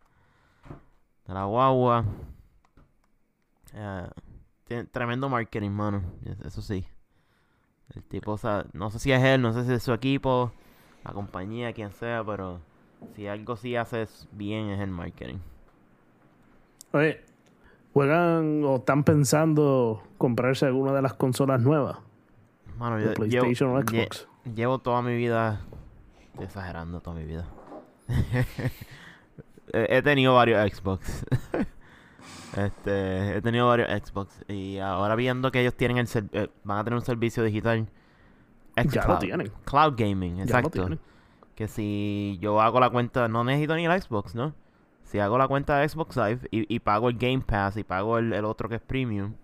De 1.26 1.34
la 1.34 1.44
guagua. 1.44 2.04
Eh, 3.74 4.08
tiene 4.64 4.84
tremendo 4.84 5.28
marketing, 5.28 5.70
mano. 5.70 6.02
Eso 6.44 6.62
sí. 6.62 6.86
El 7.94 8.02
tipo, 8.04 8.32
o 8.32 8.38
sea, 8.38 8.66
no 8.72 8.90
sé 8.90 8.98
si 8.98 9.12
es 9.12 9.22
él, 9.22 9.40
no 9.40 9.52
sé 9.52 9.64
si 9.64 9.72
es 9.72 9.82
su 9.82 9.92
equipo, 9.92 10.52
la 11.04 11.12
compañía, 11.12 11.72
quien 11.72 11.90
sea, 11.92 12.22
pero 12.24 12.60
si 13.14 13.26
algo 13.26 13.56
sí 13.56 13.76
haces 13.76 14.28
bien 14.32 14.70
es 14.70 14.80
el 14.80 14.90
marketing. 14.90 15.36
Oye, 16.92 17.20
¿juegan 17.92 18.64
o 18.64 18.76
están 18.76 19.04
pensando 19.04 20.02
comprarse 20.18 20.66
alguna 20.66 20.92
de 20.92 21.02
las 21.02 21.14
consolas 21.14 21.60
nuevas? 21.60 21.98
Mano, 22.78 22.98
yo 23.00 23.12
PlayStation 23.14 23.70
o 23.70 23.80
llevo, 23.80 23.90
lle- 23.90 24.04
Xbox. 24.06 24.28
llevo 24.54 24.78
toda 24.78 25.02
mi 25.02 25.16
vida, 25.16 25.60
estoy 26.30 26.44
exagerando 26.44 27.00
toda 27.00 27.16
mi 27.16 27.24
vida. 27.24 27.46
he 29.72 30.02
tenido 30.02 30.34
varios 30.34 30.60
Xbox. 30.72 31.24
este, 32.56 33.36
he 33.36 33.42
tenido 33.42 33.66
varios 33.66 33.88
Xbox 33.90 34.42
y 34.48 34.78
ahora 34.78 35.14
viendo 35.16 35.50
que 35.50 35.60
ellos 35.60 35.74
tienen 35.74 35.98
el 35.98 36.08
eh, 36.32 36.48
van 36.64 36.78
a 36.78 36.84
tener 36.84 36.98
un 36.98 37.04
servicio 37.04 37.42
digital. 37.42 37.86
Ya 38.92 39.04
lo 39.08 39.18
tienen. 39.18 39.50
Cloud 39.64 39.94
gaming, 39.96 40.36
Ya 40.36 40.44
lo 40.44 40.44
exacto. 40.44 40.70
tienen. 40.70 41.00
Que 41.58 41.66
si 41.66 42.38
yo 42.40 42.60
hago 42.60 42.78
la 42.78 42.88
cuenta, 42.90 43.26
no 43.26 43.42
necesito 43.42 43.74
ni 43.74 43.84
el 43.86 44.00
Xbox, 44.00 44.34
¿no? 44.36 44.54
Si 45.02 45.18
hago 45.18 45.38
la 45.38 45.48
cuenta 45.48 45.78
de 45.78 45.88
Xbox 45.88 46.16
Live 46.16 46.48
y, 46.52 46.72
y 46.72 46.78
pago 46.80 47.08
el 47.08 47.18
Game 47.18 47.40
Pass 47.40 47.76
y 47.76 47.82
pago 47.84 48.18
el, 48.18 48.32
el 48.32 48.44
otro 48.44 48.68
que 48.68 48.76
es 48.76 48.80
premium, 48.82 49.34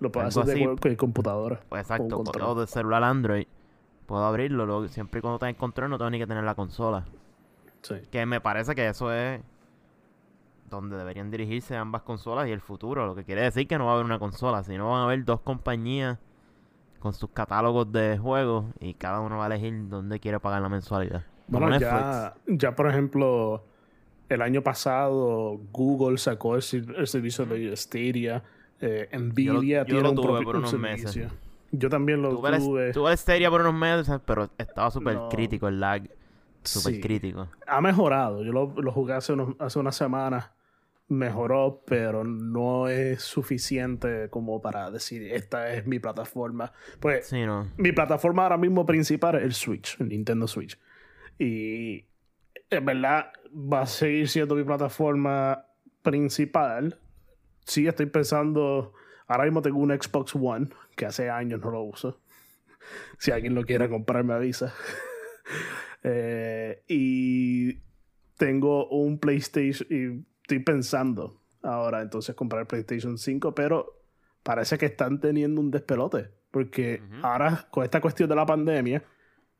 Lo 0.00 0.12
puedes 0.12 0.28
Algo 0.28 0.40
hacer 0.42 0.46
de 0.46 0.52
así. 0.52 0.64
cualquier 0.64 0.96
computadora. 0.96 1.60
pues 1.68 1.82
exacto, 1.82 2.22
Con 2.22 2.42
o 2.42 2.54
de 2.54 2.66
celular 2.66 3.02
Android, 3.04 3.46
puedo 4.06 4.24
abrirlo. 4.24 4.66
luego, 4.66 4.88
siempre 4.88 5.18
y 5.20 5.22
cuando 5.22 5.38
tenga 5.38 5.50
el 5.50 5.56
control 5.56 5.90
no 5.90 5.98
tengo 5.98 6.10
ni 6.10 6.18
que 6.18 6.26
tener 6.26 6.44
la 6.44 6.54
consola. 6.54 7.04
Sí. 7.82 7.96
Que 8.10 8.26
me 8.26 8.40
parece 8.40 8.74
que 8.74 8.88
eso 8.88 9.12
es 9.12 9.40
donde 10.70 10.96
deberían 10.96 11.30
dirigirse 11.30 11.76
ambas 11.76 12.02
consolas 12.02 12.48
y 12.48 12.52
el 12.52 12.60
futuro. 12.60 13.06
Lo 13.06 13.14
que 13.14 13.24
quiere 13.24 13.42
decir 13.42 13.66
que 13.68 13.78
no 13.78 13.86
va 13.86 13.92
a 13.92 13.94
haber 13.94 14.06
una 14.06 14.18
consola, 14.18 14.62
sino 14.64 14.90
van 14.90 15.02
a 15.02 15.04
haber 15.04 15.24
dos 15.24 15.40
compañías 15.40 16.18
con 17.00 17.12
sus 17.14 17.30
catálogos 17.30 17.92
de 17.92 18.18
juegos 18.18 18.66
y 18.80 18.94
cada 18.94 19.20
uno 19.20 19.38
va 19.38 19.44
a 19.44 19.46
elegir 19.48 19.88
dónde 19.88 20.20
quiere 20.20 20.40
pagar 20.40 20.62
la 20.62 20.68
mensualidad. 20.68 21.24
Bueno, 21.46 21.78
ya, 21.78 22.34
ya 22.46 22.74
por 22.74 22.88
ejemplo, 22.88 23.64
el 24.28 24.42
año 24.42 24.62
pasado 24.62 25.60
Google 25.72 26.18
sacó 26.18 26.56
el, 26.56 26.62
ser- 26.62 26.94
el 26.96 27.06
servicio 27.06 27.44
de 27.46 27.76
Stadia. 27.76 28.42
eh, 28.80 29.08
Nvidia 29.16 29.84
yo 29.86 30.00
lo 30.00 30.00
tiene 30.02 30.08
un 30.10 30.14
tuve 30.16 30.24
propio 30.26 30.44
por 30.44 30.56
un 30.56 30.62
unos 30.62 30.78
meses. 30.78 31.28
Yo 31.72 31.88
también 31.88 32.22
lo 32.22 32.30
Tuve, 32.30 32.56
tuve. 32.58 32.86
el, 32.88 32.92
tuve 32.92 33.10
el 33.12 33.18
Stadia 33.18 33.50
por 33.50 33.60
unos 33.60 33.74
meses, 33.74 34.20
pero 34.24 34.48
estaba 34.58 34.90
súper 34.90 35.14
No. 35.14 35.28
crítico 35.28 35.68
el 35.68 35.80
lag. 35.80 36.02
Súper 36.62 36.94
Sí. 36.94 37.00
crítico. 37.00 37.48
Ha 37.66 37.80
mejorado. 37.80 38.42
Yo 38.42 38.52
lo, 38.52 38.72
lo 38.80 38.90
jugué 38.92 39.12
hace, 39.14 39.32
unos, 39.34 39.54
hace 39.58 39.78
unas 39.78 39.96
semanas. 39.96 40.50
Mejoró, 41.08 41.82
pero 41.86 42.24
no 42.24 42.88
es 42.88 43.22
suficiente 43.22 44.28
como 44.30 44.62
para 44.62 44.90
decir 44.90 45.30
esta 45.34 45.74
es 45.74 45.86
mi 45.86 45.98
plataforma. 45.98 46.72
Pues 46.98 47.26
Sí, 47.26 47.44
no. 47.44 47.68
mi 47.76 47.92
plataforma 47.92 48.44
ahora 48.44 48.56
mismo 48.56 48.86
principal 48.86 49.34
es 49.36 49.42
el 49.42 49.52
Switch, 49.52 50.00
el 50.00 50.08
Nintendo 50.08 50.48
Switch. 50.48 50.78
Y 51.38 52.04
en 52.70 52.84
verdad 52.84 53.32
va 53.54 53.82
a 53.82 53.86
seguir 53.86 54.28
siendo 54.28 54.54
mi 54.54 54.64
plataforma 54.64 55.66
principal. 56.02 56.98
Sí, 57.64 57.86
estoy 57.86 58.06
pensando. 58.06 58.92
Ahora 59.26 59.44
mismo 59.44 59.62
tengo 59.62 59.78
un 59.78 59.90
Xbox 59.90 60.34
One, 60.34 60.68
que 60.96 61.06
hace 61.06 61.30
años 61.30 61.60
no 61.60 61.70
lo 61.70 61.82
uso. 61.82 62.20
Si 63.18 63.30
alguien 63.30 63.54
lo 63.54 63.64
quiere 63.64 63.88
comprar, 63.88 64.24
me 64.24 64.34
avisa. 64.34 64.72
Eh, 66.06 66.82
y 66.86 67.78
tengo 68.36 68.86
un 68.88 69.18
PlayStation. 69.18 69.88
Y 69.90 70.22
estoy 70.42 70.58
pensando 70.58 71.40
ahora 71.62 72.02
entonces 72.02 72.34
comprar 72.34 72.60
el 72.60 72.66
PlayStation 72.66 73.16
5, 73.16 73.54
pero 73.54 74.02
parece 74.42 74.76
que 74.76 74.84
están 74.84 75.18
teniendo 75.18 75.62
un 75.62 75.70
despelote. 75.70 76.28
Porque 76.50 77.02
ahora, 77.22 77.66
con 77.70 77.84
esta 77.84 78.02
cuestión 78.02 78.28
de 78.28 78.36
la 78.36 78.44
pandemia, 78.44 79.02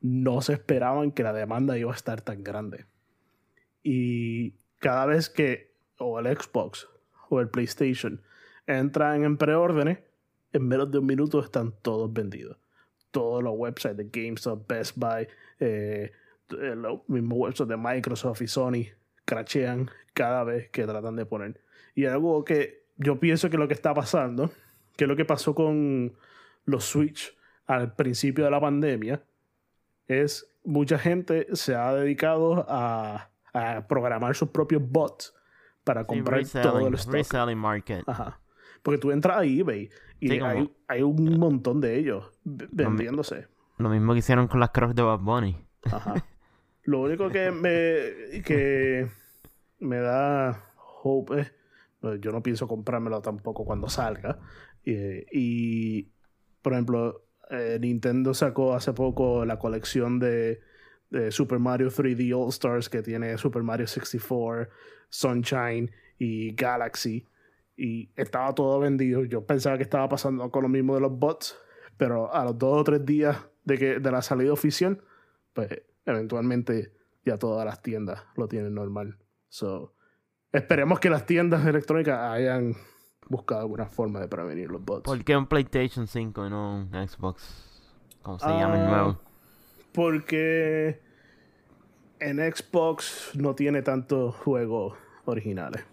no 0.01 0.41
se 0.41 0.55
esperaban 0.55 1.13
que 1.13 1.23
la 1.23 1.33
demanda 1.33 1.79
iba 1.79 1.93
a 1.93 1.97
estar 1.97 2.21
tan 2.21 2.43
grande. 2.45 2.87
Y 3.83 4.53
cada 4.79 5.07
vez 5.07 5.31
que 5.31 5.75
o 5.99 6.19
el 6.19 6.27
Xbox 6.27 6.89
o 7.29 7.41
el 7.41 7.49
PlayStation 7.49 8.23
entran 8.67 9.25
en 9.25 9.37
preórdenes, 9.37 9.99
en 10.53 10.69
menos 10.69 10.91
de 10.91 10.99
un 10.99 11.07
minuto 11.07 11.41
están 11.41 11.73
todos 11.83 12.13
vendidos. 12.13 12.59
Todos 13.11 13.43
los 13.43 13.55
websites 13.57 13.97
de 13.97 14.09
GameStop, 14.11 14.69
Best 14.69 14.97
Buy, 14.97 15.29
eh, 15.61 16.13
los 16.49 17.09
mismos 17.09 17.39
websites 17.39 17.69
de 17.69 17.77
Microsoft 17.77 18.43
y 18.43 18.47
Sony 18.47 18.85
crachean 19.25 19.91
cada 20.13 20.45
vez 20.45 20.71
que 20.71 20.85
tratan 20.85 21.17
de 21.17 21.27
poner. 21.27 21.61
Y 21.95 22.07
algo 22.07 22.45
que 22.45 22.85
yo 22.97 23.19
pienso 23.19 23.51
que 23.51 23.57
lo 23.57 23.69
que 23.69 23.75
está 23.75 23.95
pasando, 23.95 24.51
que 24.97 25.05
es 25.05 25.09
lo 25.09 25.17
que 25.17 25.25
pasó 25.25 25.55
con 25.55 26.15
los 26.65 26.85
Switch 26.85 27.37
al 27.67 27.95
principio 27.95 28.45
de 28.45 28.51
la 28.51 28.61
pandemia, 28.61 29.23
es 30.09 30.47
mucha 30.65 30.99
gente 30.99 31.47
se 31.55 31.75
ha 31.75 31.95
dedicado 31.95 32.65
a, 32.69 33.31
a 33.53 33.87
programar 33.87 34.35
sus 34.35 34.49
propios 34.51 34.83
bots 34.87 35.35
para 35.85 36.03
Sí, 36.03 36.07
comprar 36.07 36.43
todo 36.63 36.87
el 36.89 36.95
stock. 36.95 37.15
reselling 37.15 37.59
market. 37.59 38.03
Ajá. 38.09 38.41
Porque 38.83 38.99
tú 38.99 39.11
entras 39.11 39.39
a 39.39 39.45
eBay 39.45 39.91
y 40.21 40.29
Sí, 40.29 40.41
hay, 40.41 40.71
hay 40.89 41.03
un 41.03 41.39
montón 41.39 41.81
de 41.81 41.99
ellos 41.99 42.31
vendiéndose. 42.45 43.49
Lo 43.79 43.89
mismo 43.89 44.13
que 44.13 44.21
hicieron 44.21 44.47
con 44.49 44.61
las 44.61 44.71
crocs 44.71 44.95
de 44.95 45.03
Bad 45.03 45.21
Bunny. 45.21 45.57
Ajá. 45.85 46.25
Lo 46.85 47.01
único 47.01 47.29
que 47.31 47.51
me, 47.51 48.43
que 48.43 49.09
me 49.79 49.97
da 49.99 50.65
hope 51.03 51.41
es, 51.41 51.53
pues, 52.01 52.21
yo 52.21 52.31
no 52.31 52.43
pienso 52.43 52.69
comprármelo 52.69 53.21
tampoco 53.23 53.65
cuando 53.65 53.89
salga. 53.89 54.39
Eh, 54.85 55.25
y, 55.33 56.11
por 56.61 56.75
ejemplo, 56.75 57.23
eh, 57.59 57.79
Nintendo 57.81 58.35
sacó 58.35 58.75
hace 58.75 58.93
poco 58.93 59.45
la 59.45 59.59
colección 59.59 60.19
de, 60.19 60.61
de 61.11 61.31
Super 61.31 61.59
Mario 61.59 61.89
3D 61.89 62.37
All 62.37 62.49
Stars 62.49 62.89
que 62.89 63.03
tiene 63.03 63.37
Super 63.39 63.63
Mario 63.63 63.87
64, 63.87 64.69
Sunshine 65.09 65.91
y 66.19 66.55
Galaxy. 66.55 67.27
Y 67.77 68.11
estaba 68.17 68.55
todo 68.55 68.79
vendido. 68.81 69.25
Yo 69.25 69.45
pensaba 69.45 69.77
que 69.77 69.83
estaba 69.83 70.09
pasando 70.09 70.51
con 70.51 70.63
lo 70.63 70.69
mismo 70.69 70.95
de 70.95 71.01
los 71.01 71.19
bots, 71.19 71.57
pero 71.97 72.33
a 72.33 72.45
los 72.45 72.59
dos 72.59 72.81
o 72.81 72.85
tres 72.85 73.05
días 73.05 73.37
de, 73.65 73.79
que, 73.79 73.99
de 74.01 74.11
la 74.11 74.23
salida 74.23 74.53
oficial, 74.53 75.03
pues 75.53 75.83
eventualmente 76.07 76.93
ya 77.25 77.39
todas 77.39 77.65
las 77.65 77.83
tiendas 77.83 78.23
lo 78.37 78.49
tienen 78.49 78.75
normal. 78.75 79.19
So, 79.49 79.95
esperemos 80.53 81.01
que 81.01 81.11
las 81.11 81.27
tiendas 81.27 81.67
electrónicas 81.67 82.19
hayan 82.33 82.75
buscado 83.29 83.63
alguna 83.63 83.87
forma 83.87 84.21
de 84.21 84.29
prevenir 84.29 84.71
los 84.71 84.85
bots. 84.85 85.03
¿Por 85.05 85.25
qué 85.25 85.37
un 85.37 85.47
PlayStation 85.47 86.07
5 86.07 86.47
y 86.47 86.51
no 86.51 86.77
un 86.77 87.09
Xbox? 87.09 87.71
¿Cómo 88.23 88.39
se 88.39 88.47
llama 88.49 88.77
el 88.77 88.87
Ah, 88.87 88.91
nuevo? 88.91 89.19
Porque 89.93 91.01
en 92.21 92.39
Xbox 92.39 93.31
no 93.35 93.55
tiene 93.55 93.83
tantos 93.83 94.35
juegos 94.37 94.95
originales. 95.27 95.85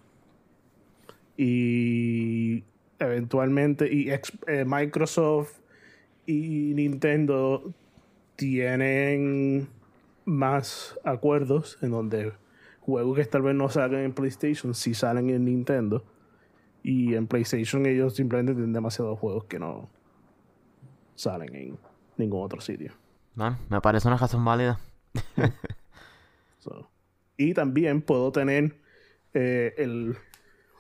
Y 1.38 2.64
eventualmente, 3.00 3.92
y 3.94 4.12
ex- 4.12 4.34
eh, 4.48 4.66
Microsoft 4.66 5.60
y 6.26 6.74
Nintendo 6.76 7.74
tienen 8.36 9.68
más 10.26 10.98
acuerdos 11.04 11.78
en 11.82 11.92
donde 11.92 12.34
juegos 12.82 13.18
que 13.18 13.26
tal 13.26 13.42
vez 13.44 13.56
no 13.56 13.70
salgan 13.70 14.02
en 14.02 14.14
PlayStation 14.14 14.74
sí 14.76 14.94
salen 14.94 15.30
en 15.30 15.46
Nintendo. 15.46 16.04
Y 16.84 17.16
en 17.16 17.28
PlayStation 17.28 17.86
ellos 17.86 18.16
simplemente 18.16 18.54
tienen 18.54 18.74
demasiados 18.74 19.20
juegos 19.20 19.46
que 19.46 19.60
no 19.60 19.90
salen 21.16 21.56
en 21.56 21.78
ningún 22.18 22.44
otro 22.44 22.62
sitio. 22.62 22.94
Bueno, 23.36 23.58
me 23.70 23.82
parece 23.82 24.08
una 24.08 24.18
razón 24.18 24.44
válida. 24.44 24.80
So, 26.60 26.92
Y 27.38 27.56
también 27.56 28.04
puedo 28.04 28.32
tener 28.32 28.76
eh, 29.34 29.74
el 29.78 30.16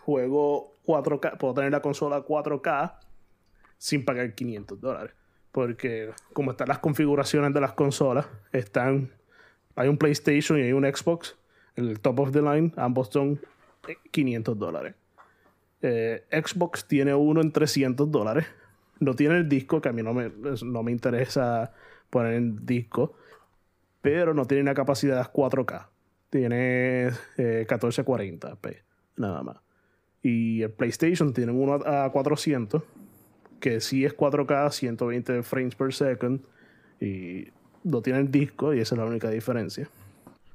juego 0.03 0.77
4K, 0.85 1.39
puedo 1.39 1.55
tener 1.55 1.71
la 1.71 1.81
consola 1.81 2.23
4K 2.23 2.99
sin 3.79 4.05
pagar 4.05 4.35
500 4.35 4.79
dólares. 4.79 5.15
Porque 5.51 6.11
como 6.33 6.51
están 6.51 6.67
las 6.67 6.77
configuraciones 6.77 7.51
de 7.53 7.61
las 7.61 7.73
consolas, 7.73 8.27
están, 8.51 9.11
hay 9.75 9.87
un 9.87 9.97
PlayStation 9.97 10.59
y 10.59 10.61
hay 10.61 10.73
un 10.73 10.83
Xbox, 10.83 11.35
el 11.75 11.99
top 11.99 12.19
of 12.19 12.31
the 12.31 12.43
line, 12.43 12.71
ambos 12.77 13.09
son 13.09 13.41
eh, 13.87 13.97
500 14.11 14.59
dólares. 14.59 14.93
Eh, 15.81 16.23
Xbox 16.31 16.87
tiene 16.87 17.13
uno 17.13 17.41
en 17.41 17.51
300 17.51 18.11
dólares. 18.11 18.45
No 18.99 19.15
tiene 19.15 19.37
el 19.37 19.49
disco, 19.49 19.81
que 19.81 19.89
a 19.89 19.93
mí 19.93 20.03
no 20.03 20.13
me, 20.13 20.31
no 20.63 20.83
me 20.83 20.91
interesa 20.91 21.73
poner 22.09 22.33
el 22.33 22.65
disco 22.65 23.15
pero 24.01 24.33
no 24.33 24.45
tiene 24.45 24.63
una 24.63 24.73
capacidad 24.73 25.31
4K. 25.31 25.87
Tiene 26.29 27.07
eh, 27.37 27.65
1440p, 27.67 28.77
nada 29.17 29.43
más. 29.43 29.57
Y 30.23 30.61
el 30.61 30.71
PlayStation 30.71 31.33
tiene 31.33 31.51
uno 31.51 31.73
a, 31.85 32.05
a 32.05 32.11
400, 32.11 32.83
que 33.59 33.81
sí 33.81 34.05
es 34.05 34.15
4K, 34.15 34.71
120 34.71 35.43
frames 35.43 35.75
per 35.75 35.93
second, 35.93 36.41
y 36.99 37.47
no 37.83 38.01
tiene 38.01 38.19
el 38.19 38.31
disco, 38.31 38.73
y 38.73 38.79
esa 38.79 38.95
es 38.95 38.99
la 38.99 39.05
única 39.05 39.29
diferencia. 39.29 39.89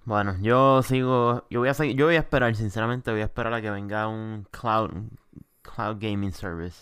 Bueno, 0.06 0.36
yo 0.40 0.82
sigo. 0.82 1.44
Yo 1.50 1.60
voy 1.60 1.68
a 1.68 1.74
seguir, 1.74 1.96
yo 1.96 2.06
voy 2.06 2.14
a 2.16 2.20
esperar, 2.20 2.54
sinceramente, 2.54 3.10
voy 3.10 3.20
a 3.22 3.24
esperar 3.24 3.52
a 3.52 3.60
que 3.60 3.70
venga 3.70 4.06
un 4.08 4.46
cloud, 4.52 4.90
cloud 5.62 5.96
gaming 6.00 6.32
service. 6.32 6.80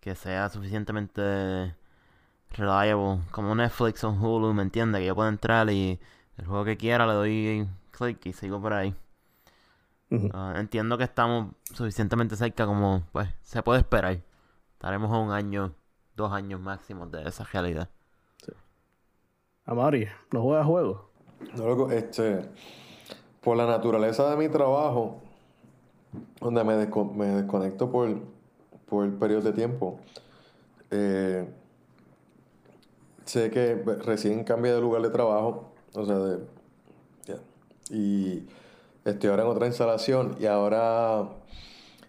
que 0.00 0.14
sea 0.16 0.48
suficientemente 0.48 1.74
reliable, 2.50 3.20
como 3.30 3.54
Netflix 3.54 4.04
o 4.04 4.10
Hulu, 4.10 4.52
¿me 4.52 4.62
entiendes? 4.62 5.00
Que 5.00 5.06
yo 5.06 5.14
pueda 5.14 5.28
entrar 5.28 5.70
y 5.70 6.00
el 6.38 6.46
juego 6.46 6.64
que 6.64 6.76
quiera 6.76 7.06
le 7.06 7.12
doy 7.14 7.68
clic 7.92 8.26
y 8.26 8.32
sigo 8.32 8.60
por 8.60 8.72
ahí. 8.72 8.94
Ah, 10.34 10.54
entiendo 10.56 10.98
que 10.98 11.04
estamos 11.04 11.54
suficientemente 11.72 12.36
cerca 12.36 12.66
como, 12.66 13.04
pues, 13.12 13.28
se 13.42 13.62
puede 13.62 13.80
esperar. 13.80 14.20
Estaremos 14.74 15.10
a 15.12 15.18
un 15.18 15.30
año, 15.32 15.74
dos 16.16 16.32
años 16.32 16.60
máximo 16.60 17.06
de 17.06 17.22
esa 17.28 17.44
realidad. 17.44 17.88
Amari, 19.64 20.08
¿no 20.32 20.42
juegas 20.42 20.66
juegos? 20.66 21.11
No, 21.56 21.66
loco, 21.66 21.90
este, 21.90 22.40
por 23.40 23.56
la 23.56 23.66
naturaleza 23.66 24.30
de 24.30 24.36
mi 24.36 24.48
trabajo, 24.48 25.20
donde 26.40 26.64
me, 26.64 26.74
desco- 26.74 27.12
me 27.14 27.26
desconecto 27.26 27.90
por, 27.90 28.20
por 28.86 29.10
periodos 29.18 29.44
de 29.44 29.52
tiempo, 29.52 29.98
eh, 30.90 31.48
sé 33.24 33.50
que 33.50 33.74
recién 34.04 34.44
cambié 34.44 34.72
de 34.72 34.80
lugar 34.80 35.02
de 35.02 35.10
trabajo, 35.10 35.72
o 35.94 36.04
sea, 36.04 36.18
de, 36.18 36.38
y 37.90 38.46
estoy 39.04 39.28
ahora 39.30 39.42
en 39.42 39.48
otra 39.50 39.66
instalación 39.66 40.36
y 40.40 40.46
ahora 40.46 41.28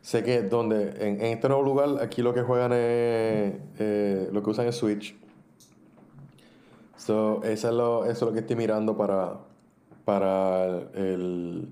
sé 0.01 0.23
que 0.23 0.43
donde, 0.43 0.89
en, 1.05 1.19
en 1.19 1.25
este 1.33 1.49
nuevo 1.49 1.63
lugar, 1.63 1.89
aquí 2.01 2.21
lo 2.21 2.33
que 2.33 2.41
juegan 2.41 2.71
es, 2.71 3.53
eh, 3.79 4.29
lo 4.31 4.41
que 4.43 4.49
usan 4.49 4.67
es 4.67 4.75
Switch. 4.77 5.15
So, 7.03 7.43
eso 7.43 7.67
es 7.67 7.73
lo, 7.73 8.05
eso 8.05 8.11
es 8.11 8.21
lo 8.21 8.31
que 8.31 8.39
estoy 8.39 8.55
mirando 8.55 8.95
para, 8.95 9.39
para 10.05 10.67
el, 10.93 11.67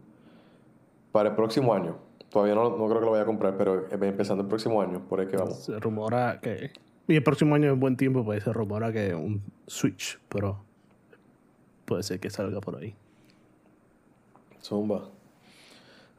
para 1.13 1.29
el 1.29 1.35
próximo 1.35 1.73
año. 1.73 1.95
Todavía 2.29 2.53
no, 2.53 2.75
no 2.75 2.85
creo 2.87 2.99
que 2.99 3.05
lo 3.05 3.11
vaya 3.11 3.23
a 3.23 3.25
comprar, 3.25 3.55
pero 3.57 3.87
empezando 3.89 4.43
el 4.43 4.49
próximo 4.49 4.81
año, 4.81 5.07
por 5.07 5.21
ahí 5.21 5.27
que 5.27 5.37
vamos. 5.37 5.63
Se 5.63 5.79
rumora 5.79 6.41
que. 6.41 6.71
Y 7.07 7.15
el 7.15 7.23
próximo 7.23 7.55
año 7.55 7.71
es 7.71 7.79
buen 7.79 7.95
tiempo, 7.95 8.25
pues 8.25 8.43
se 8.43 8.51
rumora 8.51 8.91
que 8.91 9.15
un 9.15 9.41
Switch, 9.67 10.19
pero 10.27 10.65
puede 11.85 12.03
ser 12.03 12.19
que 12.19 12.29
salga 12.29 12.59
por 12.59 12.75
ahí. 12.75 12.93
Zumba. 14.61 15.11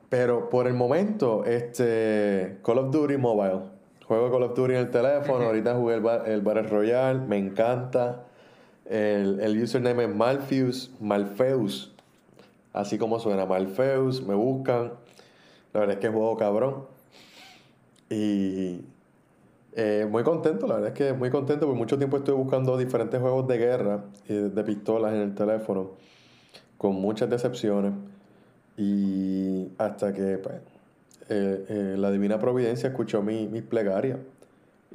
Pero 0.08 0.48
por 0.48 0.66
el 0.66 0.74
momento, 0.74 1.44
este 1.44 2.60
Call 2.64 2.78
of 2.78 2.90
Duty 2.90 3.18
Mobile. 3.18 3.60
Juego 4.06 4.30
Call 4.30 4.42
of 4.44 4.56
Duty 4.56 4.72
en 4.72 4.80
el 4.80 4.90
teléfono. 4.90 5.44
Ahorita 5.48 5.74
jugué 5.74 5.96
el, 5.96 6.06
el 6.32 6.40
Battle 6.40 6.62
Royale. 6.62 7.20
Me 7.20 7.36
encanta. 7.36 8.24
El, 8.92 9.40
el 9.40 9.62
username 9.62 10.04
es 10.04 10.14
Malfeus. 10.14 10.90
Malfeus. 11.00 11.92
Así 12.72 12.98
como 12.98 13.18
suena. 13.18 13.46
Malfeus. 13.46 14.22
Me 14.22 14.34
buscan. 14.34 14.92
La 15.72 15.80
verdad 15.80 15.96
es 15.96 16.00
que 16.00 16.08
juego 16.08 16.36
cabrón. 16.36 16.84
Y 18.10 18.82
eh, 19.74 20.06
muy 20.10 20.22
contento, 20.22 20.66
la 20.66 20.74
verdad 20.74 20.90
es 20.90 20.98
que 20.98 21.12
muy 21.14 21.30
contento. 21.30 21.66
Por 21.66 21.74
mucho 21.74 21.96
tiempo 21.96 22.18
estuve 22.18 22.36
buscando 22.36 22.76
diferentes 22.76 23.18
juegos 23.18 23.48
de 23.48 23.58
guerra 23.58 24.04
y 24.28 24.34
de, 24.34 24.64
pistolas 24.64 25.14
en 25.14 25.20
el 25.20 25.34
teléfono. 25.34 25.92
Con 26.76 26.96
muchas 26.96 27.30
decepciones. 27.30 27.92
Y 28.76 29.68
hasta 29.78 30.12
que 30.12 30.38
pues, 30.38 30.56
eh, 31.28 31.64
eh, 31.68 31.94
la 31.96 32.10
Divina 32.10 32.38
Providencia 32.38 32.90
escuchó 32.90 33.22
mi, 33.22 33.46
mis 33.46 33.62
plegarias 33.62 34.18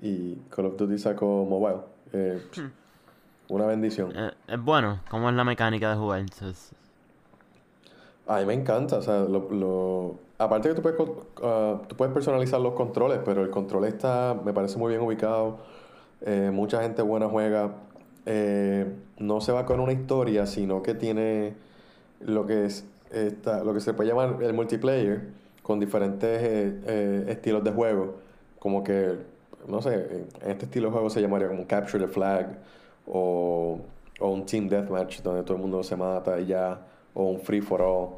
y 0.01 0.35
Call 0.49 0.67
of 0.67 0.77
Duty 0.77 0.97
sacó 0.99 1.45
mobile. 1.45 1.81
Eh, 2.13 2.39
una 3.49 3.65
bendición. 3.65 4.11
Eh, 4.15 4.31
es 4.47 4.61
bueno, 4.61 4.99
¿cómo 5.09 5.29
es 5.29 5.35
la 5.35 5.43
mecánica 5.43 5.89
de 5.91 5.95
jugar? 5.97 6.21
Es- 6.21 6.71
A 8.27 8.39
mí 8.39 8.45
me 8.45 8.53
encanta, 8.53 8.97
o 8.97 9.01
sea, 9.01 9.19
lo, 9.21 9.49
lo- 9.51 10.15
aparte 10.37 10.67
que 10.69 10.75
tú 10.75 10.81
puedes, 10.81 10.99
ah, 11.43 11.79
tú 11.87 11.95
puedes 11.95 12.13
personalizar 12.13 12.59
los 12.59 12.73
controles, 12.73 13.19
pero 13.23 13.41
el 13.41 13.49
control 13.49 13.85
está, 13.85 14.35
me 14.43 14.51
parece 14.53 14.77
muy 14.77 14.89
bien 14.89 15.01
ubicado, 15.01 15.59
eh, 16.21 16.51
mucha 16.53 16.81
gente 16.81 17.01
buena 17.01 17.29
juega, 17.29 17.71
eh, 18.25 18.85
no 19.19 19.39
se 19.39 19.53
va 19.53 19.65
con 19.65 19.79
una 19.79 19.93
historia, 19.93 20.45
sino 20.45 20.83
que 20.83 20.93
tiene 20.93 21.53
lo 22.21 22.45
que 22.45 22.65
es 22.65 22.85
esta, 23.11 23.63
lo 23.63 23.73
que 23.73 23.79
se 23.79 23.93
puede 23.93 24.09
llamar 24.09 24.37
el 24.43 24.53
multiplayer, 24.53 25.21
con 25.63 25.79
diferentes 25.79 26.29
eh, 26.41 27.25
estilos 27.29 27.63
de 27.63 27.71
juego, 27.71 28.15
como 28.59 28.83
que, 28.83 29.15
no 29.67 29.81
sé, 29.81 30.27
en 30.41 30.51
este 30.51 30.65
estilo 30.65 30.87
de 30.87 30.93
juego 30.93 31.09
se 31.09 31.21
llamaría 31.21 31.47
como 31.47 31.65
Capture 31.67 32.05
the 32.05 32.11
Flag, 32.11 32.57
o, 33.07 33.79
o 34.19 34.29
un 34.29 34.45
Team 34.45 34.67
Deathmatch, 34.67 35.21
donde 35.21 35.43
todo 35.43 35.55
el 35.55 35.61
mundo 35.61 35.83
se 35.83 35.95
mata 35.95 36.39
y 36.39 36.47
ya, 36.47 36.79
o 37.13 37.23
un 37.23 37.39
Free 37.39 37.61
for 37.61 37.81
All. 37.81 38.09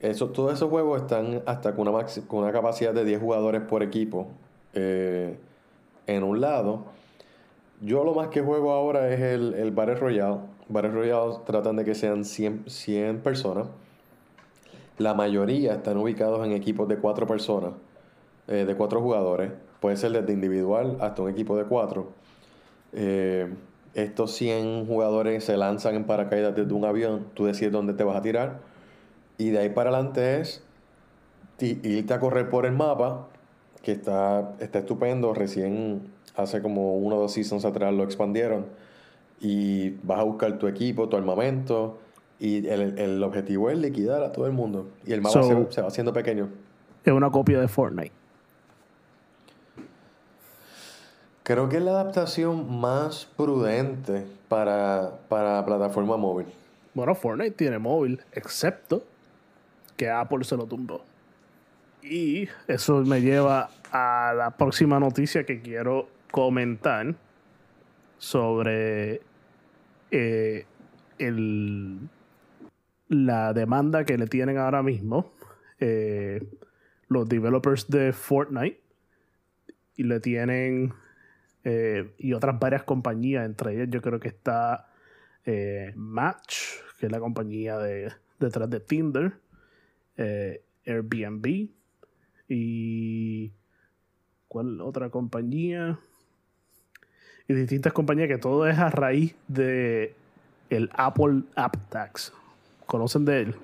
Eso, 0.00 0.28
todos 0.28 0.52
esos 0.52 0.68
juegos 0.68 1.02
están 1.02 1.42
hasta 1.46 1.74
con 1.74 1.88
una, 1.88 2.04
con 2.26 2.40
una 2.40 2.52
capacidad 2.52 2.92
de 2.92 3.04
10 3.04 3.20
jugadores 3.20 3.62
por 3.62 3.82
equipo 3.82 4.26
eh, 4.74 5.38
en 6.06 6.22
un 6.22 6.40
lado. 6.40 6.84
Yo 7.80 8.04
lo 8.04 8.14
más 8.14 8.28
que 8.28 8.42
juego 8.42 8.72
ahora 8.72 9.08
es 9.12 9.20
el, 9.20 9.54
el 9.54 9.70
Battle 9.70 9.94
Royale. 9.96 10.40
Battle 10.68 10.90
Royale 10.90 11.36
tratan 11.46 11.76
de 11.76 11.84
que 11.84 11.94
sean 11.94 12.24
100, 12.24 12.64
100 12.66 13.20
personas. 13.20 13.66
La 14.98 15.14
mayoría 15.14 15.74
están 15.74 15.96
ubicados 15.96 16.44
en 16.46 16.52
equipos 16.52 16.86
de 16.86 16.98
4 16.98 17.26
personas, 17.26 17.72
eh, 18.46 18.64
de 18.64 18.76
4 18.76 19.00
jugadores. 19.00 19.52
Puede 19.80 19.96
ser 19.96 20.12
desde 20.12 20.32
individual 20.32 20.98
hasta 21.00 21.22
un 21.22 21.30
equipo 21.30 21.56
de 21.56 21.64
4. 21.64 22.06
Eh, 22.92 23.52
estos 23.94 24.32
100 24.32 24.86
jugadores 24.86 25.44
se 25.44 25.56
lanzan 25.56 25.94
en 25.94 26.04
paracaídas 26.04 26.54
desde 26.54 26.72
un 26.74 26.84
avión. 26.84 27.26
Tú 27.34 27.46
decides 27.46 27.72
dónde 27.72 27.94
te 27.94 28.04
vas 28.04 28.16
a 28.16 28.22
tirar. 28.22 28.60
Y 29.38 29.50
de 29.50 29.58
ahí 29.60 29.68
para 29.70 29.90
adelante 29.90 30.40
es 30.40 30.62
irte 31.60 32.12
a 32.14 32.20
correr 32.20 32.50
por 32.50 32.66
el 32.66 32.72
mapa, 32.72 33.28
que 33.82 33.92
está, 33.92 34.54
está 34.60 34.80
estupendo. 34.80 35.32
Recién 35.34 36.02
hace 36.36 36.60
como 36.62 36.96
uno 36.96 37.16
o 37.16 37.20
dos 37.20 37.32
seasons 37.32 37.64
atrás 37.64 37.92
lo 37.94 38.02
expandieron. 38.04 38.66
Y 39.40 39.90
vas 40.02 40.20
a 40.20 40.22
buscar 40.24 40.58
tu 40.58 40.66
equipo, 40.68 41.08
tu 41.08 41.16
armamento. 41.16 41.98
Y 42.40 42.66
el, 42.66 42.98
el 42.98 43.22
objetivo 43.22 43.70
es 43.70 43.78
liquidar 43.78 44.22
a 44.22 44.32
todo 44.32 44.46
el 44.46 44.52
mundo. 44.52 44.88
Y 45.06 45.12
el 45.12 45.20
mapa 45.22 45.42
So- 45.42 45.66
se, 45.68 45.72
se 45.72 45.82
va 45.82 45.88
haciendo 45.88 46.12
pequeño. 46.12 46.48
Es 47.04 47.12
una 47.12 47.30
copia 47.30 47.60
de 47.60 47.68
Fortnite. 47.68 48.12
Creo 51.44 51.68
que 51.68 51.76
es 51.76 51.82
la 51.82 51.90
adaptación 51.90 52.80
más 52.80 53.26
prudente 53.36 54.26
para, 54.48 55.18
para 55.28 55.62
plataforma 55.66 56.16
móvil. 56.16 56.46
Bueno, 56.94 57.14
Fortnite 57.14 57.50
tiene 57.50 57.78
móvil, 57.78 58.22
excepto 58.32 59.04
que 59.94 60.08
Apple 60.08 60.42
se 60.44 60.56
lo 60.56 60.64
tumbó. 60.64 61.04
Y 62.02 62.48
eso 62.66 63.02
me 63.02 63.20
lleva 63.20 63.68
a 63.92 64.32
la 64.34 64.52
próxima 64.56 64.98
noticia 64.98 65.44
que 65.44 65.60
quiero 65.60 66.08
comentar 66.30 67.14
sobre 68.16 69.20
eh, 70.10 70.64
el, 71.18 72.08
la 73.08 73.52
demanda 73.52 74.06
que 74.06 74.16
le 74.16 74.28
tienen 74.28 74.56
ahora 74.56 74.82
mismo 74.82 75.30
eh, 75.78 76.42
los 77.08 77.28
developers 77.28 77.90
de 77.90 78.14
Fortnite 78.14 78.80
y 79.96 80.04
le 80.04 80.20
tienen 80.20 80.94
eh, 81.64 82.14
y 82.18 82.34
otras 82.34 82.58
varias 82.58 82.82
compañías, 82.82 83.46
entre 83.46 83.74
ellas 83.74 83.88
yo 83.90 84.02
creo 84.02 84.20
que 84.20 84.28
está 84.28 84.88
eh, 85.46 85.92
Match, 85.96 86.56
que 86.98 87.06
es 87.06 87.12
la 87.12 87.18
compañía 87.20 87.78
de, 87.78 88.12
detrás 88.38 88.68
de 88.68 88.80
Tinder, 88.80 89.32
eh, 90.16 90.62
Airbnb 90.86 91.68
y 92.48 93.52
¿cuál 94.48 94.80
otra 94.82 95.08
compañía? 95.08 95.98
Y 97.48 97.54
distintas 97.54 97.92
compañías 97.92 98.28
que 98.28 98.38
todo 98.38 98.66
es 98.66 98.78
a 98.78 98.90
raíz 98.90 99.34
de 99.48 100.14
el 100.70 100.90
Apple 100.94 101.44
App 101.56 101.76
Tax. 101.88 102.32
¿Conocen 102.86 103.24
de 103.24 103.40
él? 103.40 103.54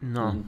No. 0.00 0.44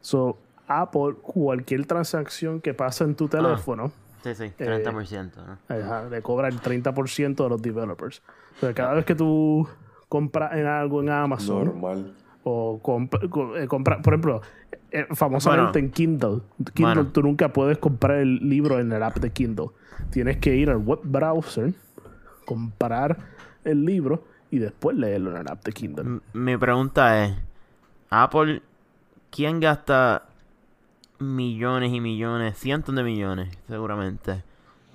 So, 0.00 0.38
Apple, 0.66 1.14
cualquier 1.20 1.86
transacción 1.86 2.60
que 2.60 2.74
pasa 2.74 3.04
en 3.04 3.14
tu 3.14 3.28
teléfono, 3.28 3.92
Sí, 4.22 4.34
sí, 4.34 4.52
30%. 4.56 5.32
¿no? 5.36 5.58
Ajá, 5.68 6.08
le 6.08 6.22
cobra 6.22 6.48
el 6.48 6.60
30% 6.60 7.42
de 7.44 7.48
los 7.48 7.60
developers. 7.60 8.22
O 8.56 8.60
sea, 8.60 8.74
cada 8.74 8.94
vez 8.94 9.04
que 9.04 9.14
tú 9.14 9.66
compras 10.08 10.52
en 10.54 10.66
algo 10.66 11.00
en 11.02 11.08
Amazon 11.10 11.64
Normal. 11.66 12.14
o 12.44 12.80
comp- 12.82 13.28
co- 13.30 13.56
eh, 13.56 13.66
compra, 13.66 14.00
por 14.02 14.12
ejemplo, 14.14 14.42
eh, 14.90 15.06
famosamente 15.14 15.72
Bueno. 15.72 15.86
en 15.86 15.90
Kindle, 15.90 16.40
Kindle 16.74 16.94
Bueno. 16.94 17.06
tú 17.08 17.22
nunca 17.22 17.48
puedes 17.52 17.78
comprar 17.78 18.18
el 18.18 18.36
libro 18.48 18.78
en 18.78 18.92
el 18.92 19.02
app 19.02 19.16
de 19.16 19.30
Kindle. 19.30 19.68
Tienes 20.10 20.36
que 20.36 20.54
ir 20.54 20.70
al 20.70 20.76
web 20.78 21.00
browser, 21.02 21.72
comprar 22.44 23.16
el 23.64 23.84
libro 23.84 24.24
y 24.50 24.58
después 24.58 24.96
leerlo 24.96 25.30
en 25.30 25.38
el 25.38 25.48
app 25.50 25.64
de 25.64 25.72
Kindle. 25.72 26.04
M- 26.04 26.20
Mi 26.34 26.56
pregunta 26.56 27.24
es, 27.24 27.34
Apple, 28.10 28.62
¿quién 29.30 29.60
gasta 29.60 30.24
millones 31.22 31.92
y 31.92 32.00
millones, 32.00 32.58
cientos 32.58 32.94
de 32.94 33.02
millones, 33.02 33.56
seguramente, 33.68 34.42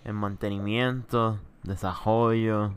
en 0.06 0.16
mantenimiento, 0.16 1.40
desarrollo, 1.64 2.72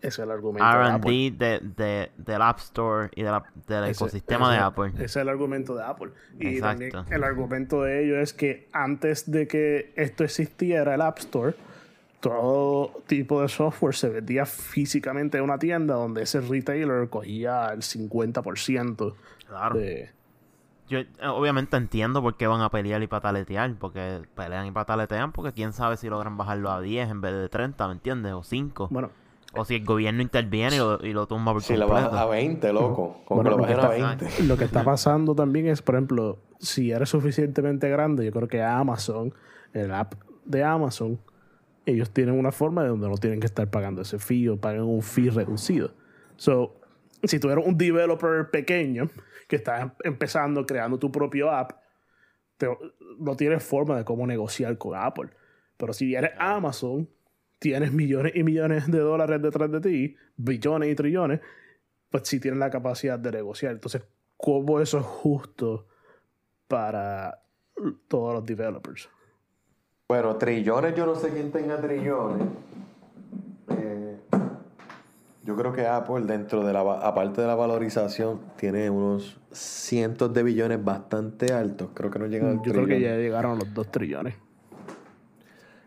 Ese 0.00 0.08
es 0.08 0.18
el 0.20 0.30
argumento 0.30 0.64
de 0.64 0.88
Apple. 0.90 1.10
RD 1.30 1.38
de, 1.38 1.60
de, 1.76 2.12
del 2.16 2.42
App 2.42 2.58
Store 2.58 3.08
y 3.16 3.22
de 3.22 3.30
la- 3.30 3.44
del 3.66 3.84
Ese- 3.84 3.90
ecosistema 4.04 4.52
de 4.52 4.58
Apple. 4.58 4.92
Ese 4.94 5.04
es 5.06 5.16
el 5.16 5.28
argumento 5.28 5.74
de 5.74 5.82
Apple. 5.84 6.10
Y 6.38 6.60
también 6.60 6.92
el 7.10 7.24
argumento 7.24 7.82
de 7.82 8.04
ellos 8.04 8.18
es 8.18 8.32
que 8.32 8.68
antes 8.72 9.28
de 9.30 9.48
que 9.48 9.92
esto 9.96 10.22
existiera, 10.22 10.94
el 10.94 11.00
App 11.00 11.18
Store, 11.18 11.54
todo 12.20 13.02
tipo 13.06 13.42
de 13.42 13.48
software 13.48 13.94
se 13.94 14.08
vendía 14.08 14.44
físicamente 14.46 15.38
en 15.38 15.44
una 15.44 15.58
tienda 15.58 15.94
donde 15.94 16.22
ese 16.22 16.40
retailer 16.40 17.08
cogía 17.08 17.68
el 17.72 17.82
50% 17.82 19.14
Claro. 19.48 19.78
de... 19.78 20.10
Yo 20.88 20.98
eh, 21.00 21.06
obviamente 21.28 21.76
entiendo 21.76 22.22
por 22.22 22.36
qué 22.36 22.46
van 22.46 22.60
a 22.62 22.70
pelear 22.70 23.02
y 23.02 23.06
pataletear, 23.06 23.74
porque 23.78 24.22
pelean 24.34 24.66
y 24.66 24.70
pataletean, 24.70 25.32
porque 25.32 25.52
quién 25.52 25.72
sabe 25.72 25.96
si 25.96 26.08
logran 26.08 26.36
bajarlo 26.36 26.70
a 26.70 26.80
10 26.80 27.10
en 27.10 27.20
vez 27.20 27.32
de 27.34 27.48
30, 27.48 27.86
¿me 27.88 27.92
entiendes? 27.94 28.32
O 28.32 28.42
5. 28.42 28.88
Bueno, 28.90 29.10
O 29.54 29.64
si 29.64 29.76
el 29.76 29.84
gobierno 29.84 30.22
interviene 30.22 30.76
y 30.76 30.78
lo, 30.78 31.04
y 31.04 31.12
lo 31.12 31.26
tumba 31.26 31.52
por 31.52 31.62
Si 31.62 31.74
lo 31.76 31.86
completo. 31.86 32.10
bajas 32.10 32.20
a 32.20 32.26
20, 32.26 32.72
loco. 32.72 33.20
Como 33.24 33.42
Bueno, 33.42 33.56
que 33.56 33.56
lo 33.56 33.62
lo 33.62 33.66
que 33.80 33.86
bajen 33.86 34.04
a 34.04 34.12
está- 34.12 34.24
20. 34.26 34.42
lo 34.44 34.56
que 34.56 34.64
está 34.64 34.84
pasando 34.84 35.34
también 35.34 35.66
es, 35.68 35.80
por 35.82 35.94
ejemplo, 35.94 36.38
si 36.58 36.90
eres 36.90 37.08
suficientemente 37.08 37.88
grande, 37.88 38.24
yo 38.26 38.32
creo 38.32 38.48
que 38.48 38.62
Amazon, 38.62 39.32
el 39.72 39.92
app 39.92 40.14
de 40.44 40.64
Amazon, 40.64 41.18
ellos 41.86 42.10
tienen 42.10 42.38
una 42.38 42.52
forma 42.52 42.82
de 42.82 42.88
donde 42.88 43.08
no 43.08 43.16
tienen 43.16 43.40
que 43.40 43.46
estar 43.46 43.68
pagando 43.70 44.02
ese 44.02 44.18
fee 44.18 44.48
o 44.48 44.58
pagan 44.58 44.82
un 44.82 45.00
fee 45.02 45.30
reducido. 45.30 45.92
So, 46.36 46.77
si 47.24 47.38
tú 47.38 47.50
eres 47.50 47.64
un 47.66 47.76
developer 47.76 48.50
pequeño 48.50 49.08
que 49.46 49.56
estás 49.56 49.82
em- 49.82 49.90
empezando 50.04 50.64
creando 50.66 50.98
tu 50.98 51.10
propio 51.10 51.50
app, 51.50 51.72
te- 52.56 52.68
no 53.18 53.36
tienes 53.36 53.62
forma 53.62 53.96
de 53.96 54.04
cómo 54.04 54.26
negociar 54.26 54.76
con 54.78 54.94
Apple. 54.96 55.30
Pero 55.76 55.92
si 55.92 56.14
eres 56.14 56.32
Amazon, 56.38 57.08
tienes 57.58 57.92
millones 57.92 58.32
y 58.34 58.42
millones 58.42 58.90
de 58.90 58.98
dólares 58.98 59.40
detrás 59.42 59.70
de 59.70 59.80
ti, 59.80 60.16
billones 60.36 60.90
y 60.90 60.94
trillones, 60.94 61.40
pues 62.10 62.28
sí 62.28 62.40
tienes 62.40 62.58
la 62.60 62.70
capacidad 62.70 63.18
de 63.18 63.30
negociar. 63.32 63.72
Entonces, 63.72 64.02
¿cómo 64.36 64.80
eso 64.80 64.98
es 64.98 65.04
justo 65.04 65.86
para 66.66 67.42
todos 68.08 68.34
los 68.34 68.44
developers? 68.46 69.08
Bueno, 70.08 70.36
trillones, 70.36 70.94
yo 70.96 71.04
no 71.06 71.14
sé 71.14 71.30
quién 71.30 71.52
tenga 71.52 71.80
trillones. 71.80 72.48
Yo 75.48 75.56
creo 75.56 75.72
que 75.72 75.86
Apple, 75.86 76.26
dentro 76.26 76.62
de 76.62 76.74
la, 76.74 76.80
aparte 76.80 77.40
de 77.40 77.46
la 77.46 77.54
valorización, 77.54 78.38
tiene 78.56 78.90
unos 78.90 79.40
cientos 79.50 80.34
de 80.34 80.42
billones 80.42 80.84
bastante 80.84 81.54
altos. 81.54 81.88
Creo 81.94 82.10
que 82.10 82.18
no 82.18 82.26
llegan 82.26 82.50
al 82.50 82.62
Yo 82.62 82.70
creo 82.70 82.86
que 82.86 83.00
ya 83.00 83.16
llegaron 83.16 83.52
a 83.52 83.54
los 83.54 83.72
2 83.72 83.90
trillones. 83.90 84.34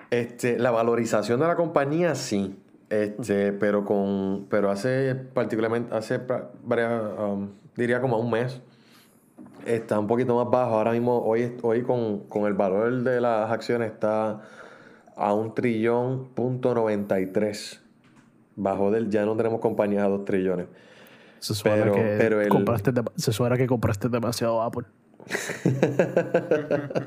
Este, 0.10 0.58
la 0.58 0.72
valorización 0.72 1.40
de 1.40 1.46
la 1.46 1.56
compañía 1.56 2.16
sí. 2.16 2.60
Este, 2.90 3.54
pero 3.54 3.86
con. 3.86 4.48
Pero 4.50 4.72
hace 4.72 5.14
particularmente, 5.14 5.94
hace 5.96 6.20
varias, 6.64 7.00
um, 7.20 7.52
diría 7.78 8.02
como 8.02 8.18
un 8.18 8.32
mes. 8.32 8.60
Está 9.68 10.00
un 10.00 10.08
poquito 10.08 10.44
más 10.44 10.50
bajo. 10.50 10.74
Ahora 10.74 10.94
mismo, 10.94 11.20
hoy, 11.24 11.56
hoy 11.62 11.84
con, 11.84 12.22
con 12.22 12.48
el 12.48 12.56
valor 12.56 13.04
de 13.04 13.22
las 13.22 13.52
acciones 13.52 13.92
está 13.92 14.42
a 15.16 15.34
un 15.36 15.54
trillón 15.54 16.30
punto 16.30 16.74
93. 16.74 17.81
Bajo 18.56 18.92
del, 18.92 19.10
ya 19.10 19.26
no 19.26 19.36
tenemos 19.36 19.60
compañías 19.62 20.04
a 20.04 20.08
dos 20.10 20.26
trillones. 20.26 20.68
Se 21.40 21.56
suena, 21.56 21.84
Pero- 21.84 21.96
que, 21.96 22.16
pero 22.20 22.42
el- 22.42 22.50
compraste, 22.50 22.92
se 23.16 23.32
suena 23.32 23.58
que 23.58 23.66
compraste 23.68 24.10
demasiado 24.10 24.62
Apple. 24.62 24.86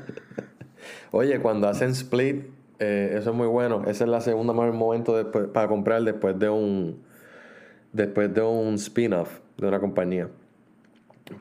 Oye, 1.11 1.39
cuando 1.39 1.67
hacen 1.67 1.89
split, 1.91 2.45
eh, 2.79 3.15
eso 3.17 3.29
es 3.31 3.35
muy 3.35 3.47
bueno. 3.47 3.83
Ese 3.87 4.03
es 4.03 4.09
la 4.09 4.21
segunda 4.21 4.53
mejor 4.53 4.73
momento 4.73 5.15
después- 5.15 5.47
para 5.47 5.67
comprar 5.67 6.01
después 6.03 6.37
de 6.37 6.49
un 6.49 7.03
después 7.93 8.33
de 8.33 8.41
un 8.41 8.73
spin-off 8.75 9.39
de 9.57 9.67
una 9.67 9.79
compañía. 9.79 10.27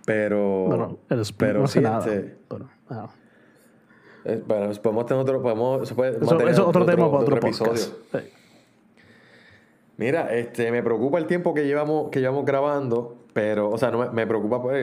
Pero 0.07 0.67
Bueno, 0.67 0.99
el 1.11 1.21
split 1.21 1.49
pero 1.49 1.61
no 1.63 1.67
sí, 1.67 1.81
nada. 1.81 1.99
este, 1.99 2.37
pero, 2.49 2.69
ajá. 2.89 3.09
eh, 4.25 4.41
bueno, 4.47 4.71
podemos 4.81 5.07
tener 5.07 5.21
otro 5.23 5.43
podemos 5.43 5.83
eso 5.83 5.97
puede 5.97 6.13
Eso, 6.17 6.39
eso 6.39 6.49
es 6.49 6.59
otro 6.61 6.87
tema 6.87 7.11
para 7.11 7.23
otro, 7.23 7.37
episodio. 7.39 7.73
podcast. 7.73 7.93
Sí. 8.13 8.19
Mira, 9.97 10.35
este, 10.35 10.71
me 10.73 10.83
preocupa 10.83 11.19
el 11.19 11.27
tiempo 11.27 11.55
que 11.55 11.65
llevamos, 11.67 12.11
que 12.11 12.21
llevamos 12.21 12.45
grabando, 12.45 13.17
pero, 13.33 13.71
o 13.71 13.79
sea, 13.79 13.91
no 13.91 13.99
me, 13.99 14.11
me 14.11 14.27
preocupa 14.27 14.61
por, 14.61 14.75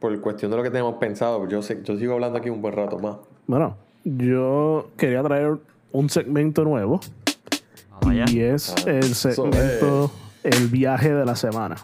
por 0.00 0.20
cuestión 0.20 0.50
de 0.50 0.56
lo 0.56 0.62
que 0.62 0.70
tenemos 0.70 0.94
pensado. 0.96 1.46
Yo 1.48 1.62
sé, 1.62 1.80
yo 1.84 1.96
sigo 1.96 2.14
hablando 2.14 2.38
aquí 2.38 2.50
un 2.50 2.60
buen 2.62 2.74
rato 2.74 2.98
más. 2.98 3.16
Bueno, 3.46 3.76
yo 4.04 4.88
quería 4.96 5.22
traer 5.22 5.56
un 5.92 6.08
segmento 6.10 6.64
nuevo 6.64 7.00
allá. 8.06 8.24
y 8.28 8.40
es 8.40 8.74
Ah, 8.86 8.90
el 8.90 9.14
segmento 9.14 10.10
El 10.42 10.68
viaje 10.68 11.12
de 11.14 11.24
la 11.24 11.36
semana. 11.36 11.76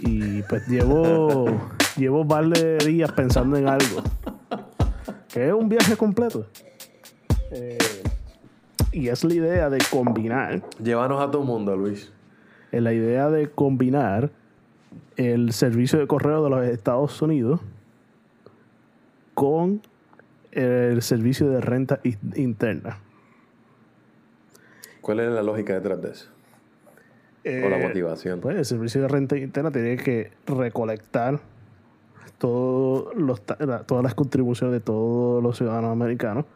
Y 0.00 0.42
pues 0.42 0.66
llevo, 0.68 1.46
llevo 1.96 2.22
un 2.22 2.28
par 2.28 2.46
de 2.46 2.78
días 2.78 3.10
pensando 3.12 3.56
en 3.56 3.68
algo. 3.68 4.02
Que 5.32 5.46
es 5.48 5.52
un 5.52 5.68
viaje 5.68 5.96
completo. 5.96 6.46
Eh, 7.52 7.78
y 8.92 9.08
es 9.08 9.24
la 9.24 9.34
idea 9.34 9.70
de 9.70 9.78
combinar, 9.90 10.62
Llévanos 10.82 11.20
a 11.22 11.30
todo 11.30 11.42
el 11.42 11.48
mundo, 11.48 11.76
Luis. 11.76 12.12
es 12.72 12.82
la 12.82 12.92
idea 12.92 13.28
de 13.30 13.50
combinar 13.50 14.30
el 15.16 15.52
servicio 15.52 15.98
de 15.98 16.06
correo 16.06 16.42
de 16.44 16.50
los 16.50 16.64
Estados 16.66 17.20
Unidos 17.22 17.60
con 19.34 19.82
el 20.52 21.02
servicio 21.02 21.48
de 21.50 21.60
renta 21.60 22.00
in- 22.04 22.18
interna. 22.36 22.98
¿Cuál 25.00 25.20
es 25.20 25.30
la 25.32 25.42
lógica 25.42 25.74
detrás 25.74 26.00
de 26.02 26.10
eso? 26.10 26.28
o 27.46 27.68
la 27.68 27.78
Eh, 27.78 27.86
motivación. 27.88 28.40
Pues 28.40 28.56
el 28.56 28.64
servicio 28.64 29.02
de 29.02 29.08
renta 29.08 29.36
interna 29.36 29.70
tiene 29.70 29.96
que 29.98 30.32
recolectar 30.46 31.40
todos 32.38 33.14
los 33.16 33.42
todas 33.42 34.02
las 34.02 34.14
contribuciones 34.14 34.72
de 34.72 34.80
todos 34.80 35.42
los 35.42 35.58
ciudadanos 35.58 35.92
americanos. 35.92 36.46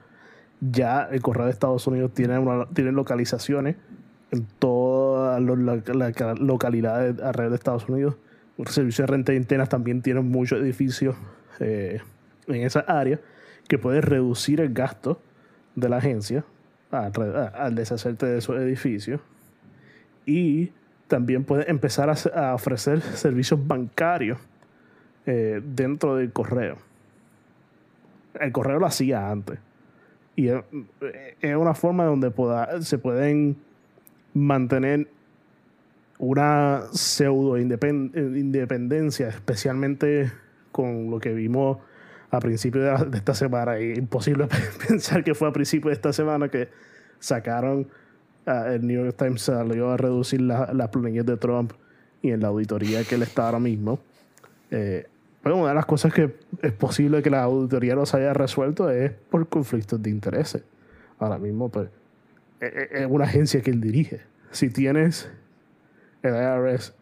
Ya 0.60 1.08
el 1.10 1.22
correo 1.22 1.44
de 1.46 1.52
Estados 1.52 1.86
Unidos 1.86 2.12
tiene, 2.14 2.38
tiene 2.74 2.92
localizaciones 2.92 3.76
en 4.30 4.46
todas 4.58 5.40
los- 5.40 5.58
la- 5.58 5.82
la- 5.94 6.34
localidades 6.34 7.20
alrededor 7.22 7.50
de 7.50 7.56
Estados 7.56 7.88
Unidos. 7.88 8.16
El 8.58 8.66
servicio 8.66 9.02
de 9.04 9.06
renta 9.12 9.32
interna 9.34 9.66
también 9.66 10.02
tiene 10.02 10.20
muchos 10.20 10.60
edificios 10.60 11.14
eh, 11.60 12.00
en 12.48 12.62
esa 12.62 12.80
área 12.80 13.20
que 13.68 13.78
puede 13.78 14.00
reducir 14.00 14.60
el 14.60 14.72
gasto 14.72 15.20
de 15.76 15.88
la 15.88 15.98
agencia 15.98 16.44
al, 16.90 17.74
deshacerte 17.74 18.26
de 18.26 18.38
esos 18.38 18.56
edificios 18.56 19.20
y 20.26 20.72
también 21.06 21.44
puede 21.44 21.70
empezar 21.70 22.10
a 22.34 22.54
ofrecer 22.54 23.00
servicios 23.00 23.64
bancarios 23.66 24.38
eh, 25.26 25.60
dentro 25.64 26.16
del 26.16 26.32
correo. 26.32 26.76
El 28.40 28.52
correo 28.52 28.78
lo 28.78 28.86
hacía 28.86 29.30
antes. 29.30 29.58
Y 30.38 30.46
es, 30.48 31.56
una 31.56 31.74
forma 31.74 32.04
donde 32.04 32.30
pueda- 32.30 32.80
se 32.82 32.96
pueden 32.96 33.56
mantener 34.34 35.08
una 36.18 36.82
pseudo 36.92 37.58
independ- 37.58 38.14
independencia, 38.38 39.28
especialmente 39.28 40.30
con 40.72 41.10
lo 41.10 41.18
que 41.18 41.32
vimos 41.34 41.78
a 42.30 42.38
principios 42.40 42.84
de, 42.84 42.90
la- 42.92 43.04
de 43.04 43.18
esta 43.18 43.34
semana. 43.34 43.80
Y 43.80 43.94
imposible 43.94 44.46
pensar 44.88 45.24
que 45.24 45.34
fue 45.34 45.48
a 45.48 45.52
principios 45.52 45.90
de 45.90 45.94
esta 45.94 46.12
semana 46.12 46.48
que 46.48 46.68
sacaron 47.18 47.88
ah, 48.46 48.66
el 48.72 48.86
New 48.86 49.04
York 49.04 49.16
Times 49.18 49.42
salió 49.42 49.90
a 49.90 49.96
reducir 49.96 50.40
la- 50.40 50.72
las 50.72 50.88
planillas 50.90 51.26
de 51.26 51.36
Trump 51.36 51.72
y 52.22 52.30
en 52.30 52.40
la 52.40 52.48
auditoría 52.48 53.02
que 53.04 53.14
él 53.16 53.22
está 53.22 53.46
ahora 53.46 53.58
mismo. 53.58 53.98
Eh, 54.70 55.06
pues 55.42 55.54
una 55.54 55.68
de 55.68 55.74
las 55.74 55.86
cosas 55.86 56.12
que 56.12 56.36
es 56.62 56.72
posible 56.72 57.22
que 57.22 57.30
la 57.30 57.42
auditoría 57.44 57.94
no 57.94 58.04
se 58.06 58.16
haya 58.18 58.32
resuelto 58.34 58.90
es 58.90 59.12
por 59.12 59.48
conflictos 59.48 60.02
de 60.02 60.10
intereses. 60.10 60.62
Ahora 61.18 61.38
mismo, 61.38 61.68
pues, 61.68 61.88
es- 62.60 62.72
es 62.74 62.88
es 63.02 63.06
una 63.08 63.24
agencia 63.24 63.60
que 63.62 63.70
él 63.70 63.80
dirige. 63.80 64.20
Si 64.50 64.70
tienes 64.70 65.30
el 66.22 66.34
IRS 66.34 66.92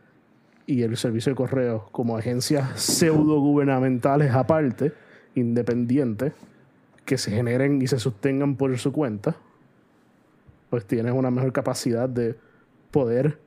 y 0.66 0.82
el 0.82 0.96
servicio 0.96 1.30
de 1.32 1.36
correo 1.36 1.88
como 1.92 2.16
agencias 2.16 2.80
pseudo 2.80 3.40
gubernamentales 3.40 4.32
aparte, 4.32 4.92
independientes, 5.34 6.32
que 7.04 7.18
se 7.18 7.30
generen 7.30 7.80
y 7.80 7.86
se 7.86 7.98
sostengan 7.98 8.56
por 8.56 8.76
su 8.78 8.92
cuenta, 8.92 9.36
pues 10.70 10.84
tienes 10.84 11.12
una 11.12 11.30
mejor 11.30 11.52
capacidad 11.52 12.08
de 12.08 12.36
poder 12.90 13.38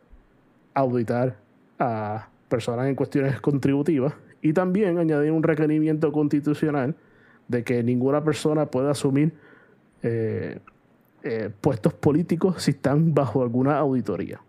auditar 0.73 1.35
a 1.77 2.29
personas 2.47 2.87
en 2.87 2.95
cuestiones 2.95 3.39
contributivas 3.41 4.13
y 4.41 4.53
también 4.53 4.97
añadir 4.97 5.31
un 5.31 5.43
requerimiento 5.43 6.11
constitucional 6.11 6.95
de 7.47 7.63
que 7.63 7.83
ninguna 7.83 8.23
persona 8.23 8.65
pueda 8.67 8.91
asumir 8.91 9.33
eh, 10.03 10.59
eh, 11.23 11.49
puestos 11.61 11.93
políticos 11.93 12.63
si 12.63 12.71
están 12.71 13.13
bajo 13.13 13.41
alguna 13.41 13.77
auditoría. 13.77 14.39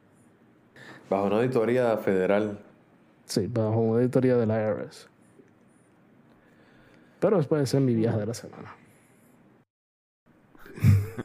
Bajo 1.09 1.27
una 1.27 1.37
auditoría 1.37 1.97
federal. 1.97 2.59
Sí, 3.25 3.47
bajo 3.49 3.81
una 3.81 3.99
auditoría 4.01 4.37
del 4.37 4.51
IRS. 4.51 5.09
Pero 7.19 7.37
después 7.39 7.69
ser 7.69 7.81
mi 7.81 7.95
viaje 7.95 8.19
de 8.19 8.27
la 8.27 8.35
semana. 8.35 8.75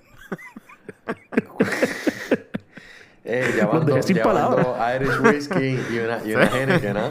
Eh, 3.28 3.54
llevando, 3.56 3.86
dejé 3.86 4.04
sin 4.04 4.18
llevando 4.18 4.78
Irish 4.96 5.20
Whiskey 5.20 5.80
y 5.92 5.98
una, 5.98 6.24
y 6.24 6.36
una 6.36 6.46
Heineken, 6.56 6.94
¿no? 6.94 7.10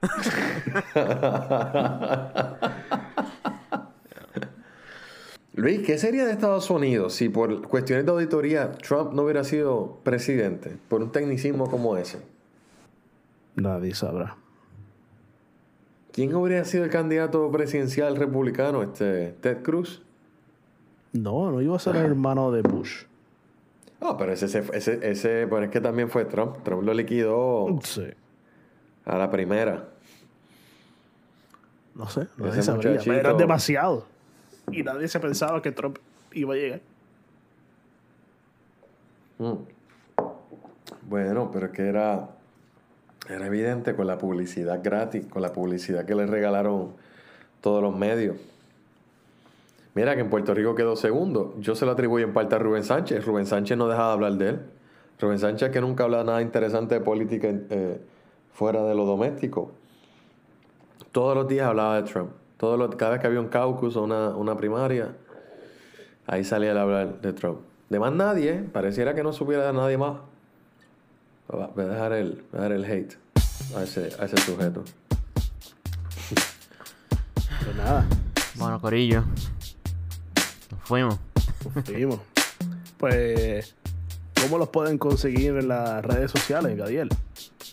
Luis, 5.54 5.86
¿qué 5.86 5.98
sería 5.98 6.24
de 6.24 6.32
Estados 6.32 6.70
Unidos 6.70 7.14
si 7.14 7.28
por 7.28 7.68
cuestiones 7.68 8.06
de 8.06 8.12
auditoría 8.12 8.72
Trump 8.72 9.12
no 9.12 9.24
hubiera 9.24 9.44
sido 9.44 9.98
presidente? 10.02 10.76
Por 10.88 11.02
un 11.02 11.12
tecnicismo 11.12 11.68
como 11.68 11.96
ese. 11.96 12.18
Nadie 13.56 13.94
sabrá. 13.94 14.36
¿Quién 16.12 16.34
habría 16.34 16.64
sido 16.64 16.84
el 16.84 16.90
candidato 16.90 17.50
presidencial 17.50 18.16
republicano? 18.16 18.82
Este, 18.82 19.34
¿Ted 19.40 19.62
Cruz? 19.62 20.02
No, 21.12 21.50
no 21.50 21.60
iba 21.60 21.76
a 21.76 21.78
ser 21.78 21.96
el 21.96 22.06
hermano 22.06 22.50
de 22.50 22.62
Bush. 22.62 23.02
Ah, 24.00 24.16
pero 24.16 24.32
ese, 24.32 24.46
ese, 24.46 24.98
ese, 25.02 25.42
es 25.42 25.70
que 25.70 25.80
también 25.80 26.08
fue 26.08 26.24
Trump. 26.24 26.62
Trump 26.62 26.84
lo 26.84 26.94
liquidó 26.94 27.78
Sí. 27.82 28.06
A 29.10 29.18
la 29.18 29.30
primera. 29.30 29.88
No 31.94 32.08
sé, 32.08 32.26
nadie 32.36 32.62
sabría. 32.62 32.92
muchachito- 32.92 33.04
Pero 33.10 33.20
eran 33.20 33.36
demasiado. 33.36 34.06
Y 34.70 34.82
nadie 34.82 35.08
se 35.08 35.18
pensaba 35.20 35.60
que 35.60 35.72
Trump 35.72 35.98
iba 36.32 36.54
a 36.54 36.56
llegar. 36.56 36.80
Mm. 39.38 39.54
Bueno, 41.08 41.50
pero 41.52 41.66
es 41.66 41.72
que 41.72 41.82
era, 41.88 42.28
era 43.28 43.46
evidente 43.46 43.94
con 43.96 44.06
la 44.06 44.16
publicidad 44.18 44.80
gratis, 44.82 45.26
con 45.26 45.42
la 45.42 45.52
publicidad 45.52 46.04
que 46.04 46.14
le 46.14 46.26
regalaron 46.26 46.92
todos 47.60 47.82
los 47.82 47.96
medios. 47.96 48.36
Mira 49.94 50.14
que 50.14 50.20
en 50.20 50.30
Puerto 50.30 50.54
Rico 50.54 50.76
quedó 50.76 50.94
segundo. 50.94 51.56
Yo 51.58 51.74
se 51.74 51.84
lo 51.84 51.90
atribuyo 51.92 52.24
en 52.24 52.32
parte 52.32 52.54
a 52.54 52.58
Rubén 52.58 52.84
Sánchez. 52.84 53.24
Rubén 53.26 53.46
Sánchez 53.46 53.76
no 53.76 53.88
deja 53.88 54.06
de 54.06 54.12
hablar 54.12 54.32
de 54.34 54.48
él. 54.50 54.60
Rubén 55.18 55.40
Sánchez 55.40 55.70
que 55.72 55.80
nunca 55.80 56.04
habla 56.04 56.22
nada 56.22 56.40
interesante 56.42 56.94
de 56.94 57.00
política 57.00 57.48
eh, 57.50 58.00
fuera 58.52 58.82
de 58.84 58.94
lo 58.94 59.04
doméstico. 59.04 59.72
Todos 61.12 61.34
los 61.36 61.48
días 61.48 61.66
hablaba 61.66 62.00
de 62.00 62.08
Trump. 62.10 62.30
Todos 62.56 62.78
los- 62.78 62.94
cada 62.96 63.12
vez 63.12 63.20
que 63.20 63.26
había 63.26 63.40
un 63.40 63.48
caucus 63.48 63.96
o 63.96 64.02
una, 64.02 64.28
una 64.30 64.56
primaria, 64.56 65.16
ahí 66.26 66.44
salía 66.44 66.72
a 66.78 66.82
hablar 66.82 67.20
de 67.20 67.32
Trump. 67.32 67.58
De 67.88 67.98
más 67.98 68.12
nadie, 68.12 68.50
¿eh? 68.52 68.68
pareciera 68.72 69.14
que 69.14 69.22
no 69.22 69.32
supiera 69.32 69.66
de 69.66 69.72
nadie 69.72 69.96
más. 69.98 70.18
Va- 71.52 71.70
Voy 71.74 71.84
a 71.84 71.88
dejar 71.88 72.12
el, 72.12 72.44
voy 72.52 72.60
a 72.60 72.68
dejar 72.68 72.72
el 72.72 72.84
hate 72.84 73.14
a 73.76 73.82
ese, 73.82 74.10
a 74.20 74.24
ese 74.26 74.36
sujeto. 74.36 74.84
Pues 77.64 77.76
nada, 77.76 78.06
bueno, 78.56 78.80
Corillo. 78.80 79.22
Nos 80.70 80.80
fuimos. 80.84 81.18
nos 81.74 81.84
fuimos. 81.84 82.20
Pues, 82.98 83.74
¿cómo 84.42 84.58
los 84.58 84.68
pueden 84.68 84.98
conseguir 84.98 85.56
en 85.56 85.68
las 85.68 86.04
redes 86.04 86.30
sociales, 86.30 86.76
Gadiel? 86.76 87.08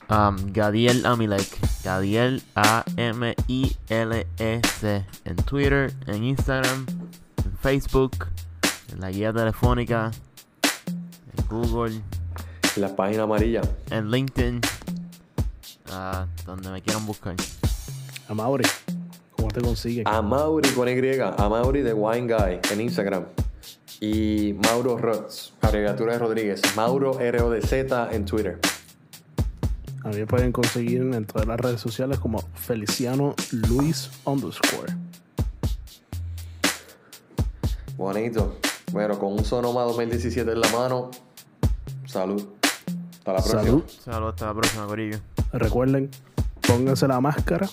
Um, 0.10 0.38
Gadiel 0.54 1.06
Amilek. 1.06 1.48
Gadiel 1.84 2.42
A-M-I-L-E-C. 2.56 3.46
En 5.26 5.36
Twitter, 5.38 5.94
en 6.08 6.24
Instagram, 6.24 6.86
en 7.44 7.58
Facebook, 7.62 8.28
en 8.94 9.02
la 9.02 9.12
guía 9.12 9.34
telefónica, 9.34 10.12
en 11.38 11.46
Google, 11.50 12.02
La 12.78 12.96
página 12.96 13.24
amarilla. 13.24 13.62
en 13.92 14.10
LinkedIn. 14.12 14.62
ah, 15.92 16.26
donde 16.46 16.70
me 16.70 16.82
quieran 16.82 17.06
buscar. 17.06 17.36
A 18.30 18.34
Mauri, 18.34 18.64
¿cómo 19.32 19.50
te 19.50 19.62
consiguen? 19.62 20.08
A 20.08 20.22
Mauri 20.22 20.70
con 20.70 20.88
Y. 20.88 21.20
A 21.20 21.50
Mauri 21.50 21.82
de 21.82 21.94
Wine 21.94 22.34
Guy 22.34 22.60
en 22.72 22.82
Instagram. 22.82 23.26
Y 24.00 24.54
Mauro 24.64 24.98
Rods, 24.98 25.54
abreviatura 25.62 26.14
de 26.14 26.20
Rodríguez. 26.20 26.62
Mauro 26.76 27.14
RODZ 27.20 27.74
en 28.12 28.26
Twitter. 28.26 28.60
A 30.08 30.10
mí 30.10 30.20
me 30.20 30.26
pueden 30.26 30.54
conseguir 30.54 31.02
en 31.02 31.26
todas 31.26 31.46
las 31.46 31.60
redes 31.60 31.82
sociales 31.82 32.18
como 32.18 32.40
Feliciano 32.54 33.36
Luis 33.52 34.10
underscore. 34.24 34.96
Bonito. 37.98 38.58
Bueno, 38.94 39.20
con 39.20 39.34
un 39.34 39.44
Sonoma 39.44 39.82
2017 39.82 40.50
en 40.50 40.62
la 40.62 40.70
mano. 40.70 41.12
Salud. 42.06 42.42
Hasta 43.18 43.34
la 43.34 43.40
próxima. 43.40 43.64
Salud. 43.64 43.84
Saludos, 44.02 44.34
hasta 44.36 44.46
la 44.46 44.54
próxima, 44.54 44.88
Corillo. 44.88 45.18
Recuerden, 45.52 46.10
pónganse 46.66 47.06
la 47.10 47.20
máscara, 47.20 47.70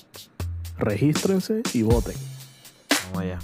regístrense 0.77 1.62
y 1.73 1.82
voten. 1.82 2.16
Vamos 3.12 3.23
allá. 3.23 3.39